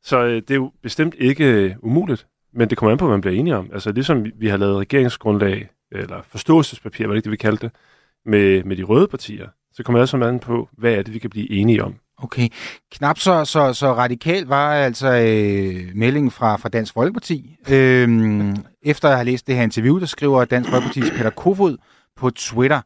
Så 0.03 0.25
øh, 0.25 0.35
det 0.35 0.51
er 0.51 0.55
jo 0.55 0.73
bestemt 0.83 1.15
ikke 1.19 1.45
øh, 1.45 1.75
umuligt, 1.83 2.27
men 2.53 2.71
det 2.71 2.79
kommer 2.79 2.93
an 2.93 2.99
på, 2.99 3.07
hvad 3.07 3.17
man 3.17 3.21
bliver 3.21 3.35
enige 3.35 3.57
om. 3.57 3.71
Altså, 3.73 3.93
ligesom 3.93 4.27
vi 4.35 4.49
har 4.49 4.57
lavet 4.57 4.79
regeringsgrundlag 4.79 5.69
eller 5.93 6.23
forståelsespapir, 6.23 7.07
hvad 7.07 7.17
det, 7.17 7.25
det 7.25 7.33
vi 7.33 7.37
kaldte 7.37 7.67
det, 7.67 7.77
med, 8.25 8.65
med 8.65 8.77
de 8.77 8.83
røde 8.83 9.09
partier, 9.09 9.49
så 9.73 9.83
kommer 9.83 9.99
det 9.99 10.03
også 10.03 10.17
an 10.17 10.41
på, 10.41 10.69
hvad 10.73 10.93
er 10.93 11.03
det, 11.03 11.15
vi 11.15 11.19
kan 11.19 11.31
blive 11.31 11.51
enige 11.51 11.85
om. 11.85 11.95
Okay. 12.23 12.49
Knap 12.93 13.19
så, 13.19 13.45
så, 13.45 13.73
så 13.73 13.93
radikal 13.93 14.45
var 14.45 14.75
altså 14.75 15.09
øh, 15.09 15.97
meldingen 15.97 16.31
fra, 16.31 16.57
fra 16.57 16.69
Dansk 16.69 16.95
Folkeparti. 16.95 17.57
Øhm, 17.69 18.57
efter 18.83 19.09
at 19.09 19.15
have 19.15 19.25
læst 19.25 19.47
det 19.47 19.57
her 19.57 19.63
interview, 19.63 20.01
der 20.01 20.07
skriver 20.07 20.45
Dansk 20.45 20.71
Folkepartis 20.71 21.11
Peter 21.11 21.31
Kofod 21.31 21.77
på 22.17 22.31
Twitter, 22.31 22.81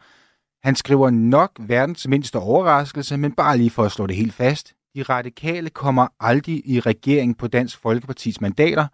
han 0.63 0.77
skriver 0.77 1.11
nok 1.11 1.51
verdens 1.59 2.09
mindste 2.09 2.37
overraskelse, 2.37 3.17
men 3.17 3.33
bare 3.33 3.59
lige 3.59 3.71
for 3.71 3.85
at 3.85 3.93
slå 3.93 4.07
det 4.07 4.17
helt 4.17 4.35
fast. 4.35 4.73
De 4.95 5.03
radikale 5.03 5.71
kommer 5.71 6.07
aldrig 6.21 6.63
i 6.67 6.81
regering 6.81 7.39
på 7.39 7.49
Dansk 7.49 7.79
Folkepartis 7.83 8.41
mandater. 8.41 8.87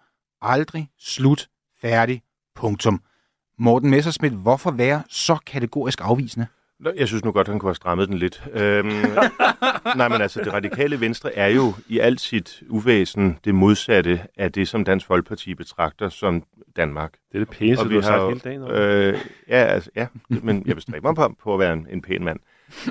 Aldrig. 0.42 0.88
Slut. 0.98 1.48
Færdig. 1.80 2.22
Punktum. 2.56 3.00
Morten 3.58 3.90
Messersmith, 3.90 4.34
hvorfor 4.34 4.70
være 4.70 5.02
så 5.08 5.36
kategorisk 5.46 6.00
afvisende? 6.02 6.46
Jeg 6.96 7.08
synes 7.08 7.24
nu 7.24 7.32
godt, 7.32 7.48
han 7.48 7.58
kunne 7.58 7.68
have 7.68 7.74
strammet 7.74 8.08
den 8.08 8.18
lidt. 8.18 8.44
Øhm, 8.52 8.86
nej, 9.96 10.08
men 10.08 10.20
altså, 10.20 10.40
det 10.44 10.52
radikale 10.52 11.00
venstre 11.00 11.34
er 11.34 11.48
jo 11.48 11.74
i 11.88 11.98
alt 11.98 12.20
sit 12.20 12.62
uvæsen 12.68 13.38
det 13.44 13.54
modsatte 13.54 14.20
af 14.36 14.52
det, 14.52 14.68
som 14.68 14.84
Dansk 14.84 15.06
Folkeparti 15.06 15.54
betragter 15.54 16.08
som 16.08 16.42
Danmark. 16.76 17.12
Det 17.32 17.40
er 17.40 17.44
det 17.44 17.48
pæne, 17.48 17.76
du 17.76 17.94
har 17.94 18.00
sagt 18.00 18.28
hele 18.28 18.40
dagen. 18.40 18.62
Øh, 18.62 19.18
ja, 19.48 19.64
altså, 19.64 19.90
ja, 19.96 20.06
men 20.28 20.62
jeg 20.66 20.74
bestræber 20.74 21.08
mig 21.08 21.16
på, 21.16 21.34
på 21.42 21.54
at 21.54 21.60
være 21.60 21.72
en, 21.72 21.86
en 21.90 22.02
pæn 22.02 22.24
mand. 22.24 22.40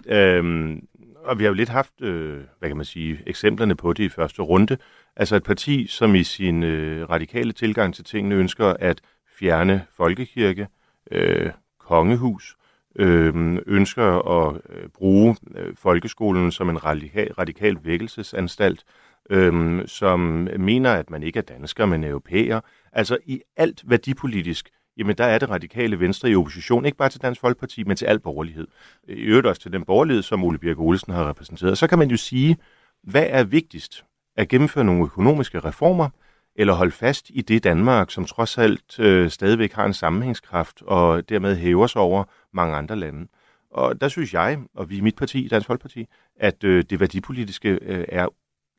Øhm, 0.07 0.87
og 1.25 1.39
vi 1.39 1.43
har 1.43 1.49
jo 1.49 1.53
lidt 1.53 1.69
haft, 1.69 2.01
øh, 2.01 2.43
hvad 2.59 2.69
kan 2.69 2.77
man 2.77 2.85
sige, 2.85 3.19
eksemplerne 3.27 3.75
på 3.75 3.93
det 3.93 4.03
i 4.03 4.09
første 4.09 4.41
runde. 4.41 4.77
Altså 5.15 5.35
et 5.35 5.43
parti, 5.43 5.87
som 5.87 6.15
i 6.15 6.23
sin 6.23 6.63
øh, 6.63 7.09
radikale 7.09 7.51
tilgang 7.51 7.95
til 7.95 8.03
tingene 8.03 8.35
ønsker 8.35 8.73
at 8.79 9.01
fjerne 9.39 9.85
folkekirke, 9.97 10.67
øh, 11.11 11.51
kongehus, 11.79 12.55
øh, 12.95 13.57
ønsker 13.67 14.05
at 14.29 14.61
øh, 14.69 14.89
bruge 14.89 15.35
øh, 15.55 15.75
folkeskolen 15.75 16.51
som 16.51 16.69
en 16.69 16.85
radikal, 16.85 17.33
radikal 17.33 17.77
vækkelsesanstalt, 17.83 18.83
øh, 19.29 19.81
som 19.87 20.19
mener, 20.59 20.91
at 20.91 21.09
man 21.09 21.23
ikke 21.23 21.39
er 21.39 21.43
dansker, 21.43 21.85
men 21.85 22.03
europæer. 22.03 22.59
Altså 22.93 23.17
i 23.25 23.41
alt 23.57 23.83
værdipolitisk, 23.85 24.69
jamen 24.97 25.17
der 25.17 25.25
er 25.25 25.39
det 25.39 25.49
radikale 25.49 25.99
venstre 25.99 26.29
i 26.29 26.35
opposition, 26.35 26.85
ikke 26.85 26.97
bare 26.97 27.09
til 27.09 27.21
Dansk 27.21 27.41
Folkeparti, 27.41 27.83
men 27.83 27.97
til 27.97 28.05
al 28.05 28.19
borgerlighed. 28.19 28.67
I 29.07 29.21
øvrigt 29.21 29.47
også 29.47 29.61
til 29.61 29.73
den 29.73 29.85
borgerlighed, 29.85 30.23
som 30.23 30.43
Ole 30.43 30.57
Birk 30.57 30.79
Olesen 30.79 31.13
har 31.13 31.29
repræsenteret. 31.29 31.77
Så 31.77 31.87
kan 31.87 31.99
man 31.99 32.09
jo 32.09 32.17
sige, 32.17 32.57
hvad 33.03 33.25
er 33.29 33.43
vigtigst? 33.43 34.05
At 34.37 34.47
gennemføre 34.47 34.83
nogle 34.83 35.03
økonomiske 35.03 35.59
reformer, 35.59 36.09
eller 36.55 36.73
holde 36.73 36.91
fast 36.91 37.29
i 37.29 37.41
det 37.41 37.63
Danmark, 37.63 38.11
som 38.11 38.25
trods 38.25 38.57
alt 38.57 38.99
øh, 38.99 39.29
stadigvæk 39.29 39.73
har 39.73 39.85
en 39.85 39.93
sammenhængskraft 39.93 40.81
og 40.81 41.29
dermed 41.29 41.55
hæver 41.55 41.87
sig 41.87 42.01
over 42.01 42.23
mange 42.53 42.75
andre 42.75 42.95
lande. 42.95 43.27
Og 43.71 44.01
der 44.01 44.07
synes 44.07 44.33
jeg, 44.33 44.59
og 44.75 44.89
vi 44.89 44.97
i 44.97 45.01
mit 45.01 45.15
parti, 45.15 45.47
Dansk 45.47 45.67
Folkeparti, 45.67 46.07
at 46.39 46.63
øh, 46.63 46.83
det 46.89 46.99
værdipolitiske 46.99 47.69
øh, 47.81 48.05
er 48.09 48.27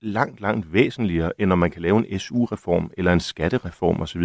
langt, 0.02 0.40
langt 0.40 0.72
væsentligere, 0.72 1.32
end 1.38 1.48
når 1.48 1.56
man 1.56 1.70
kan 1.70 1.82
lave 1.82 1.98
en 1.98 2.18
SU-reform 2.18 2.90
eller 2.96 3.12
en 3.12 3.20
skattereform 3.20 4.00
osv. 4.00 4.22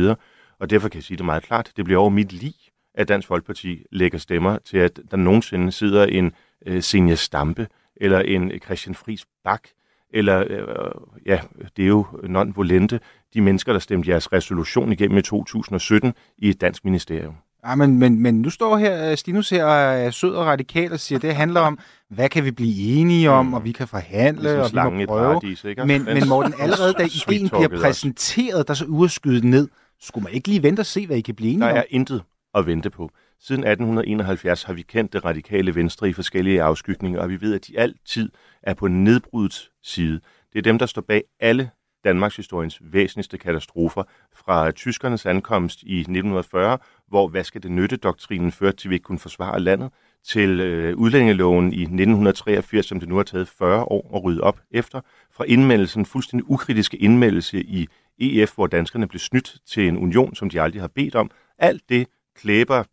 Og 0.59 0.69
derfor 0.69 0.89
kan 0.89 0.97
jeg 0.97 1.03
sige 1.03 1.17
det 1.17 1.25
meget 1.25 1.43
klart. 1.43 1.71
Det 1.77 1.85
bliver 1.85 1.99
over 1.99 2.09
mit 2.09 2.33
liv, 2.33 2.51
at 2.93 3.07
Dansk 3.07 3.27
Folkeparti 3.27 3.83
lægger 3.91 4.17
stemmer 4.17 4.57
til, 4.57 4.77
at 4.77 4.99
der 5.11 5.17
nogensinde 5.17 5.71
sidder 5.71 6.05
en 6.05 6.33
øh, 6.65 6.81
senior 6.81 7.15
Stampe 7.15 7.67
eller 7.95 8.19
en 8.19 8.51
Christian 8.65 8.95
Friis 8.95 9.25
Bak, 9.43 9.67
eller 10.13 10.43
øh, 10.49 10.91
ja, 11.25 11.41
det 11.77 11.83
er 11.83 11.87
jo 11.87 12.05
non-volente, 12.23 12.99
de 13.33 13.41
mennesker, 13.41 13.73
der 13.73 13.79
stemte 13.79 14.09
jeres 14.09 14.33
resolution 14.33 14.91
igennem 14.91 15.17
i 15.17 15.21
2017 15.21 16.13
i 16.37 16.49
et 16.49 16.61
dansk 16.61 16.85
ministerium. 16.85 17.35
Ja, 17.65 17.75
men, 17.75 17.99
men, 17.99 18.19
men 18.19 18.41
nu 18.41 18.49
står 18.49 18.77
her 18.77 19.15
Stinus 19.15 19.49
her 19.49 19.65
og 19.65 19.75
er 19.75 20.11
sød 20.11 20.35
og 20.35 20.45
radikal 20.45 20.93
og 20.93 20.99
siger, 20.99 21.19
at 21.19 21.21
det 21.21 21.35
handler 21.35 21.61
om, 21.61 21.79
hvad 22.09 22.29
kan 22.29 22.45
vi 22.45 22.51
blive 22.51 22.99
enige 22.99 23.29
om, 23.29 23.45
mm. 23.45 23.53
og 23.53 23.63
vi 23.63 23.71
kan 23.71 23.87
forhandle, 23.87 24.43
ligesom 24.43 24.77
og 24.77 24.93
vi 24.93 24.97
må 24.97 25.05
prøve. 25.05 25.27
Paradis, 25.27 25.63
ikke? 25.63 25.85
Men, 25.85 26.05
men 26.05 26.27
Morten, 26.29 26.53
allerede 26.59 26.93
da 26.93 27.03
ideen 27.03 27.49
bliver 27.49 27.67
præsenteret, 27.67 28.67
der 28.67 28.73
så 28.73 28.85
ude 28.85 29.49
ned, 29.49 29.67
skulle 29.99 30.23
man 30.23 30.33
ikke 30.33 30.47
lige 30.47 30.63
vente 30.63 30.79
og 30.79 30.85
se, 30.85 31.07
hvad 31.07 31.17
I 31.17 31.21
kan 31.21 31.35
blive 31.35 31.51
enige 31.51 31.65
der 31.65 31.69
om? 31.69 31.75
Der 31.75 31.81
er 31.81 31.85
intet 31.89 32.23
at 32.53 32.65
vente 32.65 32.89
på. 32.89 33.11
Siden 33.39 33.63
1871 33.63 34.63
har 34.63 34.73
vi 34.73 34.81
kendt 34.81 35.13
det 35.13 35.25
radikale 35.25 35.75
venstre 35.75 36.09
i 36.09 36.13
forskellige 36.13 36.61
afskygninger, 36.61 37.21
og 37.21 37.29
vi 37.29 37.41
ved, 37.41 37.55
at 37.55 37.67
de 37.67 37.79
altid 37.79 38.29
er 38.63 38.73
på 38.73 38.87
nedbrudets 38.87 39.71
side. 39.83 40.19
Det 40.53 40.59
er 40.59 40.63
dem, 40.63 40.79
der 40.79 40.85
står 40.85 41.01
bag 41.01 41.23
alle 41.39 41.69
Danmarks 42.03 42.35
historiens 42.35 42.79
væsentligste 42.81 43.37
katastrofer, 43.37 44.03
fra 44.35 44.71
tyskernes 44.71 45.25
ankomst 45.25 45.83
i 45.83 45.99
1940, 45.99 46.77
hvor 47.07 47.27
hvad 47.27 47.43
skal 47.43 47.63
det 47.63 47.71
nytte 47.71 47.97
doktrinen 47.97 48.51
førte 48.51 48.77
til, 48.77 48.87
at 48.87 48.89
vi 48.89 48.95
ikke 48.95 49.03
kunne 49.03 49.19
forsvare 49.19 49.59
landet, 49.59 49.91
til 50.23 50.59
øh, 50.59 50.97
udlændingeloven 50.97 51.73
i 51.73 51.81
1983, 51.81 52.85
som 52.85 52.99
det 52.99 53.09
nu 53.09 53.15
har 53.15 53.23
taget 53.23 53.47
40 53.47 53.83
år 53.83 54.15
at 54.15 54.23
rydde 54.23 54.41
op 54.41 54.59
efter, 54.71 55.01
fra 55.31 55.43
indmeldelsen, 55.43 56.05
fuldstændig 56.05 56.51
ukritiske 56.51 56.97
indmeldelse 56.97 57.61
i 57.61 57.87
EF, 58.19 58.55
hvor 58.55 58.67
danskerne 58.67 59.07
blev 59.07 59.19
snydt 59.19 59.57
til 59.65 59.87
en 59.87 59.97
union, 59.97 60.35
som 60.35 60.49
de 60.49 60.61
aldrig 60.61 60.81
har 60.81 60.87
bedt 60.87 61.15
om. 61.15 61.31
Alt 61.57 61.89
det 61.89 62.07
klæber 62.35 62.83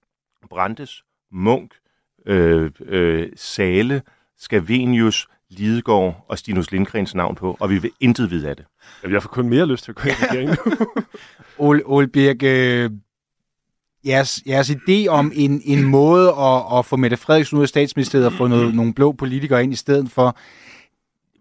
Brandes, 0.51 1.03
Munk, 1.33 1.75
øh, 2.27 2.71
øh, 2.81 3.29
Sale, 3.37 4.03
Scavenius, 4.37 5.29
Lidegaard 5.51 6.25
og 6.29 6.39
Stinus 6.39 6.71
Lindgrens 6.71 7.15
navn 7.15 7.35
på, 7.35 7.57
og 7.61 7.71
vi 7.71 7.79
vil 7.79 7.91
intet 8.01 8.31
vide 8.31 8.49
af 8.49 8.57
det. 8.57 8.65
Jamen, 9.03 9.15
jeg 9.15 9.23
får 9.23 9.29
kun 9.29 9.49
mere 9.49 9.67
lyst 9.67 9.85
til 9.85 9.93
at 9.93 9.97
gå 9.97 10.03
ind 10.03 10.17
i 10.21 10.25
regeringen 10.25 10.57
nu. 10.67 10.87
Ole, 11.67 11.83
Ole 11.87 12.09
Birk, 12.09 12.43
øh, 12.43 12.91
jeres, 14.07 14.43
jeres 14.47 14.71
idé 14.71 15.09
om 15.09 15.33
en, 15.35 15.63
en 15.65 15.83
måde 15.83 16.29
at, 16.29 16.79
at 16.79 16.87
få 16.87 16.97
Mette 16.97 17.17
Frederiksen 17.17 17.59
ud 17.59 17.63
af 17.63 17.69
statsministeriet 17.69 18.27
og 18.27 18.33
få 18.33 18.47
noget, 18.47 18.75
nogle 18.75 18.95
blå 18.95 19.13
politikere 19.13 19.63
ind 19.63 19.73
i 19.73 19.77
stedet 19.77 20.11
for, 20.11 20.37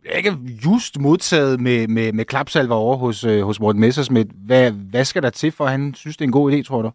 er 0.05 0.17
ikke 0.17 0.37
just 0.65 0.99
modtaget 0.99 1.59
med, 1.59 1.87
med, 1.87 2.13
med 2.13 2.25
klapsalver 2.25 2.75
over 2.75 2.97
hos, 2.97 3.23
øh, 3.23 3.41
hos 3.41 3.59
Morten 3.59 3.81
Messersmith. 3.81 4.29
Hvad, 4.45 4.71
hvad 4.71 5.05
skal 5.05 5.23
der 5.23 5.29
til, 5.29 5.51
for 5.51 5.65
at 5.65 5.71
han 5.71 5.93
synes, 5.93 6.17
det 6.17 6.23
er 6.25 6.27
en 6.27 6.31
god 6.31 6.51
idé, 6.51 6.63
tror 6.63 6.81
du? 6.81 6.91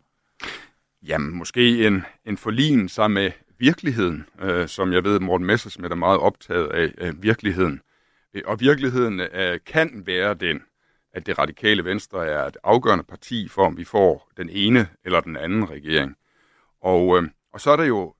Jamen, 1.06 1.34
måske 1.38 1.86
en, 1.86 2.04
en 2.26 2.36
forlin 2.36 2.88
sammen 2.88 3.22
med 3.22 3.30
virkeligheden, 3.62 4.26
øh, 4.40 4.68
som 4.68 4.92
jeg 4.92 5.04
ved, 5.04 5.20
Morten 5.20 5.46
Messersmith 5.46 5.90
er 5.90 5.96
meget 5.96 6.20
optaget 6.20 6.68
af, 6.68 6.94
øh, 6.98 7.22
virkeligheden. 7.22 7.80
Og 8.44 8.60
virkeligheden 8.60 9.20
øh, 9.20 9.60
kan 9.66 10.02
være 10.06 10.34
den, 10.34 10.62
at 11.12 11.26
det 11.26 11.38
radikale 11.38 11.84
venstre 11.84 12.26
er 12.26 12.46
et 12.46 12.56
afgørende 12.64 13.04
parti 13.04 13.48
for, 13.48 13.66
om 13.66 13.76
vi 13.76 13.84
får 13.84 14.30
den 14.36 14.48
ene 14.50 14.88
eller 15.04 15.20
den 15.20 15.36
anden 15.36 15.70
regering. 15.70 16.16
Og, 16.80 17.18
øh, 17.18 17.28
og 17.52 17.60
så 17.60 17.70
er 17.70 17.76
det 17.76 17.88
jo, 17.88 18.14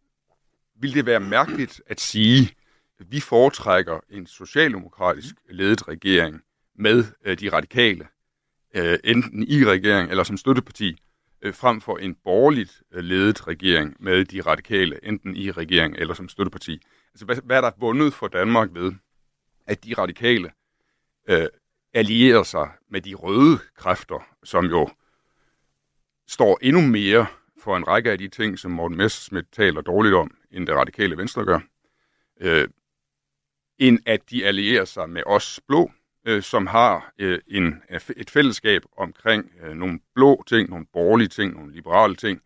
vil 0.80 0.94
det 0.94 1.06
være 1.06 1.20
mærkeligt 1.20 1.82
at 1.86 2.00
sige, 2.00 2.54
at 3.00 3.06
vi 3.10 3.20
foretrækker 3.20 4.00
en 4.10 4.26
socialdemokratisk 4.26 5.34
ledet 5.50 5.88
regering 5.88 6.40
med 6.78 7.04
øh, 7.24 7.38
de 7.40 7.48
radikale, 7.48 8.06
øh, 8.74 8.98
enten 9.04 9.44
i 9.48 9.64
regering 9.64 10.10
eller 10.10 10.24
som 10.24 10.36
støtteparti, 10.36 11.02
øh, 11.42 11.54
frem 11.54 11.80
for 11.80 11.98
en 11.98 12.14
borgerligt 12.14 12.82
øh, 12.92 13.04
ledet 13.04 13.48
regering 13.48 13.96
med 14.00 14.24
de 14.24 14.40
radikale, 14.40 15.04
enten 15.04 15.36
i 15.36 15.50
regering 15.50 15.96
eller 15.96 16.14
som 16.14 16.28
støtteparti. 16.28 16.82
Altså, 17.12 17.24
hvad, 17.24 17.36
hvad 17.44 17.56
er 17.56 17.60
der 17.60 17.70
vundet 17.78 18.14
for 18.14 18.28
Danmark 18.28 18.68
ved, 18.72 18.92
at 19.66 19.84
de 19.84 19.94
radikale 19.94 20.50
øh, 21.28 21.46
allierer 21.94 22.42
sig 22.42 22.70
med 22.90 23.00
de 23.00 23.14
røde 23.14 23.58
kræfter, 23.76 24.26
som 24.44 24.64
jo 24.64 24.88
står 26.26 26.58
endnu 26.62 26.82
mere 26.82 27.26
for 27.58 27.76
en 27.76 27.88
række 27.88 28.10
af 28.10 28.18
de 28.18 28.28
ting, 28.28 28.58
som 28.58 28.70
Morten 28.70 28.96
Messerschmidt 28.96 29.52
taler 29.52 29.80
dårligt 29.80 30.14
om, 30.14 30.36
end 30.50 30.66
det 30.66 30.74
radikale 30.74 31.16
venstre 31.16 31.44
gør, 31.44 31.60
øh, 32.40 32.68
end 33.78 33.98
at 34.06 34.30
de 34.30 34.46
allierer 34.46 34.84
sig 34.84 35.10
med 35.10 35.22
os 35.26 35.60
blå, 35.68 35.90
øh, 36.26 36.42
som 36.42 36.66
har 36.66 37.12
øh, 37.18 37.38
en, 37.48 37.82
et 38.16 38.30
fællesskab 38.30 38.82
omkring 38.96 39.52
øh, 39.62 39.74
nogle 39.74 40.00
blå 40.14 40.44
ting, 40.46 40.70
nogle 40.70 40.86
borgerlige 40.92 41.28
ting, 41.28 41.54
nogle 41.54 41.72
liberale 41.72 42.14
ting, 42.14 42.40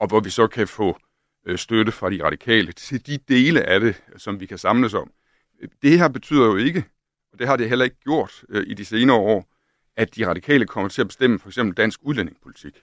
og 0.00 0.08
hvor 0.08 0.20
vi 0.20 0.30
så 0.30 0.46
kan 0.46 0.68
få 0.68 0.98
øh, 1.46 1.58
støtte 1.58 1.92
fra 1.92 2.10
de 2.10 2.24
radikale 2.24 2.72
til 2.72 3.06
de 3.06 3.18
dele 3.28 3.62
af 3.62 3.80
det, 3.80 4.02
som 4.16 4.40
vi 4.40 4.46
kan 4.46 4.58
samles 4.58 4.94
om. 4.94 5.10
Det 5.82 5.98
her 5.98 6.08
betyder 6.08 6.46
jo 6.46 6.56
ikke, 6.56 6.84
og 7.32 7.38
det 7.38 7.46
har 7.46 7.56
det 7.56 7.68
heller 7.68 7.84
ikke 7.84 8.00
gjort 8.00 8.44
øh, 8.48 8.64
i 8.66 8.74
de 8.74 8.84
senere 8.84 9.16
år, 9.16 9.48
at 9.96 10.16
de 10.16 10.26
radikale 10.26 10.66
kommer 10.66 10.88
til 10.88 11.00
at 11.00 11.08
bestemme 11.08 11.38
for 11.38 11.48
eksempel 11.48 11.76
dansk 11.76 12.00
udlændingepolitik. 12.02 12.82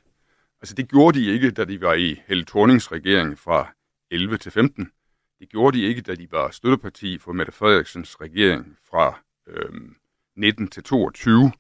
Altså 0.62 0.76
det 0.76 0.90
gjorde 0.90 1.20
de 1.20 1.26
ikke, 1.26 1.52
da 1.52 1.66
de 1.66 1.82
var 1.82 1.94
i 1.94 2.22
Helle 2.28 2.46
Thornings 2.46 2.92
regering 2.92 3.40
fra 3.40 3.74
11 4.12 4.38
til 4.38 4.52
15. 4.52 4.92
Det 5.40 5.50
gjorde 5.50 5.78
de 5.78 5.84
ikke, 5.84 6.02
da 6.02 6.16
de 6.16 6.32
var 6.32 6.52
støtteparti 6.52 7.18
for 7.18 7.34
Mette 7.34 7.52
Frederiksens 7.52 8.22
regering 8.22 8.78
fra 8.90 9.20
øhm, 9.48 9.96
19 10.36 10.68
til 10.68 10.84
22. 10.84 11.52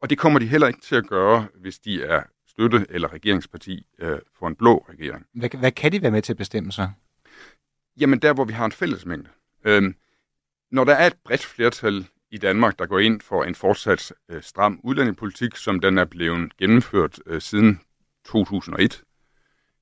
Og 0.00 0.10
det 0.10 0.18
kommer 0.18 0.38
de 0.38 0.46
heller 0.46 0.66
ikke 0.66 0.80
til 0.80 0.96
at 0.96 1.06
gøre, 1.06 1.48
hvis 1.54 1.78
de 1.78 2.02
er 2.02 2.22
støtte- 2.46 2.86
eller 2.88 3.12
regeringsparti 3.12 3.86
øh, 3.98 4.18
for 4.38 4.46
en 4.46 4.56
blå 4.56 4.86
regering. 4.88 5.26
Hvad, 5.34 5.50
hvad 5.58 5.72
kan 5.72 5.92
de 5.92 6.02
være 6.02 6.10
med 6.10 6.22
til 6.22 6.32
at 6.32 6.36
bestemme 6.36 6.72
sig? 6.72 6.92
Jamen 8.00 8.18
der, 8.18 8.32
hvor 8.32 8.44
vi 8.44 8.52
har 8.52 8.64
en 8.64 8.72
fællesmængde. 8.72 9.30
Øhm, 9.64 9.94
når 10.70 10.84
der 10.84 10.94
er 10.94 11.06
et 11.06 11.16
bredt 11.24 11.44
flertal 11.44 12.06
i 12.30 12.38
Danmark, 12.38 12.78
der 12.78 12.86
går 12.86 12.98
ind 12.98 13.20
for 13.20 13.44
en 13.44 13.54
fortsat 13.54 14.12
øh, 14.28 14.42
stram 14.42 14.80
udlændingepolitik, 14.84 15.56
som 15.56 15.80
den 15.80 15.98
er 15.98 16.04
blevet 16.04 16.56
gennemført 16.56 17.20
øh, 17.26 17.40
siden 17.40 17.80
2001, 18.24 19.02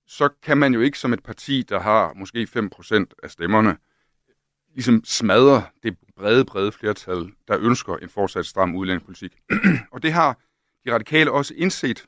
så 0.06 0.28
kan 0.42 0.58
man 0.58 0.74
jo 0.74 0.80
ikke 0.80 0.98
som 0.98 1.12
et 1.12 1.22
parti, 1.22 1.62
der 1.62 1.80
har 1.80 2.12
måske 2.14 2.48
5% 2.56 3.04
af 3.22 3.30
stemmerne, 3.30 3.76
ligesom 4.74 5.04
smadre 5.04 5.62
det 5.82 5.96
brede, 6.16 6.44
brede 6.44 6.72
flertal, 6.72 7.32
der 7.48 7.58
ønsker 7.60 7.96
en 7.96 8.08
fortsat 8.08 8.46
stram 8.46 8.76
udlændingepolitik. 8.76 9.32
og 9.92 10.02
det 10.02 10.12
har 10.12 10.38
de 10.84 10.94
radikale 10.94 11.32
også 11.32 11.54
indset, 11.56 12.04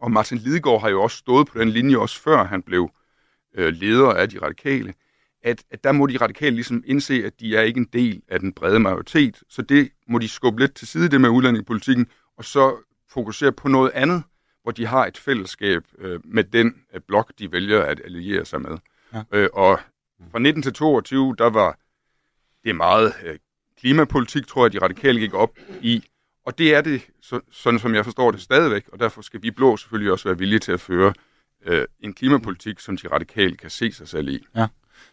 og 0.00 0.10
Martin 0.10 0.38
Lidegaard 0.38 0.80
har 0.80 0.88
jo 0.88 1.02
også 1.02 1.16
stået 1.16 1.46
på 1.46 1.58
den 1.58 1.68
linje, 1.68 1.96
også 1.96 2.20
før 2.20 2.44
han 2.44 2.62
blev 2.62 2.90
øh, 3.54 3.74
leder 3.74 4.10
af 4.10 4.28
de 4.28 4.38
radikale, 4.42 4.94
at, 5.42 5.64
at 5.70 5.84
der 5.84 5.92
må 5.92 6.06
de 6.06 6.16
radikale 6.16 6.54
ligesom 6.54 6.82
indse, 6.86 7.22
at 7.26 7.40
de 7.40 7.56
er 7.56 7.62
ikke 7.62 7.78
en 7.78 7.88
del 7.92 8.22
af 8.28 8.40
den 8.40 8.52
brede 8.52 8.80
majoritet, 8.80 9.42
så 9.48 9.62
det 9.62 9.90
må 10.08 10.18
de 10.18 10.28
skubbe 10.28 10.60
lidt 10.60 10.74
til 10.74 10.88
side, 10.88 11.08
det 11.08 11.20
med 11.20 11.28
udlændingepolitikken, 11.28 12.06
og 12.36 12.44
så 12.44 12.76
fokusere 13.10 13.52
på 13.52 13.68
noget 13.68 13.90
andet, 13.90 14.22
hvor 14.62 14.72
de 14.72 14.86
har 14.86 15.06
et 15.06 15.18
fællesskab 15.18 15.82
øh, 15.98 16.20
med 16.24 16.44
den 16.44 16.74
øh, 16.94 17.00
blok, 17.08 17.32
de 17.38 17.52
vælger 17.52 17.82
at 17.82 18.00
alliere 18.04 18.44
sig 18.44 18.60
med. 18.60 18.78
Ja. 19.12 19.22
Øh, 19.32 19.48
og 19.52 19.80
fra 20.30 20.38
19 20.38 20.62
til 20.62 20.72
22, 20.72 21.34
der 21.38 21.50
var 21.50 21.78
det 22.64 22.70
er 22.70 22.74
meget 22.74 23.12
øh, 23.24 23.38
klimapolitik, 23.80 24.46
tror 24.46 24.64
jeg, 24.64 24.72
de 24.72 24.78
radikale 24.78 25.20
gik 25.20 25.34
op 25.34 25.58
i. 25.82 26.04
Og 26.46 26.58
det 26.58 26.74
er 26.74 26.80
det, 26.80 27.02
så, 27.22 27.40
sådan 27.50 27.80
som 27.80 27.94
jeg 27.94 28.04
forstår 28.04 28.30
det, 28.30 28.40
stadigvæk. 28.40 28.84
Og 28.92 29.00
derfor 29.00 29.22
skal 29.22 29.42
vi 29.42 29.50
blå 29.50 29.76
selvfølgelig 29.76 30.12
også 30.12 30.28
være 30.28 30.38
villige 30.38 30.58
til 30.58 30.72
at 30.72 30.80
føre 30.80 31.12
øh, 31.66 31.84
en 32.00 32.12
klimapolitik, 32.12 32.80
som 32.80 32.96
de 32.96 33.08
radikale 33.08 33.56
kan 33.56 33.70
se 33.70 33.92
sig 33.92 34.08
selv 34.08 34.28
i. 34.28 34.46
Ja. 34.56 34.66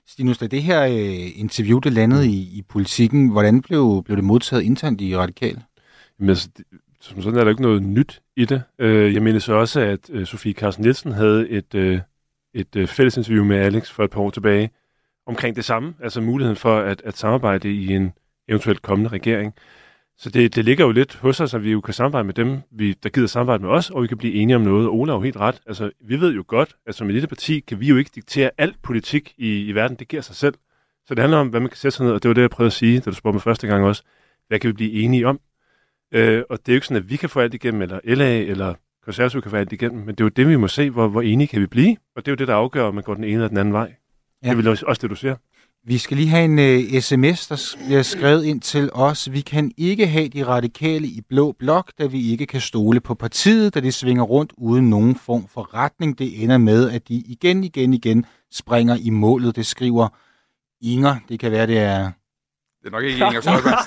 Stinus, 0.07 0.37
da 0.37 0.47
det 0.47 0.63
her 0.63 0.83
øh, 0.83 1.39
interview, 1.39 1.79
det 1.79 1.93
landede 1.93 2.27
i, 2.27 2.57
i 2.57 2.61
politikken, 2.69 3.29
hvordan 3.29 3.61
blev, 3.61 4.03
blev 4.05 4.17
det 4.17 4.23
modtaget 4.23 4.63
internt 4.63 5.01
i 5.01 5.17
radikale? 5.17 5.61
Jamen, 6.19 6.29
altså, 6.29 6.49
det, 6.57 6.65
som 7.01 7.21
sådan 7.21 7.39
er 7.39 7.43
der 7.43 7.51
ikke 7.51 7.61
noget 7.61 7.83
nyt 7.83 8.21
i 8.35 8.45
det. 8.45 8.63
Øh, 8.79 9.13
jeg 9.13 9.23
mener 9.23 9.39
så 9.39 9.53
også, 9.53 9.79
at 9.79 10.09
øh, 10.09 10.25
Sofie 10.25 10.53
Carsten 10.53 10.81
Nielsen 10.81 11.11
havde 11.11 11.49
et, 11.49 11.75
øh, 11.75 11.99
et 12.53 12.75
øh, 12.75 12.87
fælles 12.87 13.17
interview 13.17 13.43
med 13.43 13.57
Alex 13.57 13.91
for 13.91 14.03
et 14.03 14.11
par 14.11 14.21
år 14.21 14.29
tilbage, 14.29 14.69
omkring 15.27 15.55
det 15.55 15.65
samme, 15.65 15.93
altså 15.99 16.21
muligheden 16.21 16.57
for 16.57 16.79
at, 16.79 17.01
at 17.05 17.17
samarbejde 17.17 17.73
i 17.73 17.93
en 17.93 18.13
eventuelt 18.47 18.81
kommende 18.81 19.09
regering. 19.09 19.53
Så 20.17 20.29
det, 20.29 20.55
det 20.55 20.65
ligger 20.65 20.85
jo 20.85 20.91
lidt 20.91 21.15
hos 21.15 21.39
os, 21.39 21.53
at 21.53 21.63
vi 21.63 21.71
jo 21.71 21.81
kan 21.81 21.93
samarbejde 21.93 22.25
med 22.25 22.33
dem, 22.33 22.59
vi, 22.71 22.93
der 23.03 23.09
gider 23.09 23.27
samarbejde 23.27 23.63
med 23.63 23.69
os, 23.69 23.89
og 23.89 24.03
vi 24.03 24.07
kan 24.07 24.17
blive 24.17 24.33
enige 24.33 24.55
om 24.55 24.61
noget. 24.61 24.87
Ola 24.87 25.11
har 25.11 25.17
jo 25.17 25.23
helt 25.23 25.37
ret. 25.37 25.61
Altså, 25.65 25.91
vi 26.01 26.19
ved 26.19 26.33
jo 26.33 26.43
godt, 26.47 26.75
at 26.85 26.95
som 26.95 27.07
et 27.07 27.13
lille 27.13 27.27
parti 27.27 27.59
kan 27.59 27.79
vi 27.79 27.87
jo 27.87 27.97
ikke 27.97 28.11
diktere 28.15 28.49
alt 28.57 28.81
politik 28.81 29.33
i, 29.37 29.65
i 29.65 29.71
verden. 29.71 29.97
Det 29.97 30.07
giver 30.07 30.21
sig 30.21 30.35
selv. 30.35 30.53
Så 31.05 31.15
det 31.15 31.19
handler 31.19 31.37
om, 31.37 31.47
hvad 31.47 31.59
man 31.59 31.69
kan 31.69 31.77
sætte 31.77 31.97
sig 31.97 32.05
ned, 32.05 32.13
og 32.13 32.23
det 32.23 32.29
var 32.29 32.33
det, 32.33 32.41
jeg 32.41 32.49
prøvede 32.49 32.67
at 32.67 32.73
sige, 32.73 32.99
da 32.99 33.09
du 33.09 33.15
spurgte 33.15 33.35
mig 33.35 33.41
første 33.41 33.67
gang 33.67 33.85
også. 33.85 34.03
Hvad 34.47 34.59
kan 34.59 34.67
vi 34.67 34.73
blive 34.73 34.91
enige 34.91 35.27
om? 35.27 35.39
Øh, 36.13 36.43
og 36.49 36.59
det 36.59 36.69
er 36.69 36.73
jo 36.73 36.77
ikke 36.77 36.87
sådan, 36.87 37.03
at 37.03 37.09
vi 37.09 37.15
kan 37.15 37.29
få 37.29 37.39
alt 37.39 37.53
igennem, 37.53 37.81
eller 37.81 37.99
LA, 38.03 38.39
eller 38.39 38.73
konservative 39.03 39.41
kan 39.41 39.51
få 39.51 39.57
alt 39.57 39.73
igennem, 39.73 39.99
men 39.99 40.15
det 40.15 40.21
er 40.21 40.25
jo 40.25 40.29
det, 40.29 40.47
vi 40.47 40.55
må 40.55 40.67
se, 40.67 40.89
hvor, 40.89 41.07
hvor 41.07 41.21
enige 41.21 41.47
kan 41.47 41.61
vi 41.61 41.67
blive. 41.67 41.97
Og 42.15 42.25
det 42.25 42.27
er 42.27 42.31
jo 42.31 42.35
det, 42.35 42.47
der 42.47 42.55
afgør, 42.55 42.83
om 42.83 42.95
man 42.95 43.03
går 43.03 43.13
den 43.13 43.23
ene 43.23 43.33
eller 43.33 43.47
den 43.47 43.57
anden 43.57 43.73
vej. 43.73 43.95
Ja. 44.43 44.49
Det 44.49 44.51
er 44.51 44.55
vel 44.55 44.67
også 44.67 44.99
det, 45.01 45.09
du 45.09 45.15
siger? 45.15 45.35
Vi 45.83 45.97
skal 45.97 46.17
lige 46.17 46.29
have 46.29 46.45
en 46.45 46.59
uh, 46.59 47.01
sms, 47.01 47.47
der 47.47 47.75
bliver 47.85 48.01
skrevet 48.01 48.43
ind 48.43 48.61
til 48.61 48.89
os. 48.93 49.31
Vi 49.31 49.41
kan 49.41 49.71
ikke 49.77 50.07
have 50.07 50.27
de 50.27 50.45
radikale 50.45 51.07
i 51.07 51.21
blå 51.29 51.51
blok, 51.59 51.91
da 51.99 52.05
vi 52.05 52.31
ikke 52.31 52.45
kan 52.45 52.61
stole 52.61 52.99
på 52.99 53.15
partiet, 53.15 53.73
da 53.73 53.79
det 53.79 53.93
svinger 53.93 54.23
rundt 54.23 54.53
uden 54.57 54.89
nogen 54.89 55.15
form 55.15 55.47
for 55.47 55.73
retning. 55.73 56.19
Det 56.19 56.43
ender 56.43 56.57
med, 56.57 56.89
at 56.89 57.07
de 57.07 57.13
igen, 57.15 57.63
igen, 57.63 57.93
igen 57.93 58.25
springer 58.51 58.95
i 58.95 59.09
målet. 59.09 59.55
Det 59.55 59.65
skriver 59.65 60.07
Inger. 60.81 61.15
Det 61.29 61.39
kan 61.39 61.51
være, 61.51 61.67
det 61.67 61.77
er... 61.77 62.11
Det 62.81 62.87
er 62.87 62.91
nok 62.91 63.03
ikke 63.03 63.17
Inger 63.17 63.41
Støjberg. 63.41 63.77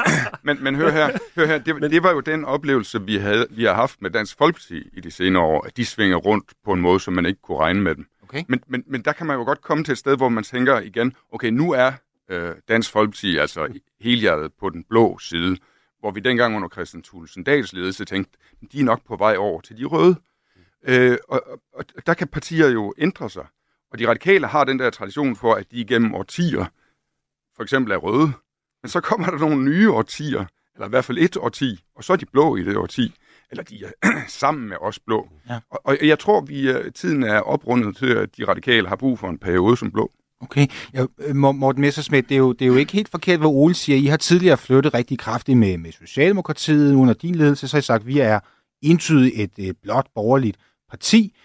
men, 0.46 0.64
men 0.64 0.74
hør 0.74 0.90
her, 0.90 1.18
hør 1.36 1.46
her. 1.46 1.58
Det, 1.58 1.90
det 1.90 2.02
var 2.02 2.10
jo 2.10 2.20
den 2.20 2.44
oplevelse, 2.44 3.02
vi, 3.02 3.16
havde, 3.16 3.46
vi 3.50 3.64
har 3.64 3.74
haft 3.74 4.02
med 4.02 4.10
Dansk 4.10 4.38
Folkeparti 4.38 4.82
i 4.92 5.00
de 5.00 5.10
senere 5.10 5.42
år, 5.42 5.66
at 5.66 5.76
de 5.76 5.84
svinger 5.84 6.16
rundt 6.16 6.52
på 6.64 6.72
en 6.72 6.80
måde, 6.80 7.00
som 7.00 7.14
man 7.14 7.26
ikke 7.26 7.42
kunne 7.42 7.58
regne 7.58 7.80
med 7.80 7.94
dem. 7.94 8.06
Okay. 8.32 8.44
Men, 8.48 8.60
men, 8.66 8.84
men 8.86 9.02
der 9.02 9.12
kan 9.12 9.26
man 9.26 9.36
jo 9.36 9.44
godt 9.44 9.60
komme 9.60 9.84
til 9.84 9.92
et 9.92 9.98
sted, 9.98 10.16
hvor 10.16 10.28
man 10.28 10.44
tænker 10.44 10.80
igen, 10.80 11.12
okay, 11.32 11.48
nu 11.48 11.72
er 11.72 11.92
øh, 12.28 12.54
Dansk 12.68 12.90
Folkeparti 12.90 13.36
altså 13.36 13.80
helhjertet 14.00 14.52
på 14.60 14.70
den 14.70 14.84
blå 14.84 15.18
side, 15.18 15.56
hvor 16.00 16.10
vi 16.10 16.20
dengang 16.20 16.56
under 16.56 16.68
Christian 16.68 17.02
Thulesen 17.02 17.44
Dahls 17.44 17.72
ledelse 17.72 18.04
tænkte, 18.04 18.38
de 18.72 18.80
er 18.80 18.84
nok 18.84 19.06
på 19.06 19.16
vej 19.16 19.36
over 19.36 19.60
til 19.60 19.78
de 19.78 19.84
røde. 19.84 20.16
Øh, 20.84 21.18
og, 21.28 21.42
og, 21.74 21.84
og 21.96 22.06
der 22.06 22.14
kan 22.14 22.28
partier 22.28 22.68
jo 22.68 22.94
ændre 22.98 23.30
sig. 23.30 23.46
Og 23.90 23.98
de 23.98 24.08
radikale 24.08 24.46
har 24.46 24.64
den 24.64 24.78
der 24.78 24.90
tradition 24.90 25.36
for, 25.36 25.54
at 25.54 25.70
de 25.70 25.76
igennem 25.76 26.14
årtier 26.14 26.64
for 27.56 27.62
eksempel 27.62 27.92
er 27.92 27.96
røde. 27.96 28.32
Men 28.82 28.88
så 28.88 29.00
kommer 29.00 29.30
der 29.30 29.38
nogle 29.38 29.64
nye 29.64 29.90
årtier, 29.90 30.44
eller 30.74 30.86
i 30.86 30.90
hvert 30.90 31.04
fald 31.04 31.18
et 31.18 31.36
årti, 31.36 31.84
og 31.94 32.04
så 32.04 32.12
er 32.12 32.16
de 32.16 32.26
blå 32.26 32.56
i 32.56 32.64
det 32.64 32.76
årti 32.76 33.14
eller 33.52 33.64
de 33.64 33.84
er 33.84 34.10
sammen 34.40 34.68
med 34.68 34.76
os 34.80 34.98
blå. 34.98 35.28
Ja. 35.48 35.58
Og, 35.70 35.80
og 35.84 35.98
jeg 36.02 36.18
tror, 36.18 36.40
vi 36.40 36.70
øh, 36.70 36.92
tiden 36.92 37.22
er 37.22 37.40
oprundet 37.40 37.96
til, 37.96 38.14
at 38.14 38.36
de 38.36 38.44
radikale 38.44 38.88
har 38.88 38.96
brug 38.96 39.18
for 39.18 39.28
en 39.28 39.38
periode 39.38 39.76
som 39.76 39.90
blå. 39.90 40.10
Okay. 40.40 40.66
Ja, 40.94 41.32
Morten 41.32 41.80
Messersmith, 41.80 42.28
det 42.28 42.34
er, 42.34 42.38
jo, 42.38 42.52
det 42.52 42.62
er 42.62 42.66
jo 42.66 42.76
ikke 42.76 42.92
helt 42.92 43.08
forkert, 43.08 43.38
hvad 43.38 43.48
Ole 43.48 43.74
siger. 43.74 43.98
I 43.98 44.06
har 44.06 44.16
tidligere 44.16 44.58
flyttet 44.58 44.94
rigtig 44.94 45.18
kraftigt 45.18 45.58
med, 45.58 45.78
med 45.78 45.92
Socialdemokratiet 45.92 46.94
under 46.94 47.14
din 47.14 47.34
ledelse, 47.34 47.68
så 47.68 47.76
har 47.76 47.80
I 47.80 47.82
sagt, 47.82 48.00
at 48.00 48.06
vi 48.06 48.18
er 48.18 48.40
entydigt 48.82 49.34
et, 49.36 49.68
et 49.68 49.76
blot 49.82 50.06
borgerligt 50.14 50.56
parti. 50.90 51.36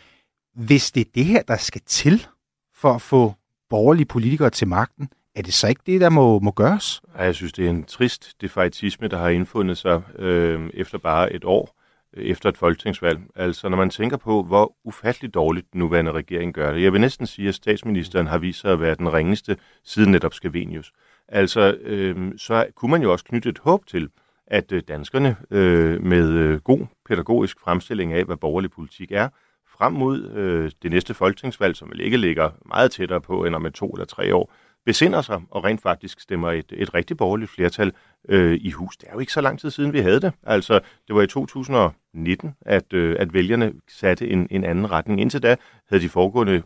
Hvis 0.56 0.92
det 0.92 1.02
er 1.02 1.12
det 1.16 1.26
her, 1.26 1.42
der 1.42 1.58
skal 1.58 1.82
til 1.86 2.28
for 2.76 2.94
at 2.94 3.02
få 3.02 3.34
borgerlige 3.70 4.06
politikere 4.06 4.50
til 4.50 4.68
magten, 4.68 5.10
er 5.36 5.42
det 5.42 5.54
så 5.54 5.68
ikke 5.68 5.82
det, 5.86 6.02
der 6.02 6.10
må, 6.10 6.40
må 6.40 6.52
gøres? 6.52 7.02
Jeg 7.18 7.36
synes, 7.36 7.54
det 7.54 7.66
er 7.66 7.70
en 7.70 7.84
trist 7.84 8.42
defaitisme, 8.42 9.08
der 9.08 9.18
har 9.18 9.30
indfundet 9.30 9.78
sig 9.78 10.02
øh, 10.20 10.70
efter 10.74 10.98
bare 10.98 11.34
et 11.34 11.44
år 11.44 11.77
efter 12.18 12.50
et 12.50 12.58
folketingsvalg. 12.58 13.20
Altså 13.36 13.70
når 13.70 13.78
man 13.78 13.90
tænker 13.90 14.18
på, 14.18 14.44
hvor 14.44 14.76
ufatteligt 14.84 15.34
dårligt 15.34 15.74
den 15.74 15.80
nuværende 15.80 16.12
regering 16.12 16.54
gør 16.54 16.74
det. 16.74 16.84
Jeg 16.84 16.94
vil 16.94 17.02
næsten 17.02 17.28
sige, 17.28 17.48
at 17.48 17.56
statsministeren 17.56 18.28
har 18.28 18.38
vist 18.38 18.62
sig 18.62 18.72
at 18.72 18.82
være 18.82 18.96
den 18.96 19.14
ringeste 19.14 19.58
siden 19.84 20.12
netop 20.12 20.34
Skavenius. 20.34 20.92
Altså 21.28 21.78
øh, 21.82 22.32
så 22.38 22.66
kunne 22.76 22.92
man 22.92 23.02
jo 23.02 23.12
også 23.12 23.26
knytte 23.26 23.50
et 23.50 23.60
håb 23.60 23.86
til, 23.86 24.10
at 24.48 24.72
øh, 24.72 24.84
danskerne 24.88 25.36
øh, 25.52 26.04
med 26.04 26.30
øh, 26.30 26.60
god 26.60 26.86
pædagogisk 27.06 27.60
fremstilling 27.60 28.14
af, 28.14 28.24
hvad 28.24 28.38
borgerlig 28.38 28.72
politik 28.72 29.12
er, 29.12 29.30
frem 29.78 29.94
mod 29.94 30.32
øh, 30.32 30.72
det 30.84 30.92
næste 30.92 31.14
folketingsvalg, 31.14 31.76
som 31.76 31.90
vel 31.90 32.02
ikke 32.02 32.18
ligger 32.18 32.50
meget 32.66 32.92
tættere 32.92 33.22
på 33.22 33.46
end 33.46 33.56
om 33.56 33.66
et 33.66 33.74
to 33.74 33.90
eller 33.90 34.06
tre 34.06 34.36
år, 34.36 34.54
besinder 34.88 35.22
sig 35.22 35.42
og 35.52 35.64
rent 35.64 35.82
faktisk 35.82 36.20
stemmer 36.20 36.52
et, 36.52 36.74
et 36.78 36.94
rigtig 36.94 37.18
borgerligt 37.18 37.52
flertal 37.52 37.94
øh, 38.30 38.58
i 38.62 38.72
hus. 38.72 38.98
Det 38.98 39.08
er 39.08 39.14
jo 39.14 39.20
ikke 39.20 39.34
så 39.34 39.42
lang 39.42 39.60
tid 39.60 39.72
siden, 39.72 39.94
vi 39.94 40.00
havde 40.00 40.20
det. 40.20 40.34
Altså, 40.44 40.80
det 41.08 41.16
var 41.16 41.22
i 41.22 41.28
2019, 41.28 42.56
at, 42.62 42.94
øh, 42.94 43.16
at 43.20 43.34
vælgerne 43.34 43.74
satte 43.88 44.30
en, 44.30 44.48
en 44.52 44.64
anden 44.64 44.92
retning. 44.92 45.22
Indtil 45.22 45.44
da 45.44 45.56
havde 45.90 46.04
de 46.04 46.10
foregående, 46.10 46.64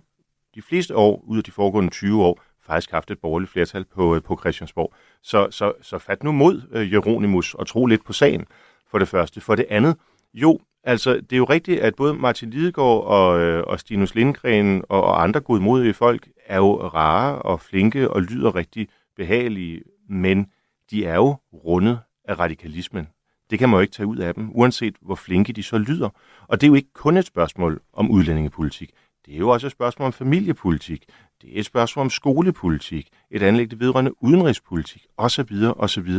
de 0.56 0.62
fleste 0.62 0.96
år 0.96 1.24
ud 1.28 1.38
af 1.38 1.44
de 1.44 1.52
foregående 1.52 1.90
20 1.90 2.24
år, 2.24 2.42
faktisk 2.66 2.92
haft 2.92 3.12
et 3.12 3.20
borgerligt 3.20 3.52
flertal 3.52 3.86
på, 3.86 4.16
øh, 4.16 4.22
på 4.22 4.38
Christiansborg. 4.40 4.94
Så, 5.24 5.48
så, 5.52 5.74
så 5.82 5.98
fat 5.98 6.24
nu 6.24 6.32
mod 6.32 6.62
øh, 6.72 6.94
Jeronimus 6.94 7.54
og 7.54 7.68
tro 7.68 7.86
lidt 7.86 8.06
på 8.06 8.14
sagen, 8.14 8.46
for 8.92 9.00
det 9.00 9.08
første. 9.08 9.42
For 9.42 9.56
det 9.56 9.66
andet, 9.70 9.96
jo, 10.34 10.60
altså, 10.84 11.14
det 11.14 11.34
er 11.34 11.38
jo 11.38 11.44
rigtigt, 11.44 11.80
at 11.80 11.96
både 11.96 12.14
Martin 12.14 12.50
Lidegaard 12.50 13.04
og, 13.04 13.40
øh, 13.40 13.64
og 13.68 13.80
Stinus 13.80 14.16
Lindgren 14.16 14.84
og, 14.90 15.04
og 15.04 15.24
andre 15.24 15.40
godmodige 15.40 15.94
folk 15.94 16.28
er 16.46 16.58
jo 16.58 16.88
rare 16.88 17.42
og 17.42 17.62
flinke 17.62 18.10
og 18.10 18.22
lyder 18.22 18.56
rigtig 18.56 18.88
behagelige, 19.16 19.82
men 20.10 20.48
de 20.92 21.06
er 21.06 21.16
jo 21.16 21.36
rundet 21.54 22.00
af 22.26 22.40
radikalismen. 22.40 23.08
Det 23.50 23.60
kan 23.60 23.70
man 23.70 23.78
jo 23.78 23.82
ikke 23.82 23.94
tage 23.94 24.08
ud 24.08 24.18
af 24.18 24.34
dem, 24.34 24.52
uanset 24.54 24.96
hvor 25.02 25.16
flinke 25.16 25.54
de 25.54 25.64
så 25.64 25.78
lyder. 25.78 26.10
Og 26.48 26.62
det 26.62 26.68
er 26.68 26.70
jo 26.70 26.76
ikke 26.76 26.94
kun 26.94 27.18
et 27.18 27.26
spørgsmål 27.26 27.82
om 27.94 28.12
udlændingepolitik. 28.12 28.92
Det 29.26 29.34
er 29.34 29.38
jo 29.38 29.50
også 29.50 29.68
et 29.68 29.72
spørgsmål 29.72 30.06
om 30.06 30.14
familiepolitik. 30.14 31.04
Det 31.42 31.56
er 31.56 31.60
et 31.60 31.66
spørgsmål 31.66 32.04
om 32.04 32.10
skolepolitik, 32.10 33.08
et 33.32 33.44
anlæg 33.44 33.80
vedrørende 33.80 34.24
udenrigspolitik, 34.24 35.06
osv. 35.18 35.56
osv. 35.76 36.10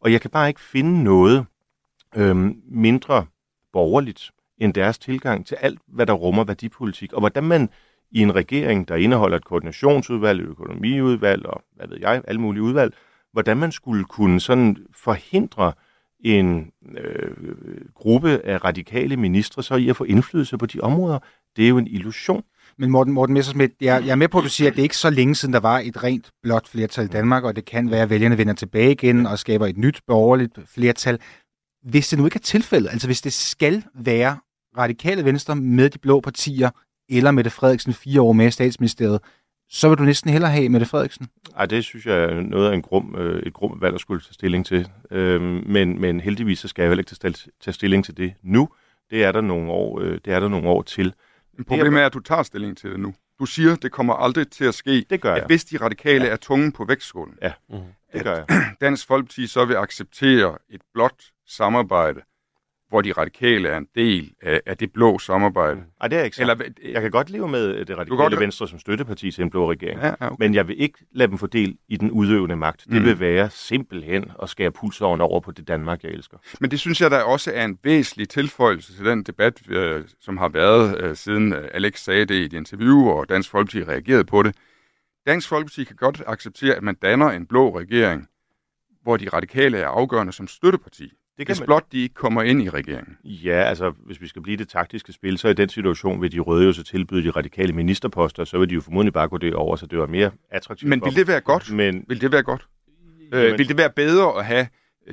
Og 0.00 0.12
jeg 0.12 0.20
kan 0.20 0.30
bare 0.30 0.48
ikke 0.48 0.60
finde 0.60 1.04
noget 1.04 1.46
øhm, 2.16 2.62
mindre 2.64 3.26
borgerligt 3.72 4.30
end 4.58 4.74
deres 4.74 4.98
tilgang 4.98 5.46
til 5.46 5.54
alt, 5.54 5.80
hvad 5.88 6.06
der 6.06 6.12
rummer 6.12 6.44
værdipolitik, 6.44 7.12
og 7.12 7.20
hvordan 7.20 7.44
man 7.44 7.68
i 8.10 8.20
en 8.20 8.34
regering, 8.34 8.88
der 8.88 8.96
indeholder 8.96 9.36
et 9.36 9.44
koordinationsudvalg, 9.44 10.40
et 10.40 10.48
økonomiudvalg 10.48 11.46
og 11.46 11.62
hvad 11.76 11.88
ved 11.88 11.98
jeg, 12.00 12.22
alle 12.26 12.40
mulige 12.40 12.62
udvalg, 12.62 12.94
hvordan 13.32 13.56
man 13.56 13.72
skulle 13.72 14.04
kunne 14.04 14.40
sådan 14.40 14.76
forhindre 14.92 15.72
en 16.20 16.72
øh, 16.98 17.30
gruppe 17.94 18.40
af 18.44 18.64
radikale 18.64 19.16
ministre 19.16 19.62
så 19.62 19.74
i 19.74 19.88
at 19.88 19.96
få 19.96 20.04
indflydelse 20.04 20.58
på 20.58 20.66
de 20.66 20.80
områder, 20.80 21.18
det 21.56 21.64
er 21.64 21.68
jo 21.68 21.78
en 21.78 21.86
illusion. 21.86 22.42
Men 22.78 22.90
Morten, 22.90 23.12
Morten 23.12 23.34
Messersmith, 23.34 23.74
jeg, 23.80 24.02
jeg 24.04 24.10
er 24.10 24.16
med 24.16 24.28
på, 24.28 24.38
at 24.38 24.44
du 24.44 24.48
siger, 24.48 24.70
at 24.70 24.76
det 24.76 24.82
ikke 24.82 24.96
så 24.96 25.10
længe 25.10 25.34
siden, 25.34 25.54
der 25.54 25.60
var 25.60 25.78
et 25.78 26.04
rent 26.04 26.30
blot 26.42 26.68
flertal 26.68 27.04
i 27.04 27.08
Danmark, 27.08 27.44
og 27.44 27.56
det 27.56 27.64
kan 27.64 27.90
være, 27.90 28.02
at 28.02 28.10
vælgerne 28.10 28.38
vender 28.38 28.54
tilbage 28.54 28.92
igen 28.92 29.26
og 29.26 29.38
skaber 29.38 29.66
et 29.66 29.78
nyt 29.78 30.00
borgerligt 30.06 30.58
flertal. 30.66 31.18
Hvis 31.82 32.08
det 32.08 32.18
nu 32.18 32.24
ikke 32.24 32.36
er 32.36 32.40
tilfældet, 32.40 32.90
altså 32.90 33.08
hvis 33.08 33.22
det 33.22 33.32
skal 33.32 33.82
være 33.94 34.38
radikale 34.78 35.24
venstre 35.24 35.56
med 35.56 35.90
de 35.90 35.98
blå 35.98 36.20
partier, 36.20 36.70
eller 37.08 37.30
Mette 37.30 37.50
Frederiksen 37.50 37.92
fire 37.92 38.20
år 38.20 38.32
med 38.32 38.46
i 38.46 38.50
statsministeriet, 38.50 39.20
så 39.68 39.88
vil 39.88 39.98
du 39.98 40.02
næsten 40.02 40.30
hellere 40.30 40.50
have 40.50 40.68
Mette 40.68 40.86
Frederiksen? 40.86 41.28
Ej, 41.56 41.66
det 41.66 41.84
synes 41.84 42.06
jeg 42.06 42.24
er 42.24 42.40
noget 42.40 42.70
af 42.70 42.74
en 42.74 42.82
grum, 42.82 43.14
øh, 43.18 43.42
et 43.42 43.52
grum 43.52 43.80
valg 43.80 43.94
at 43.94 44.00
skulle 44.00 44.20
tage 44.20 44.34
stilling 44.34 44.66
til. 44.66 44.88
Øhm, 45.10 45.62
men, 45.66 46.00
men 46.00 46.20
heldigvis 46.20 46.58
så 46.58 46.68
skal 46.68 46.82
jeg 46.82 46.90
heller 46.90 47.00
ikke 47.00 47.14
tage, 47.14 47.50
tage 47.60 47.74
stilling 47.74 48.04
til 48.04 48.16
det 48.16 48.34
nu. 48.42 48.68
Det 49.10 49.24
er 49.24 49.32
der 49.32 49.40
nogle 49.40 49.70
år, 49.70 50.00
øh, 50.00 50.18
det 50.24 50.32
er 50.32 50.40
der 50.40 50.48
nogle 50.48 50.68
år 50.68 50.82
til. 50.82 51.14
Men 51.56 51.64
problemet 51.64 52.02
er, 52.02 52.06
at 52.06 52.14
du 52.14 52.20
tager 52.20 52.42
stilling 52.42 52.76
til 52.76 52.90
det 52.90 53.00
nu. 53.00 53.14
Du 53.38 53.46
siger, 53.46 53.76
det 53.76 53.92
kommer 53.92 54.14
aldrig 54.14 54.50
til 54.50 54.64
at 54.64 54.74
ske, 54.74 55.04
det 55.10 55.20
gør 55.20 55.34
jeg. 55.34 55.42
at 55.42 55.46
hvis 55.46 55.64
de 55.64 55.76
radikale 55.76 56.24
ja. 56.24 56.30
er 56.30 56.36
tunge 56.36 56.72
på 56.72 56.84
vægtskålen, 56.84 57.34
ja. 57.42 57.52
Mm-hmm. 57.68 57.84
det 58.12 58.24
gør 58.24 58.34
jeg. 58.34 58.46
Dansk 58.80 59.06
Folkeparti 59.06 59.46
så 59.46 59.64
vil 59.64 59.74
acceptere 59.74 60.58
et 60.70 60.80
blot 60.94 61.22
samarbejde 61.50 62.20
hvor 62.90 63.00
de 63.00 63.12
radikale 63.12 63.68
er 63.68 63.78
en 63.78 63.86
del 63.94 64.32
af, 64.42 64.60
af 64.66 64.76
det 64.76 64.92
blå 64.92 65.18
samarbejde. 65.18 65.80
Nej, 66.00 66.08
det 66.08 66.18
er 66.18 66.22
ikke 66.22 66.40
Eller, 66.40 66.56
Jeg 66.92 67.02
kan 67.02 67.10
godt 67.10 67.30
leve 67.30 67.48
med 67.48 67.84
det 67.84 67.98
radikale 67.98 68.16
godt... 68.16 68.40
venstre 68.40 68.68
som 68.68 68.78
støtteparti 68.78 69.30
til 69.30 69.42
en 69.42 69.50
blå 69.50 69.70
regering, 69.70 70.00
ja, 70.00 70.14
okay. 70.20 70.36
men 70.38 70.54
jeg 70.54 70.68
vil 70.68 70.82
ikke 70.82 70.98
lade 71.12 71.30
dem 71.30 71.38
få 71.38 71.46
del 71.46 71.76
i 71.88 71.96
den 71.96 72.10
udøvende 72.10 72.56
magt. 72.56 72.84
Det 72.84 73.00
mm. 73.00 73.04
vil 73.04 73.20
være 73.20 73.50
simpelthen 73.50 74.30
at 74.42 74.48
skære 74.48 74.70
pulsåren 74.70 75.20
over 75.20 75.40
på 75.40 75.52
det 75.52 75.68
Danmark, 75.68 76.04
jeg 76.04 76.12
elsker. 76.12 76.36
Men 76.60 76.70
det 76.70 76.80
synes 76.80 77.00
jeg, 77.00 77.10
der 77.10 77.22
også 77.22 77.52
er 77.54 77.64
en 77.64 77.78
væsentlig 77.82 78.28
tilføjelse 78.28 78.96
til 78.96 79.04
den 79.04 79.22
debat, 79.22 79.68
øh, 79.68 80.04
som 80.20 80.38
har 80.38 80.48
været 80.48 81.00
øh, 81.00 81.16
siden 81.16 81.52
øh, 81.52 81.68
Alex 81.74 82.00
sagde 82.00 82.24
det 82.24 82.34
i 82.34 82.44
et 82.44 82.52
interview, 82.52 83.08
og 83.08 83.28
Dansk 83.28 83.50
Folkeparti 83.50 83.84
reagerede 83.84 84.24
på 84.24 84.42
det. 84.42 84.56
Dansk 85.26 85.48
Folkeparti 85.48 85.84
kan 85.84 85.96
godt 85.96 86.22
acceptere, 86.26 86.74
at 86.74 86.82
man 86.82 86.94
danner 86.94 87.30
en 87.30 87.46
blå 87.46 87.78
regering, 87.78 88.26
hvor 89.02 89.16
de 89.16 89.28
radikale 89.28 89.78
er 89.78 89.88
afgørende 89.88 90.32
som 90.32 90.48
støtteparti. 90.48 91.12
Det 91.38 91.46
kan 91.46 91.54
hvis 91.54 91.60
man... 91.60 91.66
blot 91.66 91.92
de 91.92 92.02
ikke 92.02 92.14
kommer 92.14 92.42
ind 92.42 92.62
i 92.62 92.68
regeringen. 92.68 93.16
Ja, 93.24 93.62
altså 93.62 93.92
hvis 94.06 94.20
vi 94.20 94.26
skal 94.26 94.42
blive 94.42 94.56
det 94.56 94.68
taktiske 94.68 95.12
spil, 95.12 95.38
så 95.38 95.48
i 95.48 95.54
den 95.54 95.68
situation 95.68 96.22
vil 96.22 96.32
de 96.32 96.38
røde 96.38 96.66
jo 96.66 96.72
så 96.72 96.82
tilbyde 96.82 97.24
de 97.24 97.30
radikale 97.30 97.72
ministerposter, 97.72 98.44
så 98.44 98.58
vil 98.58 98.68
de 98.68 98.74
jo 98.74 98.80
formodentlig 98.80 99.12
bare 99.12 99.28
gå 99.28 99.38
det 99.38 99.54
over, 99.54 99.76
så 99.76 99.86
det 99.86 99.98
var 99.98 100.06
mere 100.06 100.30
attraktivt. 100.50 100.88
Men 100.88 101.02
vil 101.04 101.16
det 101.16 101.28
være 101.28 101.40
godt? 101.40 101.72
Men... 101.72 102.04
Vil 102.08 102.20
det 102.20 102.32
være 102.32 102.42
godt? 102.42 102.68
Øh, 103.32 103.38
Jamen... 103.38 103.52
Øh, 103.52 103.58
vil 103.58 103.68
det 103.68 103.76
være 103.76 103.90
bedre 103.90 104.38
at 104.38 104.44
have 104.44 104.66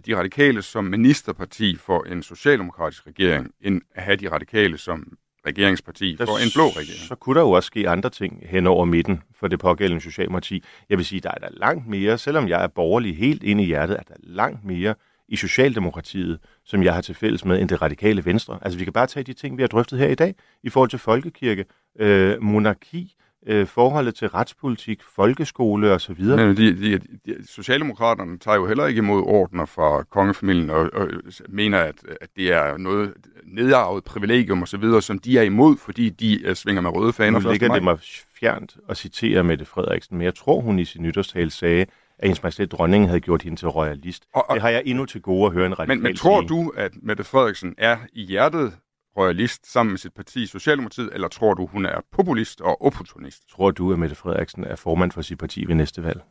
de 0.05 0.17
radikale 0.17 0.61
som 0.61 0.83
ministerparti 0.83 1.75
for 1.75 2.03
en 2.03 2.23
socialdemokratisk 2.23 3.07
regering, 3.07 3.51
end 3.61 3.81
at 3.95 4.03
have 4.03 4.15
de 4.15 4.31
radikale 4.31 4.77
som 4.77 5.17
regeringsparti 5.47 6.15
der, 6.15 6.25
for 6.25 6.37
en 6.37 6.51
blå 6.55 6.67
regering. 6.67 7.07
Så 7.07 7.15
kunne 7.15 7.35
der 7.35 7.41
jo 7.41 7.51
også 7.51 7.67
ske 7.67 7.89
andre 7.89 8.09
ting 8.09 8.43
hen 8.45 8.67
over 8.67 8.85
midten 8.85 9.21
for 9.35 9.47
det 9.47 9.59
pågældende 9.59 10.03
Socialdemokrati. 10.03 10.63
Jeg 10.89 10.97
vil 10.97 11.05
sige, 11.05 11.21
der 11.21 11.29
er 11.29 11.39
der 11.39 11.49
langt 11.51 11.87
mere, 11.87 12.17
selvom 12.17 12.47
jeg 12.47 12.63
er 12.63 12.67
borgerlig 12.67 13.17
helt 13.17 13.43
inde 13.43 13.63
i 13.63 13.65
hjertet, 13.65 13.97
er 13.97 14.03
der 14.03 14.15
langt 14.19 14.65
mere 14.65 14.95
i 15.27 15.35
Socialdemokratiet, 15.35 16.39
som 16.65 16.83
jeg 16.83 16.93
har 16.93 17.01
til 17.01 17.15
fælles 17.15 17.45
med, 17.45 17.61
end 17.61 17.69
det 17.69 17.81
radikale 17.81 18.25
venstre. 18.25 18.59
Altså 18.61 18.79
vi 18.79 18.83
kan 18.83 18.93
bare 18.93 19.07
tage 19.07 19.23
de 19.23 19.33
ting, 19.33 19.57
vi 19.57 19.63
har 19.63 19.67
drøftet 19.67 19.99
her 19.99 20.07
i 20.07 20.15
dag, 20.15 20.35
i 20.63 20.69
forhold 20.69 20.89
til 20.89 20.99
folkekirke, 20.99 21.65
øh, 21.99 22.43
monarki, 22.43 23.15
øh, 23.47 23.67
forholdet 23.67 24.15
til 24.15 24.27
retspolitik, 24.27 25.03
folkeskole 25.15 25.91
osv. 25.91 26.21
Men 26.23 26.57
de, 26.57 26.75
de, 26.75 26.99
de, 27.25 27.47
Socialdemokraterne 27.47 28.39
tager 28.39 28.55
jo 28.55 28.67
heller 28.67 28.85
ikke 28.85 28.97
imod 28.97 29.23
ordner 29.25 29.65
fra 29.65 30.03
kongefamilien 30.03 30.69
og, 30.69 30.89
og 30.93 31.07
mener, 31.49 31.79
at, 31.79 31.95
at 32.21 32.29
det 32.35 32.53
er 32.53 32.77
noget 32.77 33.13
nedarvet 33.43 34.03
privilegium 34.03 34.63
osv., 34.63 35.01
som 35.01 35.19
de 35.19 35.37
er 35.37 35.41
imod, 35.41 35.77
fordi 35.77 36.09
de 36.09 36.49
uh, 36.49 36.53
svinger 36.55 36.81
med 36.81 36.95
røde 36.95 37.13
faner. 37.13 37.39
Nu 37.39 37.49
ligger 37.49 37.73
det 37.73 37.83
mig 37.83 37.97
fjernt 38.39 38.77
at 38.89 38.97
citere 38.97 39.43
Mette 39.43 39.65
Frederiksen, 39.65 40.17
men 40.17 40.25
jeg 40.25 40.35
tror, 40.35 40.61
hun 40.61 40.79
i 40.79 40.85
sin 40.85 41.01
nytårstale 41.01 41.51
sagde, 41.51 41.85
at 42.19 42.27
hendes 42.27 42.43
majestæt 42.43 42.71
dronningen 42.71 43.09
havde 43.09 43.21
gjort 43.21 43.41
hende 43.41 43.57
til 43.59 43.67
royalist. 43.67 44.25
Og, 44.33 44.49
og, 44.49 44.53
det 44.55 44.61
har 44.61 44.69
jeg 44.69 44.81
endnu 44.85 45.05
til 45.05 45.21
gode 45.21 45.45
at 45.45 45.53
høre 45.53 45.65
en 45.65 45.79
radikal 45.79 45.97
Men, 45.97 46.03
men 46.03 46.15
tror 46.15 46.41
du, 46.41 46.73
at 46.77 46.91
Mette 47.01 47.23
Frederiksen 47.23 47.75
er 47.77 47.97
i 48.13 48.25
hjertet 48.25 48.73
royalist 49.17 49.71
sammen 49.71 49.91
med 49.91 49.97
sit 49.97 50.13
parti 50.13 50.47
Socialdemokratiet, 50.47 51.09
eller 51.13 51.27
tror 51.27 51.53
du, 51.53 51.65
hun 51.65 51.85
er 51.85 52.01
populist 52.11 52.61
og 52.61 52.81
opportunist? 52.81 53.49
Tror 53.51 53.71
du, 53.71 53.93
at 53.93 53.99
Mette 53.99 54.15
Frederiksen 54.15 54.63
er 54.63 54.75
formand 54.75 55.11
for 55.11 55.21
sit 55.21 55.37
parti 55.37 55.65
ved 55.67 55.75
næste 55.75 56.03
valg? 56.03 56.21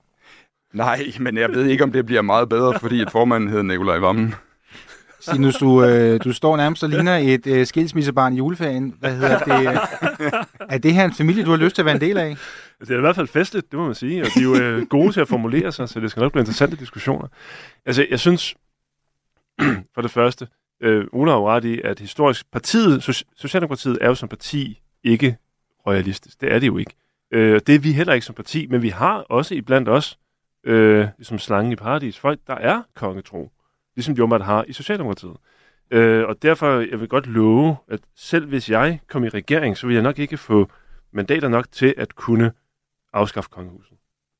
Nej, 0.75 0.99
men 1.21 1.37
jeg 1.37 1.51
ved 1.51 1.67
ikke, 1.67 1.85
om 1.85 1.93
det 1.93 2.07
bliver 2.07 2.23
meget 2.23 2.49
bedre, 2.49 2.79
fordi 2.81 3.03
et 3.03 3.11
formanden 3.11 3.49
hedder 3.51 3.65
Nikolaj 3.65 3.99
Vammen. 3.99 4.35
Sinus, 5.33 5.55
du, 5.57 5.85
øh, 5.85 6.21
du 6.25 6.33
står 6.33 6.57
nærmest 6.57 6.83
og 6.83 6.89
ligner 6.89 7.17
et 7.17 7.47
øh, 7.47 7.67
skilsmissebarn 7.67 8.33
i 8.35 8.37
juleferien. 8.37 8.95
Hvad 8.99 9.13
hedder 9.13 9.39
det? 9.39 9.81
Er 10.75 10.79
det 10.79 10.95
her 10.95 11.05
en 11.05 11.15
familie, 11.15 11.45
du 11.45 11.51
har 11.51 11.57
lyst 11.57 11.75
til 11.75 11.83
at 11.83 11.87
være 11.87 11.95
en 11.95 12.01
del 12.01 12.19
af? 12.19 12.37
Det 12.81 12.91
er 12.91 12.97
i 12.97 13.01
hvert 13.01 13.17
fald 13.17 13.29
festligt, 13.29 13.71
det 13.71 13.79
må 13.79 13.87
man 13.87 13.95
sige, 13.95 14.23
og 14.23 14.29
de 14.35 14.41
er 14.41 14.45
jo 14.45 14.57
øh, 14.57 14.87
gode 14.87 15.13
til 15.13 15.21
at 15.21 15.29
formulere 15.29 15.73
sig, 15.73 15.89
så 15.89 16.01
det 16.01 16.11
skal 16.11 16.21
nok 16.21 16.33
blive 16.33 16.41
interessante 16.41 16.77
diskussioner. 16.77 17.29
Altså, 17.87 18.07
jeg 18.11 18.21
synes, 18.21 18.55
for 19.95 20.03
det 20.03 20.11
første, 20.11 20.47
øh, 20.83 21.05
Ola 21.13 21.31
har 21.31 21.55
ret 21.55 21.65
i, 21.65 21.81
at 21.85 21.99
historisk 21.99 22.53
partiet, 22.53 23.25
Socialdemokratiet 23.37 23.99
er 24.01 24.07
jo 24.07 24.15
som 24.15 24.29
parti 24.29 24.81
ikke 25.05 25.37
royalistisk. 25.87 26.41
Det 26.41 26.53
er 26.53 26.59
det 26.59 26.67
jo 26.67 26.79
ikke. 26.79 26.95
Øh, 27.31 27.61
det 27.67 27.75
er 27.75 27.79
vi 27.79 27.93
heller 27.93 28.13
ikke 28.13 28.27
som 28.27 28.35
parti, 28.35 28.67
men 28.67 28.83
vi 28.83 28.89
har 28.89 29.17
også 29.19 29.55
iblandt 29.55 29.89
os, 29.89 30.19
øh, 30.65 31.07
som 31.23 31.39
slangen 31.39 31.73
i 31.73 31.77
paradis, 31.77 32.19
folk, 32.19 32.41
der 32.47 32.55
er 32.55 32.83
kongetro, 32.95 33.51
ligesom 33.97 34.15
de 34.15 34.23
åbenbart 34.23 34.45
har 34.45 34.65
i 34.69 34.73
Socialdemokratiet. 34.73 35.37
Øh, 35.91 36.25
og 36.29 36.43
derfor, 36.43 36.81
jeg 36.91 37.01
vil 37.01 37.09
godt 37.09 37.27
love, 37.27 37.77
at 37.89 38.01
selv 38.17 38.47
hvis 38.47 38.71
jeg 38.71 39.01
kom 39.09 39.25
i 39.25 39.29
regering, 39.29 39.77
så 39.77 39.87
vil 39.87 39.95
jeg 39.95 40.03
nok 40.03 40.19
ikke 40.19 40.37
få 40.37 40.69
mandater 41.13 41.49
nok 41.49 41.67
til 41.73 41.95
at 41.97 42.15
kunne 42.15 42.53
afskaffe 43.13 43.51
kongehuset. 43.51 43.97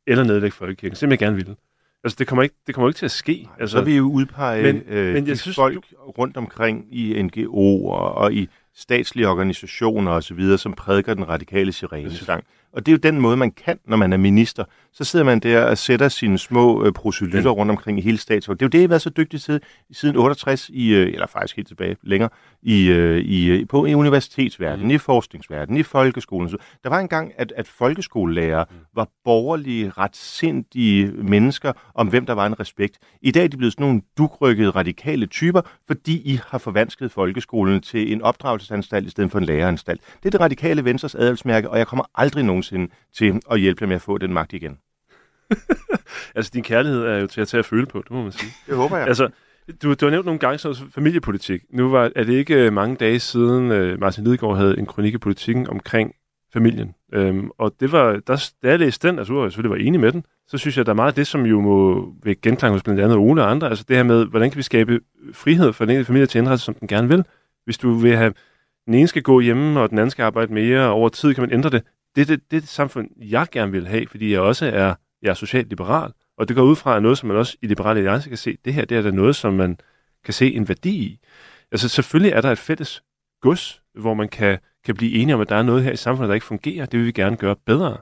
Eller 0.07 0.25
nedlægge 0.25 0.57
folkekirken, 0.57 0.97
som 0.97 1.11
jeg 1.11 1.19
gerne 1.19 1.37
ville. 1.37 1.57
Altså, 2.05 2.17
det 2.19 2.27
kommer 2.27 2.43
ikke, 2.43 2.55
det 2.67 2.75
kommer 2.75 2.89
ikke 2.89 2.99
til 2.99 3.05
at 3.05 3.11
ske. 3.11 3.43
Nej, 3.43 3.53
altså, 3.61 3.79
så 3.79 3.85
vil 3.85 3.93
vi 3.93 3.97
jo 3.97 4.05
udpege 4.05 4.63
men, 4.63 4.83
øh, 4.87 5.15
men 5.15 5.27
jeg 5.27 5.39
synes, 5.39 5.57
folk 5.57 5.75
du... 5.75 5.81
rundt 5.97 6.37
omkring 6.37 6.87
i 6.91 7.23
NGO'er 7.23 7.91
og 7.93 8.35
i 8.35 8.49
statslige 8.75 9.29
organisationer 9.29 10.13
osv., 10.13 10.57
som 10.57 10.73
prædiker 10.73 11.15
den 11.15 11.29
radikale 11.29 11.73
sirenesang. 11.73 12.45
Og 12.73 12.87
det 12.87 12.93
er 12.93 12.97
jo 12.97 13.13
den 13.13 13.21
måde, 13.21 13.37
man 13.37 13.51
kan, 13.51 13.79
når 13.87 13.97
man 13.97 14.13
er 14.13 14.17
minister. 14.17 14.65
Så 14.93 15.05
sidder 15.05 15.25
man 15.25 15.41
der 15.41 15.65
og 15.65 15.79
sætter 15.79 16.09
sine 16.09 16.39
små 16.39 16.85
øh, 16.85 16.93
proselytter 16.93 17.51
rundt 17.51 17.71
omkring 17.71 17.99
i 17.99 18.03
hele 18.03 18.19
statsrådet. 18.19 18.61
Det 18.61 18.65
er 18.65 18.69
jo 18.69 18.71
det, 18.71 18.79
jeg 18.79 18.83
har 18.83 18.89
været 18.89 19.03
så 19.03 19.11
dygtig 19.11 19.43
til 19.43 19.61
siden 19.93 20.17
68, 20.17 20.71
i, 20.73 20.89
øh, 20.89 21.13
eller 21.13 21.27
faktisk 21.27 21.57
helt 21.57 21.69
tilbage 21.69 21.97
længere, 22.03 22.29
i, 22.63 22.89
øh, 22.89 23.19
i, 23.19 23.47
øh, 23.47 23.67
på, 23.69 23.87
i 23.87 23.95
universitetsverdenen, 23.95 24.89
mm. 24.89 24.95
i 24.95 24.99
forskningsverdenen, 24.99 25.81
i 25.81 25.83
folkeskolen. 25.83 26.51
Der 26.85 26.89
var 26.89 26.99
engang, 26.99 27.33
at, 27.37 27.53
at 27.57 27.69
folkeskolelærer 27.69 28.65
mm. 28.71 28.77
var 28.95 29.09
borgerlige, 29.25 29.91
retsindige 29.91 31.07
mennesker, 31.07 31.73
om 31.95 32.09
hvem 32.09 32.27
der 32.27 32.33
var 32.33 32.47
en 32.47 32.61
respekt. 32.61 32.99
I 33.23 33.31
dag 33.31 33.45
er 33.45 33.49
de 33.49 33.57
blevet 33.57 33.73
sådan 33.73 33.87
nogle 33.87 34.03
dugrykkede, 34.19 34.71
radikale 34.71 35.27
typer, 35.27 35.61
fordi 35.87 36.23
I 36.25 36.41
har 36.47 36.59
forvansket 36.59 37.13
folkeskolen 37.13 37.81
til 37.81 38.13
en 38.13 38.23
opdragelsesanstalt 38.23 39.07
i 39.07 39.11
stedet 39.11 39.31
for 39.31 39.39
en 39.39 39.45
læreranstalt. 39.45 40.01
Det 40.23 40.27
er 40.27 40.31
det 40.31 40.41
radikale 40.41 40.85
venstres 40.85 41.15
adelsmærke, 41.15 41.71
og 41.71 41.79
jeg 41.79 41.87
kommer 41.87 42.05
aldrig 42.15 42.45
nogensinde 42.73 42.95
til 43.17 43.41
at 43.51 43.61
hjælpe 43.61 43.81
dem 43.81 43.89
med 43.89 43.97
at 43.97 44.03
få 44.03 44.19
den 44.19 44.33
magt 44.33 44.53
igen. 44.53 44.79
altså, 46.37 46.51
din 46.55 46.63
kærlighed 46.63 47.03
er 47.03 47.19
jo 47.19 47.27
til 47.27 47.41
at 47.41 47.49
tage 47.49 47.59
at 47.59 47.65
føle 47.65 47.87
på, 47.87 47.99
det 47.99 48.11
må 48.11 48.23
man 48.23 48.33
sige. 48.33 48.53
Det 48.67 48.77
håber 48.77 48.97
jeg. 48.97 49.07
Altså, 49.07 49.29
du, 49.83 49.95
du 49.95 50.07
har 50.07 50.11
nævnt 50.11 50.27
nogle 50.27 50.39
gange 50.39 50.59
sådan 50.59 50.91
familiepolitik. 50.95 51.63
Nu 51.71 51.91
var, 51.91 52.11
er 52.17 52.25
det 52.25 52.33
ikke 52.33 52.55
øh, 52.55 52.73
mange 52.73 52.97
dage 52.97 53.21
siden, 53.21 53.71
uh, 53.71 54.01
Martin 54.01 54.25
Lidegaard 54.25 54.57
havde 54.57 54.79
en 54.79 54.87
kronik 54.87 55.15
i 55.15 55.19
politikken 55.19 55.69
omkring 55.69 56.15
familien. 56.53 56.95
Um, 57.17 57.53
og 57.59 57.75
det 57.81 57.93
var, 57.93 58.13
der, 58.27 58.51
da 58.63 58.69
jeg 58.69 58.79
læste 58.79 59.09
den, 59.09 59.19
altså 59.19 59.43
jeg 59.43 59.53
selvfølgelig 59.53 59.79
var 59.79 59.87
enig 59.87 60.01
med 60.01 60.13
den, 60.13 60.25
så 60.47 60.59
synes 60.59 60.77
jeg, 60.77 60.81
at 60.81 60.87
der 60.87 60.93
er 60.93 60.97
meget 60.97 61.09
af 61.09 61.15
det, 61.15 61.27
som 61.27 61.47
jo 61.47 61.61
må 61.61 62.09
ved 62.23 62.41
genklang 62.41 62.73
hos 62.73 62.83
blandt 62.83 63.01
andet 63.01 63.17
Ole 63.17 63.43
og 63.43 63.51
andre, 63.51 63.69
altså 63.69 63.85
det 63.89 63.97
her 63.97 64.03
med, 64.03 64.27
hvordan 64.27 64.51
kan 64.51 64.59
vi 64.59 64.63
skabe 64.63 65.01
frihed 65.33 65.73
for 65.73 65.85
den 65.85 65.95
ene 65.95 66.05
familie 66.05 66.27
til 66.27 66.39
at 66.39 66.43
indrette, 66.43 66.65
som 66.65 66.75
den 66.75 66.89
gerne 66.89 67.09
vil. 67.09 67.25
Hvis 67.65 67.79
du 67.79 67.93
vil 67.93 68.17
have, 68.17 68.33
den 68.87 68.95
ene 68.95 69.09
skal 69.09 69.23
gå 69.23 69.41
hjemme, 69.41 69.81
og 69.81 69.91
den 69.91 69.99
anden 69.99 70.11
skal 70.11 70.23
arbejde 70.23 70.53
mere, 70.53 70.81
og 70.81 70.93
over 70.93 71.09
tid 71.09 71.35
kan 71.35 71.43
man 71.43 71.53
ændre 71.53 71.71
det. 71.71 71.83
Det 72.17 72.29
det, 72.29 72.41
det, 72.41 72.51
det, 72.51 72.63
det 72.63 72.69
samfund, 72.69 73.09
jeg 73.17 73.47
gerne 73.53 73.73
vil 73.73 73.87
have, 73.87 74.07
fordi 74.07 74.33
jeg 74.33 74.41
også 74.41 74.67
er, 74.67 74.95
jeg 75.23 75.31
er 75.31 75.35
socialt 75.35 75.69
liberal. 75.69 76.13
Og 76.39 76.49
det 76.49 76.57
går 76.57 76.63
ud 76.63 76.77
fra 76.77 77.01
noget, 77.01 77.19
som 77.19 77.29
man 77.29 77.37
også 77.37 77.57
i 77.63 77.67
Liberale 77.67 77.99
Alliance 77.99 78.29
kan 78.29 78.39
se, 78.39 78.59
det 78.65 78.75
her 78.75 78.85
det 78.85 78.99
er 78.99 79.03
da 79.03 79.11
noget, 79.11 79.37
som 79.37 79.55
man 79.55 79.79
kan 80.25 80.35
se 80.35 80.55
en 80.55 80.69
værdi 80.69 80.91
i. 80.91 81.21
Altså 81.73 81.89
selvfølgelig 81.89 82.33
er 82.33 82.41
der 82.41 82.53
et 82.53 82.59
fælles 82.59 83.03
gods, 83.41 83.83
hvor 83.95 84.15
man 84.15 84.29
kan, 84.29 84.59
kan 84.85 84.95
blive 84.95 85.13
enige 85.13 85.35
om, 85.35 85.41
at 85.41 85.49
der 85.49 85.57
er 85.57 85.63
noget 85.63 85.85
her 85.85 85.93
i 85.93 85.97
samfundet, 85.97 86.29
der 86.29 86.35
ikke 86.35 86.47
fungerer. 86.47 86.87
Det 86.87 86.99
vil 86.99 87.07
vi 87.07 87.13
gerne 87.13 87.37
gøre 87.37 87.57
bedre. 87.57 87.99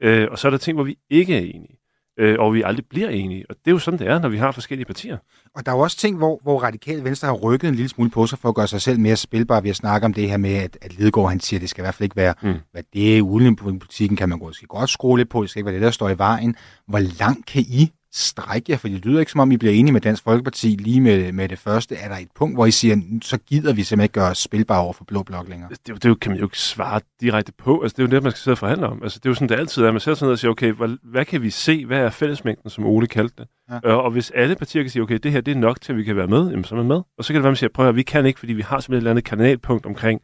Øh, 0.00 0.28
og 0.30 0.38
så 0.38 0.48
er 0.48 0.50
der 0.50 0.58
ting, 0.58 0.76
hvor 0.76 0.84
vi 0.84 0.98
ikke 1.10 1.34
er 1.34 1.40
enige 1.40 1.75
øh, 2.18 2.36
og 2.38 2.54
vi 2.54 2.62
aldrig 2.62 2.86
bliver 2.86 3.08
enige. 3.08 3.44
Og 3.48 3.56
det 3.64 3.70
er 3.70 3.72
jo 3.72 3.78
sådan, 3.78 3.98
det 3.98 4.06
er, 4.08 4.18
når 4.18 4.28
vi 4.28 4.38
har 4.38 4.52
forskellige 4.52 4.86
partier. 4.86 5.18
Og 5.54 5.66
der 5.66 5.72
er 5.72 5.76
jo 5.76 5.82
også 5.82 5.96
ting, 5.96 6.16
hvor, 6.16 6.40
hvor 6.42 6.62
Radikale 6.62 7.04
Venstre 7.04 7.28
har 7.28 7.34
rykket 7.34 7.68
en 7.68 7.74
lille 7.74 7.88
smule 7.88 8.10
på 8.10 8.26
sig 8.26 8.38
for 8.38 8.48
at 8.48 8.54
gøre 8.54 8.66
sig 8.66 8.80
selv 8.80 9.00
mere 9.00 9.16
spilbar 9.16 9.60
ved 9.60 9.70
at 9.70 9.76
snakke 9.76 10.04
om 10.04 10.14
det 10.14 10.28
her 10.28 10.36
med, 10.36 10.54
at, 10.54 10.78
at 10.82 10.98
Lidegaard 10.98 11.28
han 11.28 11.40
siger, 11.40 11.58
at 11.58 11.62
det 11.62 11.70
skal 11.70 11.82
i 11.82 11.84
hvert 11.84 11.94
fald 11.94 12.04
ikke 12.04 12.16
være, 12.16 12.34
mm. 12.42 12.54
hvad 12.72 12.82
det 12.92 13.18
er. 13.18 13.22
Udlændingepolitikken 13.22 14.16
kan 14.16 14.28
man 14.28 14.38
godt, 14.38 14.54
skal 14.54 14.68
godt 14.68 14.90
skrue 14.90 15.18
lidt 15.18 15.28
på, 15.28 15.42
det 15.42 15.50
skal 15.50 15.60
ikke 15.60 15.66
være 15.66 15.74
det, 15.74 15.82
der 15.82 15.90
står 15.90 16.08
i 16.08 16.18
vejen. 16.18 16.56
Hvor 16.88 16.98
langt 16.98 17.46
kan 17.46 17.62
I 17.62 17.90
strække 18.16 18.72
jer? 18.72 18.78
For 18.78 18.88
det 18.88 19.04
lyder 19.04 19.20
ikke, 19.20 19.32
som 19.32 19.40
om 19.40 19.52
I 19.52 19.56
bliver 19.56 19.74
enige 19.74 19.92
med 19.92 20.00
Dansk 20.00 20.22
Folkeparti 20.22 20.66
lige 20.66 21.00
med, 21.00 21.32
med 21.32 21.48
det 21.48 21.58
første. 21.58 21.96
Er 21.96 22.08
der 22.08 22.16
et 22.16 22.28
punkt, 22.34 22.56
hvor 22.56 22.66
I 22.66 22.70
siger, 22.70 22.96
så 23.22 23.38
gider 23.38 23.72
vi 23.72 23.82
simpelthen 23.82 24.04
ikke 24.04 24.12
gøre 24.12 24.30
os 24.30 24.38
spilbare 24.38 24.80
over 24.80 24.92
for 24.92 25.04
Blå 25.04 25.22
Blok 25.22 25.48
længere? 25.48 25.70
Det, 25.70 25.86
det, 25.86 26.02
det 26.02 26.20
kan 26.20 26.30
man 26.30 26.38
jo 26.38 26.46
ikke 26.46 26.58
svare 26.58 27.00
direkte 27.20 27.52
på. 27.52 27.82
Altså, 27.82 27.94
det 27.96 28.02
er 28.02 28.06
jo 28.06 28.10
det, 28.10 28.22
man 28.22 28.32
skal 28.32 28.40
sidde 28.40 28.54
og 28.54 28.58
forhandle 28.58 28.86
om. 28.86 29.02
Altså, 29.02 29.18
det 29.18 29.26
er 29.26 29.30
jo 29.30 29.34
sådan, 29.34 29.48
det 29.48 29.54
altid 29.54 29.82
er. 29.82 29.92
Man 29.92 30.00
sætter 30.00 30.16
sig 30.16 30.26
ned 30.26 30.32
og 30.32 30.38
siger, 30.38 30.50
okay, 30.50 30.72
hvad, 30.72 30.96
hvad 31.02 31.24
kan 31.24 31.42
vi 31.42 31.50
se? 31.50 31.86
Hvad 31.86 31.98
er 31.98 32.10
fællesmængden, 32.10 32.70
som 32.70 32.86
Ole 32.86 33.06
kaldte 33.06 33.34
det? 33.38 33.48
Ja. 33.70 33.90
Og, 33.90 34.02
og 34.02 34.10
hvis 34.10 34.30
alle 34.30 34.56
partier 34.56 34.82
kan 34.82 34.90
sige, 34.90 35.02
okay, 35.02 35.18
det 35.22 35.32
her 35.32 35.40
det 35.40 35.56
er 35.56 35.58
nok 35.58 35.80
til, 35.80 35.92
at 35.92 35.98
vi 35.98 36.04
kan 36.04 36.16
være 36.16 36.26
med, 36.26 36.50
jamen, 36.50 36.64
så 36.64 36.74
er 36.74 36.76
man 36.76 36.86
med. 36.86 37.00
Og 37.18 37.24
så 37.24 37.32
kan 37.32 37.34
det 37.34 37.42
være, 37.42 37.50
man 37.50 37.56
siger, 37.56 37.70
prøv 37.74 37.88
at 37.88 37.96
vi 37.96 38.02
kan 38.02 38.26
ikke, 38.26 38.38
fordi 38.38 38.52
vi 38.52 38.62
har 38.62 38.80
simpelthen 38.80 38.94
et 38.94 39.00
eller 39.00 39.10
andet 39.10 39.24
kanalpunkt 39.24 39.86
omkring 39.86 40.20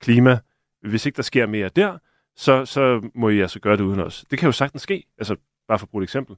klima. 0.00 0.38
Hvis 0.88 1.06
ikke 1.06 1.16
der 1.16 1.22
sker 1.22 1.46
mere 1.46 1.70
der, 1.76 1.98
så, 2.36 2.64
så 2.64 3.10
må 3.14 3.28
I 3.28 3.40
altså 3.40 3.60
gøre 3.60 3.76
det 3.76 3.82
uden 3.82 4.00
os. 4.00 4.24
Det 4.30 4.38
kan 4.38 4.46
jo 4.46 4.52
sagtens 4.52 4.82
ske. 4.82 5.04
Altså, 5.18 5.36
bare 5.68 5.78
for 5.78 5.86
at 5.86 5.90
bruge 5.90 6.02
et 6.02 6.06
eksempel 6.06 6.36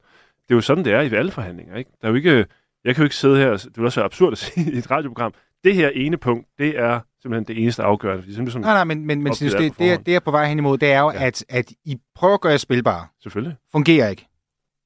det 0.48 0.50
er 0.50 0.54
jo 0.54 0.60
sådan, 0.60 0.84
det 0.84 0.92
er 0.92 1.00
i 1.00 1.14
alle 1.14 1.32
forhandlinger. 1.32 1.76
Ikke? 1.76 1.90
Der 2.00 2.06
er 2.06 2.10
jo 2.10 2.16
ikke, 2.16 2.46
jeg 2.84 2.94
kan 2.94 3.02
jo 3.02 3.04
ikke 3.04 3.16
sidde 3.16 3.36
her, 3.36 3.50
det 3.50 3.76
vil 3.76 3.84
også 3.84 4.00
være 4.00 4.04
absurd 4.04 4.32
at 4.32 4.38
sige 4.44 4.72
i 4.72 4.78
et 4.78 4.90
radioprogram, 4.90 5.34
det 5.64 5.74
her 5.74 5.88
ene 5.88 6.16
punkt, 6.16 6.46
det 6.58 6.78
er 6.78 7.00
simpelthen 7.22 7.56
det 7.56 7.62
eneste 7.62 7.82
afgørende. 7.82 8.22
Fordi 8.22 8.34
sådan, 8.34 8.60
nej, 8.60 8.74
nej, 8.74 8.84
men, 8.84 9.06
men, 9.06 9.22
men 9.22 9.34
synes, 9.34 9.54
det, 9.54 9.78
det, 9.78 9.92
er, 9.92 9.96
det 9.96 10.14
er 10.14 10.20
på 10.20 10.30
vej 10.30 10.48
hen 10.48 10.58
imod, 10.58 10.78
det 10.78 10.92
er 10.92 11.00
jo, 11.00 11.10
ja. 11.10 11.26
at, 11.26 11.44
at 11.48 11.72
I 11.84 11.96
prøver 12.14 12.34
at 12.34 12.40
gøre 12.40 12.50
jer 12.50 12.56
spilbare. 12.56 13.06
Selvfølgelig. 13.22 13.56
Fungerer 13.72 14.08
ikke, 14.08 14.26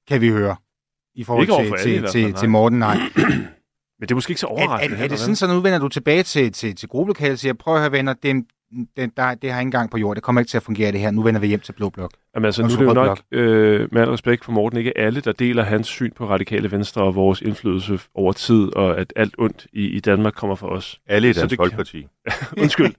kan 0.09 0.21
vi 0.21 0.29
høre. 0.29 0.57
I 1.15 1.25
forhold 1.25 1.47
til, 1.47 1.79
til, 1.83 2.03
til, 2.03 2.11
til, 2.11 2.35
til 2.35 2.49
Morten, 2.49 2.79
nej. 2.79 2.97
Men 3.99 4.09
det 4.09 4.11
er 4.11 4.15
måske 4.15 4.31
ikke 4.31 4.41
så 4.41 4.47
overraskende. 4.47 4.97
Er, 4.97 5.01
er, 5.01 5.05
er 5.05 5.09
det 5.09 5.19
sådan, 5.19 5.37
så 5.37 5.47
nu 5.47 5.61
vender 5.61 5.79
du 5.79 5.89
tilbage 5.89 6.23
til, 6.23 6.53
til, 6.53 6.77
til 6.77 6.89
gruppelokalet 6.89 7.33
og 7.33 7.39
siger, 7.39 7.55
prøv 7.55 7.75
at 7.75 7.81
høre 7.81 7.93
venner, 7.93 8.13
det, 8.13 8.45
det, 8.97 9.17
der, 9.17 9.35
det 9.35 9.53
har 9.53 9.61
ingen 9.61 9.71
gang 9.71 9.91
på 9.91 9.99
jord. 9.99 10.15
Det 10.15 10.23
kommer 10.23 10.41
ikke 10.41 10.51
til 10.51 10.57
at 10.57 10.63
fungere 10.63 10.93
det 10.93 11.01
her. 11.01 11.11
Nu 11.11 11.23
vender 11.23 11.41
vi 11.41 11.47
hjem 11.47 11.61
til 11.61 11.73
Blå 11.73 11.91
Blok. 11.91 12.11
Jamen 12.35 12.45
altså, 12.45 12.63
nu 12.63 12.69
er 12.69 12.77
det 12.77 12.87
jo 12.87 12.93
nok, 12.93 13.21
øh, 13.31 13.89
med 13.93 14.03
al 14.03 14.09
respekt 14.11 14.45
for 14.45 14.53
Morten, 14.53 14.79
ikke 14.79 14.99
alle, 14.99 15.21
der 15.21 15.33
deler 15.33 15.63
hans 15.63 15.87
syn 15.87 16.11
på 16.11 16.29
radikale 16.29 16.71
venstre 16.71 17.03
og 17.03 17.15
vores 17.15 17.41
indflydelse 17.41 17.99
over 18.15 18.33
tid, 18.33 18.77
og 18.77 18.99
at 18.99 19.13
alt 19.17 19.35
ondt 19.39 19.67
i, 19.73 19.87
i 19.87 20.01
Danmark 20.01 20.33
kommer 20.33 20.57
fra 20.57 20.69
os. 20.69 21.01
Alle 21.07 21.31
i 21.31 21.33
Dansk 21.33 21.57
Folkeparti. 21.57 22.07
Undskyld. 22.63 22.95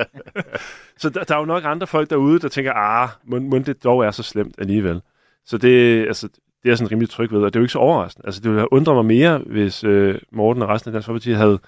så 1.00 1.10
der, 1.10 1.24
der 1.24 1.34
er 1.34 1.38
jo 1.38 1.44
nok 1.44 1.62
andre 1.66 1.86
folk 1.86 2.10
derude, 2.10 2.38
der 2.38 2.48
tænker, 2.48 2.72
ah, 2.72 3.08
må, 3.24 3.38
må 3.38 3.58
det 3.58 3.84
dog 3.84 4.04
er 4.04 4.10
så 4.10 4.22
slemt 4.22 4.54
alligevel. 4.58 5.00
Så 5.46 5.58
det, 5.58 6.06
altså, 6.06 6.28
det 6.28 6.68
er 6.68 6.70
jeg 6.70 6.78
sådan 6.78 6.90
rimelig 6.90 7.10
tryg 7.10 7.32
ved, 7.32 7.42
og 7.42 7.52
det 7.52 7.56
er 7.56 7.60
jo 7.60 7.64
ikke 7.64 7.72
så 7.72 7.78
overraskende. 7.78 8.26
Altså, 8.26 8.40
det 8.40 8.50
ville 8.50 8.60
have 8.60 8.72
undret 8.72 8.96
mig 8.96 9.04
mere, 9.04 9.38
hvis 9.38 9.84
øh, 9.84 10.18
Morten 10.32 10.62
og 10.62 10.68
resten 10.68 10.88
af 10.88 10.92
Dansk 10.92 11.06
Folkeparti 11.06 11.32
havde 11.32 11.58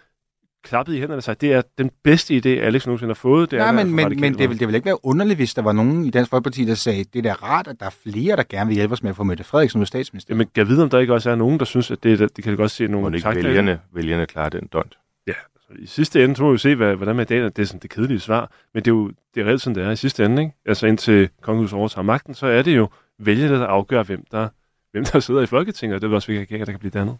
klappet 0.62 0.94
i 0.94 0.98
hænderne 0.98 1.16
og 1.16 1.22
sagt, 1.22 1.40
det 1.40 1.52
er 1.52 1.62
den 1.78 1.90
bedste 2.04 2.36
idé, 2.36 2.48
Alex 2.48 2.86
nogensinde 2.86 3.10
har 3.10 3.14
fået. 3.14 3.50
Det 3.50 3.58
Nej, 3.58 3.68
er 3.68 3.72
men, 3.72 3.94
men, 3.94 4.20
men 4.20 4.38
det, 4.38 4.50
vil, 4.50 4.60
det 4.60 4.68
vil 4.68 4.74
ikke 4.74 4.84
være 4.84 5.04
underligt, 5.04 5.38
hvis 5.38 5.54
der 5.54 5.62
var 5.62 5.72
nogen 5.72 6.04
i 6.04 6.10
Dansk 6.10 6.30
Folkeparti, 6.30 6.64
der 6.64 6.74
sagde, 6.74 7.04
det 7.04 7.18
er 7.18 7.22
da 7.22 7.32
rart, 7.32 7.68
at 7.68 7.80
der 7.80 7.86
er 7.86 7.94
flere, 8.02 8.36
der 8.36 8.42
gerne 8.48 8.68
vil 8.68 8.74
hjælpe 8.74 8.92
os 8.92 9.02
med 9.02 9.10
at 9.10 9.16
få 9.16 9.22
Mette 9.22 9.44
Frederiksen 9.44 9.78
ud 9.78 9.82
af 9.82 9.88
statsminister. 9.88 10.34
Jamen, 10.34 10.48
jeg 10.56 10.68
ved, 10.68 10.82
om 10.82 10.90
der 10.90 10.98
ikke 10.98 11.14
også 11.14 11.30
er 11.30 11.34
nogen, 11.34 11.58
der 11.58 11.64
synes, 11.64 11.90
at 11.90 12.02
det, 12.02 12.18
det, 12.18 12.36
det 12.36 12.44
kan 12.44 12.56
godt 12.56 12.70
se 12.70 12.86
nogle 12.86 13.16
ikke 13.16 13.28
vælgerne, 13.34 13.80
vælgerne 13.94 14.26
klare 14.26 14.50
den 14.50 14.68
dont. 14.72 14.98
Ja, 15.26 15.32
altså, 15.54 15.82
i 15.82 15.86
sidste 15.86 16.24
ende, 16.24 16.36
så 16.36 16.42
må 16.42 16.52
vi 16.52 16.58
se, 16.58 16.74
hvad, 16.74 16.96
hvordan 16.96 17.16
med 17.16 17.26
det 17.26 17.58
er 17.58 17.64
sådan 17.64 17.80
det 17.80 17.90
kedelige 17.90 18.20
svar, 18.20 18.50
men 18.74 18.84
det 18.84 18.90
er 18.90 18.94
jo 18.94 19.10
det 19.34 19.40
er 19.40 19.44
reelt 19.44 19.60
sådan, 19.60 19.74
det 19.74 19.84
er 19.84 19.90
i 19.90 19.96
sidste 19.96 20.24
ende, 20.24 20.42
ikke? 20.42 20.54
Altså 20.66 20.86
indtil 20.86 21.28
kongehuset 21.40 21.78
overtager 21.78 22.04
magten, 22.04 22.34
så 22.34 22.46
er 22.46 22.62
det 22.62 22.76
jo 22.76 22.88
vælgerne, 23.18 23.54
der 23.54 23.66
afgør, 23.66 24.02
hvem 24.02 24.24
der, 24.30 24.48
hvem 24.92 25.04
der 25.04 25.20
sidder 25.20 25.40
i 25.42 25.46
Folketinget, 25.46 25.94
og 25.94 26.00
det 26.00 26.10
er 26.10 26.14
også 26.14 26.32
vigtigt, 26.32 26.60
at 26.60 26.66
der 26.66 26.72
kan 26.72 26.80
blive 26.80 26.90
dannet. 26.90 27.16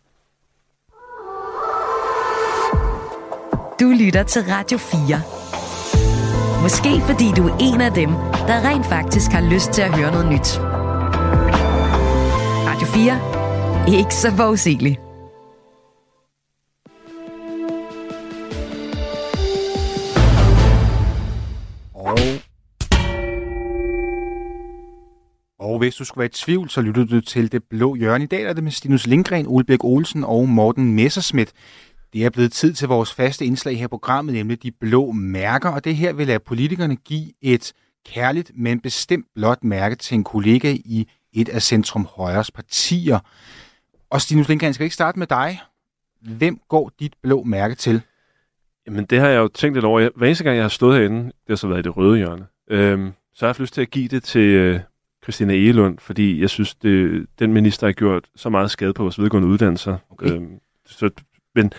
Du 3.82 3.88
lytter 3.88 4.22
til 4.22 4.42
Radio 4.42 4.78
4. 4.78 6.62
Måske 6.62 7.00
fordi 7.06 7.24
du 7.36 7.48
er 7.48 7.56
en 7.60 7.80
af 7.80 7.92
dem, 7.92 8.08
der 8.48 8.68
rent 8.68 8.86
faktisk 8.86 9.30
har 9.30 9.52
lyst 9.52 9.72
til 9.72 9.82
at 9.82 9.96
høre 9.96 10.10
noget 10.10 10.26
nyt. 10.26 10.58
Radio 12.68 12.86
4. 12.86 13.98
Ikke 13.98 14.14
så 14.14 14.30
forudsigeligt. 14.36 15.00
Og... 21.94 22.18
Og 25.58 25.78
hvis 25.78 25.94
du 25.94 26.04
skulle 26.04 26.18
være 26.18 26.26
i 26.26 26.28
tvivl, 26.28 26.70
så 26.70 26.80
lytter 26.80 27.04
du 27.04 27.20
til 27.20 27.52
Det 27.52 27.62
Blå 27.70 27.94
Hjørne. 27.94 28.24
I 28.24 28.26
dag 28.26 28.42
er 28.42 28.52
det 28.52 28.64
med 28.64 28.72
Stinus 28.72 29.06
Lindgren, 29.06 29.46
Ole 29.46 29.64
Birk 29.64 29.84
Olsen 29.84 30.24
og 30.24 30.48
Morten 30.48 30.94
Messerschmidt. 30.94 31.52
Det 32.12 32.24
er 32.24 32.30
blevet 32.30 32.52
tid 32.52 32.72
til 32.72 32.88
vores 32.88 33.14
faste 33.14 33.44
indslag 33.44 33.78
her 33.78 33.84
i 33.84 33.88
programmet, 33.88 34.34
nemlig 34.34 34.62
de 34.62 34.70
blå 34.70 35.12
mærker, 35.12 35.68
og 35.68 35.84
det 35.84 35.96
her 35.96 36.12
vil 36.12 36.26
lade 36.26 36.38
politikerne 36.38 36.96
give 36.96 37.32
et 37.42 37.72
kærligt, 38.06 38.52
men 38.54 38.80
bestemt 38.80 39.26
blåt 39.34 39.64
mærke 39.64 39.96
til 39.96 40.14
en 40.14 40.24
kollega 40.24 40.72
i 40.72 41.08
et 41.32 41.48
af 41.48 41.62
Centrum 41.62 42.08
Højres 42.16 42.50
partier. 42.50 43.18
Og 44.10 44.20
Stinus 44.20 44.48
Lindgren, 44.48 44.74
skal 44.74 44.84
ikke 44.84 44.94
starte 44.94 45.18
med 45.18 45.26
dig. 45.26 45.60
Hvem 46.20 46.60
går 46.68 46.92
dit 47.00 47.14
blå 47.22 47.42
mærke 47.42 47.74
til? 47.74 48.02
Jamen, 48.86 49.04
det 49.04 49.20
har 49.20 49.28
jeg 49.28 49.38
jo 49.38 49.48
tænkt 49.48 49.76
lidt 49.76 49.84
over. 49.84 50.08
Hver 50.16 50.26
eneste 50.26 50.44
gang, 50.44 50.56
jeg 50.56 50.64
har 50.64 50.68
stået 50.68 50.98
herinde, 50.98 51.24
det 51.24 51.32
har 51.48 51.56
så 51.56 51.68
været 51.68 51.78
i 51.78 51.82
det 51.82 51.96
røde 51.96 52.16
hjørne, 52.16 52.46
øhm, 52.70 53.12
så 53.34 53.44
har 53.44 53.46
jeg 53.46 53.48
haft 53.48 53.60
lyst 53.60 53.74
til 53.74 53.80
at 53.80 53.90
give 53.90 54.08
det 54.08 54.22
til 54.22 54.40
øh, 54.40 54.80
Christina 55.22 55.52
Egelund, 55.52 55.98
fordi 55.98 56.40
jeg 56.40 56.50
synes, 56.50 56.74
det, 56.74 57.26
den 57.38 57.52
minister 57.52 57.86
har 57.86 57.92
gjort 57.92 58.24
så 58.36 58.48
meget 58.48 58.70
skade 58.70 58.92
på 58.92 59.02
vores 59.02 59.18
videregående 59.18 59.48
uddannelser. 59.48 59.96
Okay. 60.10 60.30
Øhm, 60.30 60.58
så, 60.86 61.10
men, 61.54 61.72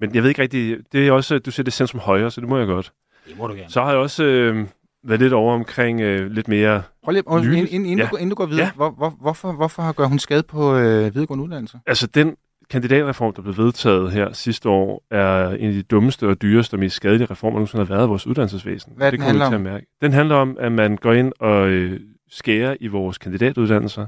men 0.00 0.14
jeg 0.14 0.22
ved 0.22 0.28
ikke 0.30 0.42
rigtigt, 0.42 0.80
det 0.92 1.08
er 1.08 1.12
også, 1.12 1.38
du 1.38 1.50
siger, 1.50 1.64
det 1.64 1.70
er 1.72 1.74
centrum 1.76 2.00
højre, 2.00 2.30
så 2.30 2.40
det 2.40 2.48
må 2.48 2.58
jeg 2.58 2.66
godt. 2.66 2.92
Det 3.28 3.38
må 3.38 3.46
du 3.46 3.54
gerne. 3.54 3.70
Så 3.70 3.82
har 3.82 3.90
jeg 3.90 3.98
også 3.98 4.24
øh, 4.24 4.66
været 5.04 5.20
lidt 5.20 5.32
over 5.32 5.54
omkring 5.54 6.00
øh, 6.00 6.30
lidt 6.30 6.48
mere... 6.48 6.82
Prøv 7.04 7.12
lige, 7.12 7.22
og, 7.28 7.44
inden, 7.44 7.66
inden, 7.66 7.98
Ja. 7.98 8.04
du, 8.04 8.08
går- 8.10 8.16
inden 8.18 8.30
du 8.30 8.34
går 8.36 8.46
videre, 8.46 8.64
Ja. 8.66 8.70
hvor, 8.76 8.90
hvor, 8.90 9.10
hvorfor, 9.20 9.52
hvorfor 9.52 9.92
gør 9.92 10.04
hun 10.06 10.18
skade 10.18 10.42
på 10.42 10.76
øh, 10.76 11.14
videregående 11.14 11.44
uddannelser? 11.44 11.78
Altså, 11.86 12.06
den 12.06 12.36
kandidatreform, 12.70 13.34
der 13.34 13.42
blev 13.42 13.56
vedtaget 13.56 14.12
her 14.12 14.32
sidste 14.32 14.68
år, 14.68 15.02
er 15.10 15.48
en 15.48 15.66
af 15.66 15.72
de 15.72 15.82
dummeste 15.82 16.28
og 16.28 16.42
dyreste 16.42 16.74
og 16.74 16.78
mest 16.78 16.96
skadelige 16.96 17.26
reformer, 17.30 17.52
der 17.52 17.58
nogensinde 17.58 17.86
har 17.86 17.94
været 17.94 18.06
i 18.06 18.08
vores 18.08 18.26
uddannelsesvæsen. 18.26 18.92
Hvad 18.96 19.12
det 19.12 19.18
den 19.20 19.26
handler 19.26 19.48
til 19.48 19.54
at 19.54 19.60
mærke. 19.60 19.86
Den 20.02 20.12
handler 20.12 20.34
om, 20.34 20.56
at 20.60 20.72
man 20.72 20.96
går 20.96 21.12
ind 21.12 21.32
og 21.40 21.68
øh, 21.68 22.00
skærer 22.30 22.76
i 22.80 22.86
vores 22.86 23.18
kandidatuddannelser, 23.18 24.06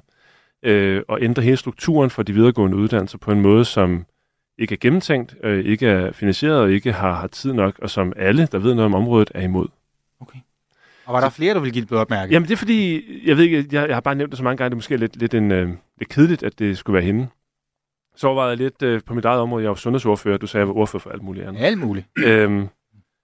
øh, 0.64 1.02
og 1.08 1.22
ændrer 1.22 1.42
hele 1.44 1.56
strukturen 1.56 2.10
for 2.10 2.22
de 2.22 2.32
videregående 2.32 2.76
uddannelser 2.76 3.18
på 3.18 3.32
en 3.32 3.40
måde, 3.40 3.64
som 3.64 4.04
ikke 4.60 4.72
er 4.72 4.78
gennemtænkt, 4.80 5.36
øh, 5.42 5.64
ikke 5.64 5.86
er 5.86 6.12
finansieret 6.12 6.60
og 6.60 6.72
ikke 6.72 6.92
har, 6.92 7.14
har 7.14 7.26
tid 7.26 7.52
nok, 7.52 7.78
og 7.78 7.90
som 7.90 8.12
alle, 8.16 8.48
der 8.52 8.58
ved 8.58 8.74
noget 8.74 8.86
om 8.86 8.94
området, 8.94 9.30
er 9.34 9.42
imod. 9.42 9.68
Okay. 10.20 10.38
Og 11.06 11.14
var 11.14 11.20
der 11.20 11.28
flere, 11.30 11.54
der 11.54 11.60
ville 11.60 11.72
give 11.72 11.82
et 11.82 11.88
blåt 11.88 12.10
mærke? 12.10 12.32
Jamen 12.32 12.48
det 12.48 12.52
er 12.52 12.58
fordi, 12.58 13.02
jeg 13.28 13.36
ved 13.36 13.44
ikke, 13.44 13.66
jeg, 13.72 13.88
jeg 13.88 13.96
har 13.96 14.00
bare 14.00 14.14
nævnt 14.14 14.30
det 14.30 14.38
så 14.38 14.44
mange 14.44 14.56
gange, 14.56 14.70
det 14.70 14.74
er 14.74 14.76
måske 14.76 14.96
lidt, 14.96 15.16
lidt, 15.16 15.34
en, 15.34 15.52
øh, 15.52 15.68
lidt 15.98 16.08
kedeligt, 16.08 16.42
at 16.42 16.58
det 16.58 16.78
skulle 16.78 16.94
være 16.94 17.04
hende. 17.04 17.28
Så 18.16 18.34
var 18.34 18.48
jeg 18.48 18.56
lidt 18.56 18.82
øh, 18.82 19.00
på 19.06 19.14
mit 19.14 19.24
eget 19.24 19.40
område, 19.40 19.62
jeg 19.62 19.66
er 19.66 19.70
jo 19.70 19.76
sundhedsordfører, 19.76 20.38
du 20.38 20.46
sagde, 20.46 20.62
jeg 20.62 20.68
var 20.68 20.74
ordfører 20.74 21.00
for 21.00 21.10
alt 21.10 21.22
muligt 21.22 21.46
andet. 21.46 21.62
Alt 21.62 21.78
muligt. 21.78 22.06
Øhm, 22.18 22.68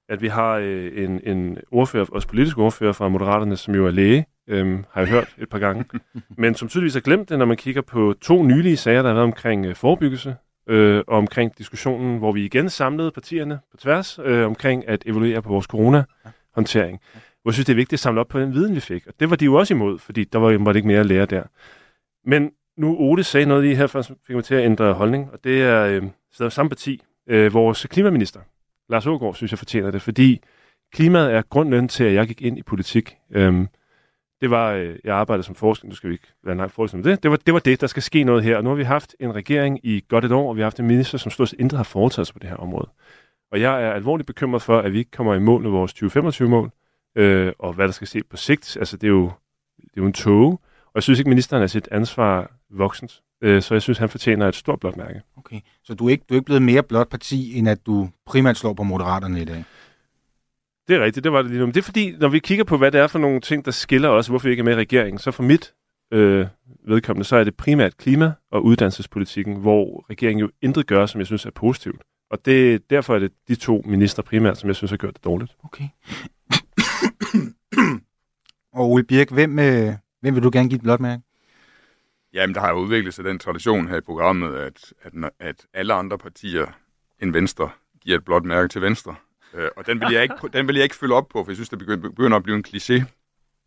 at 0.08 0.22
vi 0.22 0.28
har 0.28 0.54
øh, 0.54 1.04
en, 1.04 1.20
en 1.24 1.58
ordfører, 1.70 2.06
også 2.12 2.28
politisk 2.28 2.58
ordfører 2.58 2.92
fra 2.92 3.08
Moderaterne, 3.08 3.56
som 3.56 3.74
jo 3.74 3.86
er 3.86 3.90
læge, 3.90 4.26
øhm, 4.48 4.84
har 4.92 5.00
jeg 5.00 5.10
hørt 5.10 5.34
et 5.38 5.48
par 5.48 5.58
gange, 5.58 5.84
men 6.42 6.54
som 6.54 6.68
tydeligvis 6.68 6.94
har 6.94 7.00
glemt 7.00 7.28
det, 7.28 7.38
når 7.38 7.46
man 7.46 7.56
kigger 7.56 7.82
på 7.82 8.14
to 8.20 8.42
nylige 8.42 8.76
sager, 8.76 9.02
der 9.02 9.08
har 9.08 9.14
været 9.14 9.24
omkring 9.24 9.66
øh, 9.66 9.74
forebyggelse, 9.74 10.36
øh, 10.68 11.04
omkring 11.06 11.58
diskussionen, 11.58 12.18
hvor 12.18 12.32
vi 12.32 12.44
igen 12.44 12.70
samlede 12.70 13.10
partierne 13.10 13.58
på 13.70 13.76
tværs, 13.76 14.18
øh, 14.24 14.46
omkring 14.46 14.88
at 14.88 15.02
evaluere 15.06 15.42
på 15.42 15.48
vores 15.48 15.66
corona-håndtering. 15.66 17.00
Hvor 17.42 17.50
jeg 17.50 17.54
synes, 17.54 17.66
det 17.66 17.72
er 17.72 17.76
vigtigt 17.76 17.92
at 17.92 18.00
samle 18.00 18.20
op 18.20 18.28
på 18.28 18.40
den 18.40 18.54
viden, 18.54 18.74
vi 18.74 18.80
fik. 18.80 19.06
Og 19.06 19.12
det 19.20 19.30
var 19.30 19.36
de 19.36 19.44
jo 19.44 19.54
også 19.54 19.74
imod, 19.74 19.98
fordi 19.98 20.24
der 20.24 20.38
var, 20.38 20.58
var 20.58 20.72
det 20.72 20.76
ikke 20.76 20.88
mere 20.88 21.00
at 21.00 21.06
lære 21.06 21.26
der. 21.26 21.42
Men 22.24 22.50
nu 22.76 22.96
Ode 22.98 23.24
sagde 23.24 23.46
noget 23.46 23.64
lige 23.64 23.76
her, 23.76 23.86
for 23.86 24.02
fik 24.02 24.34
mig 24.34 24.44
til 24.44 24.54
at 24.54 24.64
ændre 24.64 24.92
holdning, 24.92 25.30
og 25.32 25.38
det 25.44 25.62
er 25.62 25.84
øh, 25.84 26.02
er 26.40 26.48
samme 26.48 26.70
parti. 26.70 27.02
Øh, 27.28 27.54
vores 27.54 27.86
klimaminister, 27.90 28.40
Lars 28.88 29.06
Ågaard, 29.06 29.34
synes 29.34 29.52
jeg 29.52 29.58
fortjener 29.58 29.90
det, 29.90 30.02
fordi 30.02 30.40
klimaet 30.92 31.32
er 31.32 31.42
grunden 31.42 31.88
til, 31.88 32.04
at 32.04 32.14
jeg 32.14 32.26
gik 32.26 32.42
ind 32.42 32.58
i 32.58 32.62
politik. 32.62 33.16
Øhm, 33.30 33.68
det 34.40 34.50
var, 34.50 34.72
øh, 34.72 34.96
jeg 35.04 35.16
arbejdede 35.16 35.46
som 35.46 35.54
forsker, 35.54 35.88
nu 35.88 35.94
skal 35.94 36.10
vi 36.10 36.14
ikke 36.14 36.28
være 36.44 36.56
langt 36.56 36.74
forsker 36.74 36.98
om 36.98 37.02
det, 37.02 37.22
det 37.22 37.30
var, 37.30 37.36
det 37.36 37.54
var 37.54 37.60
det, 37.60 37.80
der 37.80 37.86
skal 37.86 38.02
ske 38.02 38.24
noget 38.24 38.44
her. 38.44 38.56
Og 38.56 38.64
nu 38.64 38.70
har 38.70 38.76
vi 38.76 38.82
haft 38.82 39.16
en 39.20 39.34
regering 39.34 39.80
i 39.82 40.04
godt 40.08 40.24
et 40.24 40.32
år, 40.32 40.48
og 40.48 40.56
vi 40.56 40.60
har 40.60 40.64
haft 40.66 40.80
en 40.80 40.86
minister, 40.86 41.18
som 41.18 41.30
stort 41.30 41.48
set 41.48 41.60
intet 41.60 41.76
har 41.76 41.84
foretaget 41.84 42.26
sig 42.26 42.34
på 42.34 42.38
det 42.38 42.48
her 42.48 42.56
område. 42.56 42.88
Og 43.52 43.60
jeg 43.60 43.84
er 43.84 43.92
alvorligt 43.92 44.26
bekymret 44.26 44.62
for, 44.62 44.78
at 44.78 44.92
vi 44.92 44.98
ikke 44.98 45.10
kommer 45.10 45.34
i 45.34 45.38
mål 45.38 45.62
med 45.62 45.70
vores 45.70 45.92
2025-mål, 45.92 46.70
øh, 47.16 47.52
og 47.58 47.72
hvad 47.72 47.86
der 47.86 47.92
skal 47.92 48.06
se 48.06 48.22
på 48.30 48.36
sigt. 48.36 48.76
Altså, 48.76 48.96
det 48.96 49.06
er 49.06 49.10
jo, 49.10 49.30
det 49.78 49.84
er 49.96 50.00
jo 50.00 50.06
en 50.06 50.12
tog, 50.12 50.48
og 50.86 50.92
jeg 50.94 51.02
synes 51.02 51.18
ikke, 51.18 51.28
ministeren 51.28 51.62
er 51.62 51.66
sit 51.66 51.88
ansvar 51.90 52.50
voksent. 52.70 53.22
Øh, 53.42 53.62
så 53.62 53.74
jeg 53.74 53.82
synes, 53.82 53.98
han 53.98 54.08
fortjener 54.08 54.48
et 54.48 54.54
stort 54.54 54.80
blåt 54.80 54.96
mærke. 54.96 55.22
Okay. 55.36 55.60
Så 55.84 55.94
du 55.94 56.06
er, 56.06 56.10
ikke, 56.10 56.24
du 56.28 56.34
er 56.34 56.36
ikke 56.36 56.46
blevet 56.46 56.62
mere 56.62 56.82
blåt 56.82 57.08
parti, 57.08 57.58
end 57.58 57.68
at 57.68 57.86
du 57.86 58.08
primært 58.26 58.56
slår 58.56 58.72
på 58.72 58.82
moderaterne 58.82 59.42
i 59.42 59.44
dag? 59.44 59.64
Det 60.88 60.96
er 60.96 61.04
rigtigt, 61.04 61.24
det 61.24 61.32
var 61.32 61.42
det 61.42 61.50
lige 61.50 61.60
nu. 61.60 61.66
Men 61.66 61.74
det 61.74 61.80
er 61.80 61.84
fordi, 61.84 62.16
når 62.20 62.28
vi 62.28 62.38
kigger 62.38 62.64
på, 62.64 62.76
hvad 62.76 62.92
det 62.92 63.00
er 63.00 63.06
for 63.06 63.18
nogle 63.18 63.40
ting, 63.40 63.64
der 63.64 63.70
skiller 63.70 64.08
os, 64.08 64.26
hvorfor 64.26 64.46
vi 64.46 64.50
ikke 64.50 64.60
er 64.60 64.64
med 64.64 64.72
i 64.72 64.76
regeringen, 64.76 65.18
så 65.18 65.30
for 65.30 65.42
mit 65.42 65.74
øh, 66.12 66.46
vedkommende, 66.88 67.24
så 67.24 67.36
er 67.36 67.44
det 67.44 67.56
primært 67.56 67.96
klima- 67.96 68.32
og 68.50 68.64
uddannelsespolitikken, 68.64 69.56
hvor 69.56 70.06
regeringen 70.10 70.40
jo 70.40 70.50
intet 70.62 70.86
gør, 70.86 71.06
som 71.06 71.18
jeg 71.18 71.26
synes 71.26 71.46
er 71.46 71.50
positivt. 71.50 72.02
Og 72.30 72.46
det, 72.46 72.90
derfor 72.90 73.14
er 73.14 73.18
det 73.18 73.32
de 73.48 73.54
to 73.54 73.82
minister 73.84 74.22
primært, 74.22 74.58
som 74.58 74.68
jeg 74.68 74.76
synes 74.76 74.90
har 74.90 74.98
gjort 74.98 75.14
det 75.14 75.24
dårligt. 75.24 75.56
Okay. 75.64 75.84
og 78.78 78.90
Ole 78.90 79.04
Birk, 79.04 79.30
hvem, 79.30 79.58
øh, 79.58 79.92
hvem 80.20 80.34
vil 80.34 80.42
du 80.42 80.50
gerne 80.52 80.68
give 80.68 80.76
et 80.76 80.82
blåt 80.82 81.00
mærke? 81.00 81.22
Jamen, 82.32 82.54
der 82.54 82.60
har 82.60 82.70
jo 82.70 82.76
udviklet 82.76 83.14
sig 83.14 83.24
den 83.24 83.38
tradition 83.38 83.88
her 83.88 83.96
i 83.96 84.00
programmet, 84.00 84.54
at, 84.54 84.92
at, 85.02 85.12
at 85.40 85.66
alle 85.74 85.94
andre 85.94 86.18
partier 86.18 86.66
end 87.22 87.32
Venstre 87.32 87.70
giver 88.00 88.18
et 88.18 88.24
blåt 88.24 88.44
mærke 88.44 88.68
til 88.68 88.82
Venstre. 88.82 89.14
Øh, 89.56 89.68
og 89.76 89.86
den 89.86 90.00
vil, 90.00 90.08
jeg 90.12 90.22
ikke, 90.22 90.34
den 90.52 90.68
vil 90.68 90.74
jeg 90.74 90.82
ikke 90.82 90.96
følge 90.96 91.14
op 91.14 91.28
på, 91.28 91.44
for 91.44 91.50
jeg 91.50 91.56
synes, 91.56 91.68
det 91.68 91.78
begynder 92.02 92.36
at 92.36 92.42
blive 92.42 92.56
en 92.56 92.64
kliché. 92.68 93.04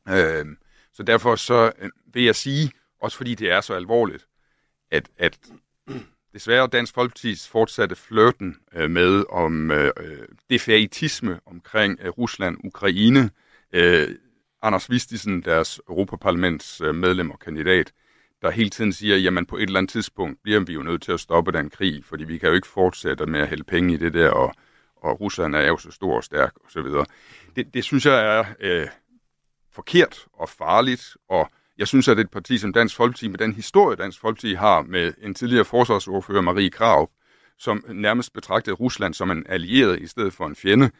Øh, 0.09 0.45
så 0.93 1.03
derfor 1.03 1.35
så 1.35 1.71
øh, 1.79 1.89
vil 2.13 2.23
jeg 2.23 2.35
sige, 2.35 2.71
også 3.01 3.17
fordi 3.17 3.35
det 3.35 3.51
er 3.51 3.61
så 3.61 3.73
alvorligt, 3.73 4.27
at, 4.91 5.09
at 5.17 5.39
desværre 6.33 6.67
Dansk 6.67 6.93
Folkepartis 6.93 7.47
fortsatte 7.47 7.95
flirten 7.95 8.57
øh, 8.75 8.91
med 8.91 9.23
om 9.29 9.71
øh, 9.71 9.91
øh, 9.97 10.27
defaitisme 10.49 11.39
omkring 11.45 11.99
øh, 12.01 12.09
Rusland, 12.09 12.57
Ukraine, 12.63 13.29
øh, 13.73 14.15
Anders 14.61 14.89
Vistisen, 14.89 15.41
deres 15.41 15.81
Europaparlaments 15.89 16.81
øh, 16.81 16.95
medlem 16.95 17.31
og 17.31 17.39
kandidat, 17.39 17.91
der 18.41 18.49
hele 18.49 18.69
tiden 18.69 18.93
siger, 18.93 19.17
jamen 19.17 19.45
på 19.45 19.57
et 19.57 19.63
eller 19.63 19.77
andet 19.77 19.91
tidspunkt 19.91 20.43
bliver 20.43 20.59
vi 20.59 20.73
jo 20.73 20.81
nødt 20.81 21.01
til 21.01 21.11
at 21.11 21.19
stoppe 21.19 21.51
den 21.51 21.69
krig, 21.69 22.05
fordi 22.05 22.23
vi 22.23 22.37
kan 22.37 22.49
jo 22.49 22.55
ikke 22.55 22.67
fortsætte 22.67 23.25
med 23.25 23.39
at 23.39 23.47
hælde 23.47 23.63
penge 23.63 23.93
i 23.93 23.97
det 23.97 24.13
der, 24.13 24.29
og, 24.29 24.53
og 25.01 25.21
Rusland 25.21 25.55
er 25.55 25.67
jo 25.67 25.77
så 25.77 25.91
stor 25.91 26.15
og 26.15 26.23
stærk 26.23 26.53
osv. 26.65 26.85
Det, 27.55 27.73
det 27.73 27.83
synes 27.83 28.05
jeg 28.05 28.37
er 28.37 28.45
øh, 28.59 28.87
forkert 29.71 30.25
og 30.33 30.49
farligt, 30.49 31.17
og 31.29 31.49
jeg 31.77 31.87
synes, 31.87 32.07
at 32.07 32.19
et 32.19 32.31
parti 32.31 32.57
som 32.57 32.73
Dansk 32.73 32.95
Folkeparti, 32.95 33.27
med 33.27 33.37
den 33.37 33.53
historie, 33.53 33.95
Dansk 33.95 34.21
Folkeparti 34.21 34.53
har 34.53 34.81
med 34.81 35.13
en 35.21 35.33
tidligere 35.33 35.65
forsvarsordfører, 35.65 36.41
Marie 36.41 36.69
Krav, 36.69 37.09
som 37.57 37.85
nærmest 37.89 38.33
betragtede 38.33 38.75
Rusland 38.75 39.13
som 39.13 39.31
en 39.31 39.45
allieret 39.49 39.99
i 39.99 40.07
stedet 40.07 40.33
for 40.33 40.45
en 40.45 40.55
fjende, 40.55 40.91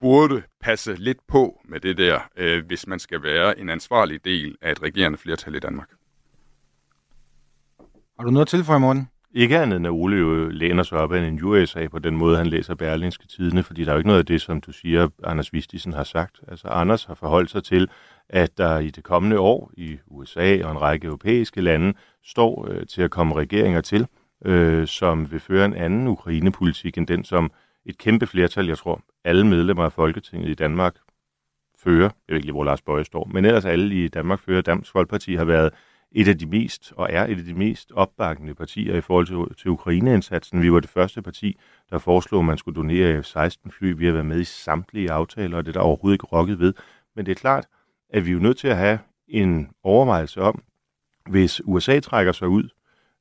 burde 0.00 0.42
passe 0.60 0.94
lidt 0.94 1.18
på 1.28 1.60
med 1.64 1.80
det 1.80 1.96
der, 1.98 2.20
øh, 2.36 2.66
hvis 2.66 2.86
man 2.86 2.98
skal 2.98 3.22
være 3.22 3.58
en 3.58 3.68
ansvarlig 3.68 4.24
del 4.24 4.56
af 4.62 4.72
et 4.72 4.82
regerende 4.82 5.18
flertal 5.18 5.54
i 5.54 5.58
Danmark. 5.58 5.88
Har 8.18 8.24
du 8.24 8.30
noget 8.30 8.46
at 8.46 8.48
tilføje, 8.48 8.80
Morten? 8.80 9.08
Ikke 9.34 9.58
andet 9.58 9.76
end 9.76 9.86
at 9.86 9.90
Ole 9.90 10.16
jo 10.16 10.48
læner 10.48 10.82
sig 10.82 10.98
op 10.98 11.12
af 11.12 11.20
en 11.20 11.44
USA 11.44 11.88
på 11.88 11.98
den 11.98 12.16
måde, 12.16 12.36
han 12.36 12.46
læser 12.46 12.74
Berlingske 12.74 13.26
Tidene, 13.26 13.62
fordi 13.62 13.84
der 13.84 13.90
er 13.90 13.94
jo 13.94 13.98
ikke 13.98 14.08
noget 14.08 14.18
af 14.18 14.26
det, 14.26 14.40
som 14.40 14.60
du 14.60 14.72
siger, 14.72 15.08
Anders 15.24 15.52
Vistisen 15.52 15.92
har 15.92 16.04
sagt. 16.04 16.40
Altså, 16.48 16.68
Anders 16.68 17.04
har 17.04 17.14
forholdt 17.14 17.50
sig 17.50 17.64
til, 17.64 17.88
at 18.28 18.58
der 18.58 18.78
i 18.78 18.90
det 18.90 19.04
kommende 19.04 19.38
år 19.38 19.70
i 19.76 19.98
USA 20.06 20.64
og 20.64 20.70
en 20.70 20.80
række 20.80 21.06
europæiske 21.06 21.60
lande 21.60 21.94
står 22.24 22.68
øh, 22.70 22.86
til 22.86 23.02
at 23.02 23.10
komme 23.10 23.34
regeringer 23.34 23.80
til, 23.80 24.06
øh, 24.44 24.86
som 24.86 25.30
vil 25.30 25.40
føre 25.40 25.64
en 25.64 25.74
anden 25.74 26.08
Ukraine-politik 26.08 26.98
end 26.98 27.06
den, 27.06 27.24
som 27.24 27.50
et 27.86 27.98
kæmpe 27.98 28.26
flertal, 28.26 28.66
jeg 28.66 28.78
tror, 28.78 29.00
alle 29.24 29.46
medlemmer 29.46 29.84
af 29.84 29.92
Folketinget 29.92 30.48
i 30.48 30.54
Danmark 30.54 30.96
fører. 31.78 32.02
Jeg 32.02 32.10
ved 32.28 32.36
ikke 32.36 32.46
lige, 32.46 32.52
hvor 32.52 32.64
Lars 32.64 32.82
Bøje 32.82 33.04
står, 33.04 33.24
men 33.32 33.44
ellers 33.44 33.64
alle 33.64 34.04
i 34.04 34.08
Danmark 34.08 34.40
fører. 34.40 34.62
Dansk 34.62 34.92
Folkeparti 34.92 35.34
har 35.34 35.44
været 35.44 35.72
et 36.12 36.28
af 36.28 36.38
de 36.38 36.46
mest, 36.46 36.92
og 36.96 37.08
er 37.10 37.24
et 37.24 37.38
af 37.38 37.44
de 37.44 37.54
mest 37.54 37.92
opbakkende 37.92 38.54
partier 38.54 38.96
i 38.96 39.00
forhold 39.00 39.26
til, 39.26 39.56
til 39.56 39.70
Ukraine-indsatsen. 39.70 40.62
Vi 40.62 40.72
var 40.72 40.80
det 40.80 40.90
første 40.90 41.22
parti, 41.22 41.58
der 41.90 41.98
foreslog, 41.98 42.40
at 42.40 42.44
man 42.44 42.58
skulle 42.58 42.76
donere 42.76 43.22
F-16-fly. 43.22 43.92
Vi 43.98 44.06
har 44.06 44.12
været 44.12 44.26
med 44.26 44.40
i 44.40 44.44
samtlige 44.44 45.10
aftaler, 45.10 45.56
og 45.56 45.64
det 45.64 45.70
er 45.70 45.80
der 45.80 45.86
overhovedet 45.86 46.14
ikke 46.14 46.26
rokket 46.26 46.58
ved. 46.58 46.74
Men 47.16 47.26
det 47.26 47.32
er 47.32 47.36
klart, 47.36 47.66
at 48.10 48.24
vi 48.24 48.30
er 48.30 48.34
jo 48.34 48.40
nødt 48.40 48.58
til 48.58 48.68
at 48.68 48.76
have 48.76 48.98
en 49.28 49.70
overvejelse 49.82 50.40
om, 50.40 50.62
hvis 51.30 51.60
USA 51.64 52.00
trækker 52.00 52.32
sig 52.32 52.48
ud, 52.48 52.68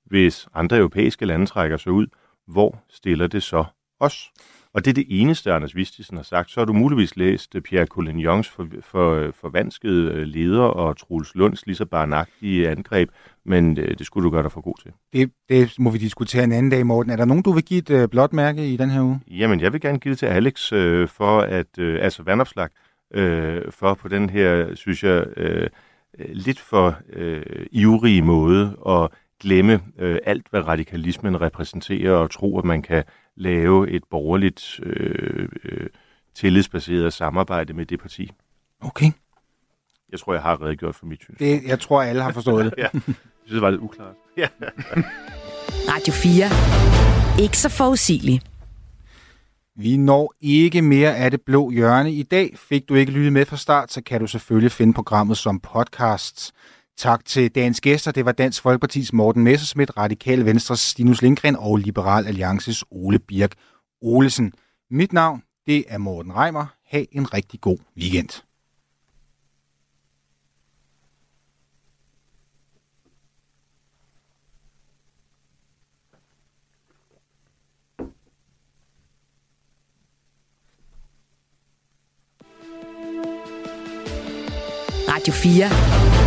hvis 0.05 0.47
andre 0.53 0.77
europæiske 0.77 1.25
lande 1.25 1.45
trækker 1.45 1.77
sig 1.77 1.91
ud, 1.91 2.07
hvor 2.47 2.83
stiller 2.89 3.27
det 3.27 3.43
så 3.43 3.65
os? 3.99 4.31
Og 4.78 4.86
det 4.86 4.91
er 4.91 4.93
det 4.93 5.05
eneste, 5.09 5.53
Anders 5.53 5.75
Vistisen 5.75 6.17
har 6.17 6.23
sagt. 6.23 6.51
Så 6.51 6.59
har 6.59 6.65
du 6.65 6.73
muligvis 6.73 7.15
læst 7.15 7.55
øh, 7.55 7.61
Pierre 7.61 7.86
Collignons 7.86 8.49
for, 8.49 8.67
for, 8.82 9.13
øh, 9.13 9.34
forvanskede 9.34 10.11
øh, 10.11 10.21
leder 10.21 10.61
og 10.61 10.97
Troels 10.97 11.36
Lunds 11.36 11.65
lige 11.65 11.75
så 11.75 11.86
barnagtige 11.86 12.69
angreb, 12.69 13.09
men 13.45 13.75
det, 13.75 13.99
det 13.99 14.05
skulle 14.05 14.25
du 14.25 14.32
gøre 14.32 14.43
dig 14.43 14.51
for 14.51 14.61
god 14.61 14.73
til. 14.82 14.91
Det, 15.13 15.32
det 15.49 15.80
må 15.80 15.89
vi 15.89 15.97
diskutere 15.97 16.43
en 16.43 16.51
anden 16.51 16.71
dag, 16.71 16.86
Morten. 16.86 17.11
Er 17.11 17.15
der 17.15 17.25
nogen, 17.25 17.43
du 17.43 17.51
vil 17.51 17.63
give 17.63 17.78
et 17.78 17.89
uh, 17.89 18.09
blåt 18.09 18.34
mærke 18.34 18.73
i 18.73 18.78
den 18.78 18.89
her 18.89 19.01
uge? 19.01 19.19
Jamen, 19.28 19.61
jeg 19.61 19.73
vil 19.73 19.82
gerne 19.82 19.99
give 19.99 20.11
det 20.11 20.19
til 20.19 20.25
Alex 20.25 20.73
øh, 20.73 21.07
for 21.07 21.39
at, 21.41 21.80
øh, 21.80 21.99
altså 22.01 22.23
vandopslag, 22.23 22.69
øh, 23.13 23.61
for 23.71 23.93
på 23.93 24.07
den 24.07 24.30
her, 24.30 24.75
synes 24.75 25.03
jeg, 25.03 25.25
øh, 25.38 25.69
lidt 26.19 26.59
for 26.59 26.95
øh, 27.13 27.65
ivrige 27.71 28.21
måde 28.21 28.78
at 28.88 29.09
glemme 29.41 29.80
øh, 29.99 30.17
alt, 30.25 30.47
hvad 30.49 30.67
radikalismen 30.67 31.41
repræsenterer, 31.41 32.11
og 32.11 32.32
tro, 32.32 32.59
at 32.59 32.65
man 32.65 32.82
kan 32.82 33.03
lave 33.38 33.89
et 33.89 34.03
borgerligt, 34.11 34.79
øh, 34.83 35.49
øh, 35.63 35.88
tillidsbaseret 36.35 37.13
samarbejde 37.13 37.73
med 37.73 37.85
det 37.85 37.99
parti. 37.99 38.31
Okay. 38.81 39.11
Jeg 40.11 40.19
tror, 40.19 40.33
jeg 40.33 40.41
har 40.41 40.61
redegjort 40.61 40.95
for 40.95 41.05
mit 41.05 41.19
synspunkt. 41.19 41.39
Det, 41.39 41.69
jeg 41.69 41.79
tror, 41.79 42.01
alle 42.01 42.21
har 42.21 42.31
forstået 42.31 42.65
det. 42.65 42.73
ja. 42.83 42.88
Jeg 42.93 43.01
synes, 43.45 43.51
det 43.51 43.61
var 43.61 43.69
lidt 43.69 43.81
uklart. 43.81 44.15
Radio 45.93 46.13
4. 46.13 47.43
Ikke 47.43 47.57
så 47.57 47.69
forudsigeligt. 47.69 48.45
Vi 49.75 49.97
når 49.97 50.33
ikke 50.41 50.81
mere 50.81 51.15
af 51.15 51.31
det 51.31 51.41
blå 51.41 51.71
hjørne 51.71 52.11
i 52.11 52.23
dag. 52.23 52.53
Fik 52.57 52.89
du 52.89 52.95
ikke 52.95 53.11
lyttet 53.11 53.33
med 53.33 53.45
fra 53.45 53.57
start, 53.57 53.91
så 53.91 54.01
kan 54.01 54.19
du 54.19 54.27
selvfølgelig 54.27 54.71
finde 54.71 54.93
programmet 54.93 55.38
som 55.38 55.59
podcast. 55.59 56.53
Tak 56.97 57.25
til 57.25 57.55
dagens 57.55 57.81
gæster. 57.81 58.11
Det 58.11 58.25
var 58.25 58.31
Dansk 58.31 58.61
Folkepartis 58.61 59.13
Morten 59.13 59.43
Messersmith, 59.43 59.97
Radikale 59.97 60.45
Venstres 60.45 60.79
Stinus 60.79 61.21
Lindgren 61.21 61.55
og 61.55 61.77
Liberal 61.77 62.27
Alliances 62.27 62.83
Ole 62.91 63.19
Birk 63.19 63.51
Olesen. 64.01 64.53
Mit 64.91 65.13
navn, 65.13 65.43
det 65.67 65.85
er 65.87 65.97
Morten 65.97 66.35
Reimer. 66.35 66.65
Ha' 66.91 67.03
en 67.11 67.33
rigtig 67.33 67.61
god 67.61 67.77
weekend. 67.97 68.29
Radio 85.07 85.33
4. 85.33 86.26